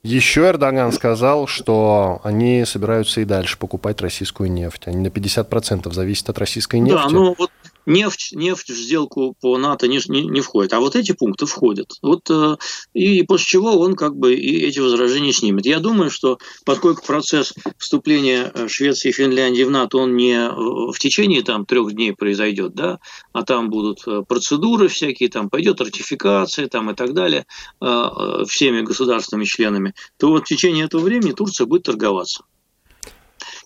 Еще 0.04 0.42
Эрдоган 0.42 0.92
сказал, 0.92 1.48
что 1.48 2.20
они 2.24 2.66
собираются 2.66 3.22
и 3.22 3.26
дальше 3.26 3.58
покупать 3.58 4.02
российскую 4.02 4.52
нефть. 4.52 4.88
Они 4.88 4.98
на 4.98 5.08
50% 5.08 5.94
зависят 5.94 6.30
от 6.30 6.38
российской 6.40 6.82
нефти. 6.82 7.04
Да, 7.04 7.10
ну 7.10 7.34
вот 7.38 7.52
Нефть, 7.86 8.34
нефть 8.34 8.70
в 8.70 8.76
сделку 8.76 9.36
по 9.40 9.58
НАТО 9.58 9.88
не, 9.88 10.00
не, 10.08 10.26
не 10.26 10.42
входит, 10.42 10.74
а 10.74 10.80
вот 10.80 10.96
эти 10.96 11.12
пункты 11.12 11.46
входят. 11.46 11.94
Вот, 12.02 12.30
э, 12.30 12.56
и 12.94 13.24
после 13.24 13.46
чего 13.46 13.78
он 13.78 13.96
как 13.96 14.16
бы 14.16 14.34
и 14.36 14.66
эти 14.66 14.80
возражения 14.80 15.34
снимет. 15.34 15.66
Я 15.66 15.80
думаю, 15.80 16.10
что 16.10 16.40
поскольку 16.66 17.06
процесс 17.06 17.54
вступления 17.78 18.52
э, 18.54 18.68
Швеции 18.68 19.10
и 19.10 19.12
Финляндии 19.12 19.64
в 19.64 19.72
НАТО, 19.72 19.98
он 19.98 20.16
не 20.16 20.50
в 20.50 20.98
течение 20.98 21.44
там 21.44 21.66
трех 21.66 21.94
дней 21.94 22.14
произойдет, 22.14 22.74
да, 22.74 23.00
а 23.34 23.44
там 23.44 23.70
будут 23.70 24.08
э, 24.08 24.24
процедуры 24.28 24.88
всякие, 24.88 25.30
там 25.30 25.50
пойдет 25.50 25.82
ратификация 25.82 26.68
там 26.68 26.92
и 26.92 26.96
так 26.96 27.14
далее 27.14 27.46
всеми 27.80 28.82
государственными 28.82 29.46
членами, 29.46 29.94
то 30.18 30.30
вот 30.30 30.44
в 30.44 30.48
течение 30.48 30.86
этого 30.86 31.02
времени 31.02 31.32
Турция 31.32 31.66
будет 31.66 31.84
торговаться. 31.84 32.44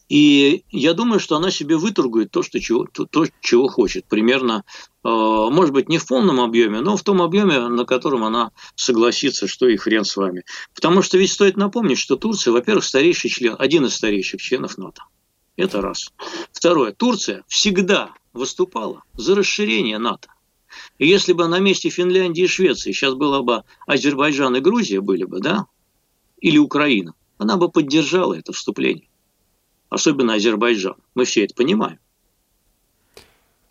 И 0.09 0.63
я 0.71 0.93
думаю, 0.93 1.19
что 1.19 1.35
она 1.35 1.51
себе 1.51 1.75
выторгует 1.75 2.31
то, 2.31 2.41
что 2.41 2.59
чего, 2.61 2.85
то, 2.91 3.05
то, 3.05 3.25
чего 3.41 3.67
хочет. 3.67 4.05
Примерно, 4.05 4.63
э, 5.03 5.09
может 5.09 5.73
быть, 5.73 5.89
не 5.89 5.97
в 5.97 6.07
полном 6.07 6.39
объеме, 6.39 6.79
но 6.79 6.95
в 6.95 7.03
том 7.03 7.21
объеме, 7.21 7.67
на 7.67 7.85
котором 7.85 8.23
она 8.23 8.51
согласится, 8.75 9.47
что 9.47 9.67
и 9.67 9.75
хрен 9.75 10.05
с 10.05 10.15
вами. 10.15 10.43
Потому 10.73 11.01
что 11.01 11.17
ведь 11.17 11.31
стоит 11.31 11.57
напомнить, 11.57 11.97
что 11.97 12.15
Турция, 12.15 12.53
во-первых, 12.53 12.85
старейший 12.85 13.29
член, 13.29 13.55
один 13.59 13.85
из 13.85 13.95
старейших 13.95 14.41
членов 14.41 14.77
НАТО. 14.77 15.03
Это 15.57 15.81
раз. 15.81 16.13
Второе. 16.53 16.93
Турция 16.93 17.43
всегда 17.47 18.11
выступала 18.31 19.03
за 19.13 19.35
расширение 19.35 19.97
НАТО. 19.97 20.29
И 20.99 21.07
если 21.07 21.33
бы 21.33 21.47
на 21.47 21.59
месте 21.59 21.89
Финляндии 21.89 22.43
и 22.43 22.47
Швеции 22.47 22.91
сейчас 22.91 23.13
было 23.15 23.41
бы 23.41 23.63
Азербайджан 23.87 24.55
и 24.55 24.59
Грузия 24.59 25.01
были 25.01 25.23
бы, 25.23 25.39
да, 25.39 25.65
или 26.39 26.57
Украина, 26.57 27.13
она 27.37 27.57
бы 27.57 27.69
поддержала 27.69 28.35
это 28.35 28.53
вступление. 28.53 29.06
Особенно 29.89 30.33
Азербайджан. 30.33 30.95
Мы 31.15 31.25
все 31.25 31.45
это 31.45 31.53
понимаем. 31.55 31.99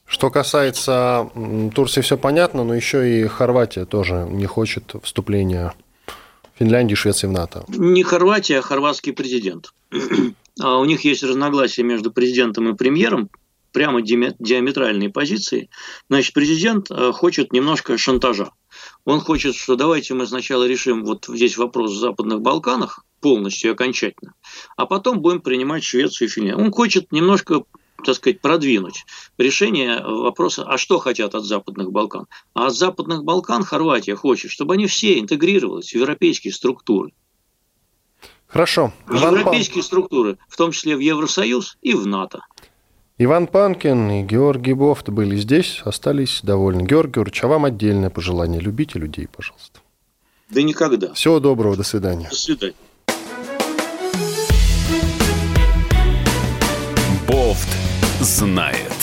Что 0.07 0.31
касается 0.31 1.31
Турции, 1.75 2.01
все 2.01 2.17
понятно, 2.17 2.65
но 2.65 2.75
еще 2.75 3.21
и 3.23 3.27
Хорватия 3.27 3.87
тоже 3.87 4.27
не 4.31 4.47
хочет 4.47 4.95
вступления 5.03 5.75
Финляндии 6.59 6.95
Швеции 6.95 7.27
в 7.27 7.33
НАТО. 7.33 7.65
Не 7.69 8.03
Хорватия, 8.03 8.59
а 8.59 8.63
хорватский 8.63 9.13
президент. 9.13 9.73
А 10.59 10.79
у 10.79 10.87
них 10.87 11.05
есть 11.05 11.23
разногласия 11.23 11.83
между 11.83 12.11
президентом 12.11 12.67
и 12.71 12.75
премьером, 12.75 13.29
прямо 13.73 14.01
диаметральные 14.01 15.11
позиции. 15.11 15.69
Значит, 16.09 16.33
президент 16.33 16.91
э, 16.91 17.13
хочет 17.13 17.53
немножко 17.53 17.99
шантажа. 17.99 18.53
Он 19.05 19.21
хочет, 19.21 19.55
что 19.55 19.77
давайте 19.77 20.15
мы 20.15 20.27
сначала 20.27 20.67
решим 20.67 21.05
вот 21.05 21.27
здесь 21.29 21.59
вопрос 21.59 21.93
в 21.93 21.99
Западных 21.99 22.41
Балканах 22.41 23.05
полностью 23.21 23.71
и 23.71 23.73
окончательно, 23.73 24.35
а 24.77 24.87
потом 24.87 25.21
будем 25.21 25.41
принимать 25.41 25.85
Швецию 25.85 26.29
и 26.29 26.31
Финляндию. 26.31 26.67
Он 26.67 26.73
хочет 26.73 27.13
немножко 27.13 27.63
так 28.05 28.15
сказать, 28.15 28.41
продвинуть 28.41 29.05
решение 29.39 30.01
вопроса, 30.01 30.65
а 30.65 30.79
что 30.79 30.99
хотят 30.99 31.35
от 31.35 31.45
Западных 31.45 31.91
Балкан? 31.91 32.27
А 32.55 32.67
от 32.67 32.75
Западных 32.75 33.25
Балкан 33.25 33.65
Хорватия 33.65 34.15
хочет, 34.15 34.51
чтобы 34.51 34.75
они 34.75 34.87
все 34.87 35.19
интегрировались 35.19 35.91
в 35.91 35.95
европейские 35.95 36.53
структуры. 36.53 37.13
Хорошо. 38.47 38.93
В 39.07 39.15
европейские 39.15 39.83
структуры, 39.83 40.39
в 40.49 40.57
том 40.57 40.73
числе 40.73 40.97
в 40.97 41.01
Евросоюз 41.01 41.79
и 41.83 41.95
в 41.95 42.07
НАТО. 42.07 42.43
Иван 43.19 43.47
Панкин 43.47 44.11
и 44.11 44.23
Георгий 44.23 44.75
Бофт 44.75 45.09
были 45.09 45.37
здесь, 45.37 45.81
остались 45.85 46.41
довольны. 46.43 46.83
Георгий 46.83 47.15
Георгиевич, 47.15 47.45
а 47.45 47.49
вам 47.49 47.65
отдельное 47.65 48.11
пожелание. 48.11 48.61
Любите 48.61 48.99
людей, 48.99 49.27
пожалуйста. 49.27 49.81
Да 50.51 50.63
никогда. 50.63 51.13
Всего 51.15 51.41
доброго, 51.41 51.77
до 51.77 51.83
свидания. 51.83 52.29
До 52.29 52.37
свидания. 52.37 52.75
Знает. 58.47 58.96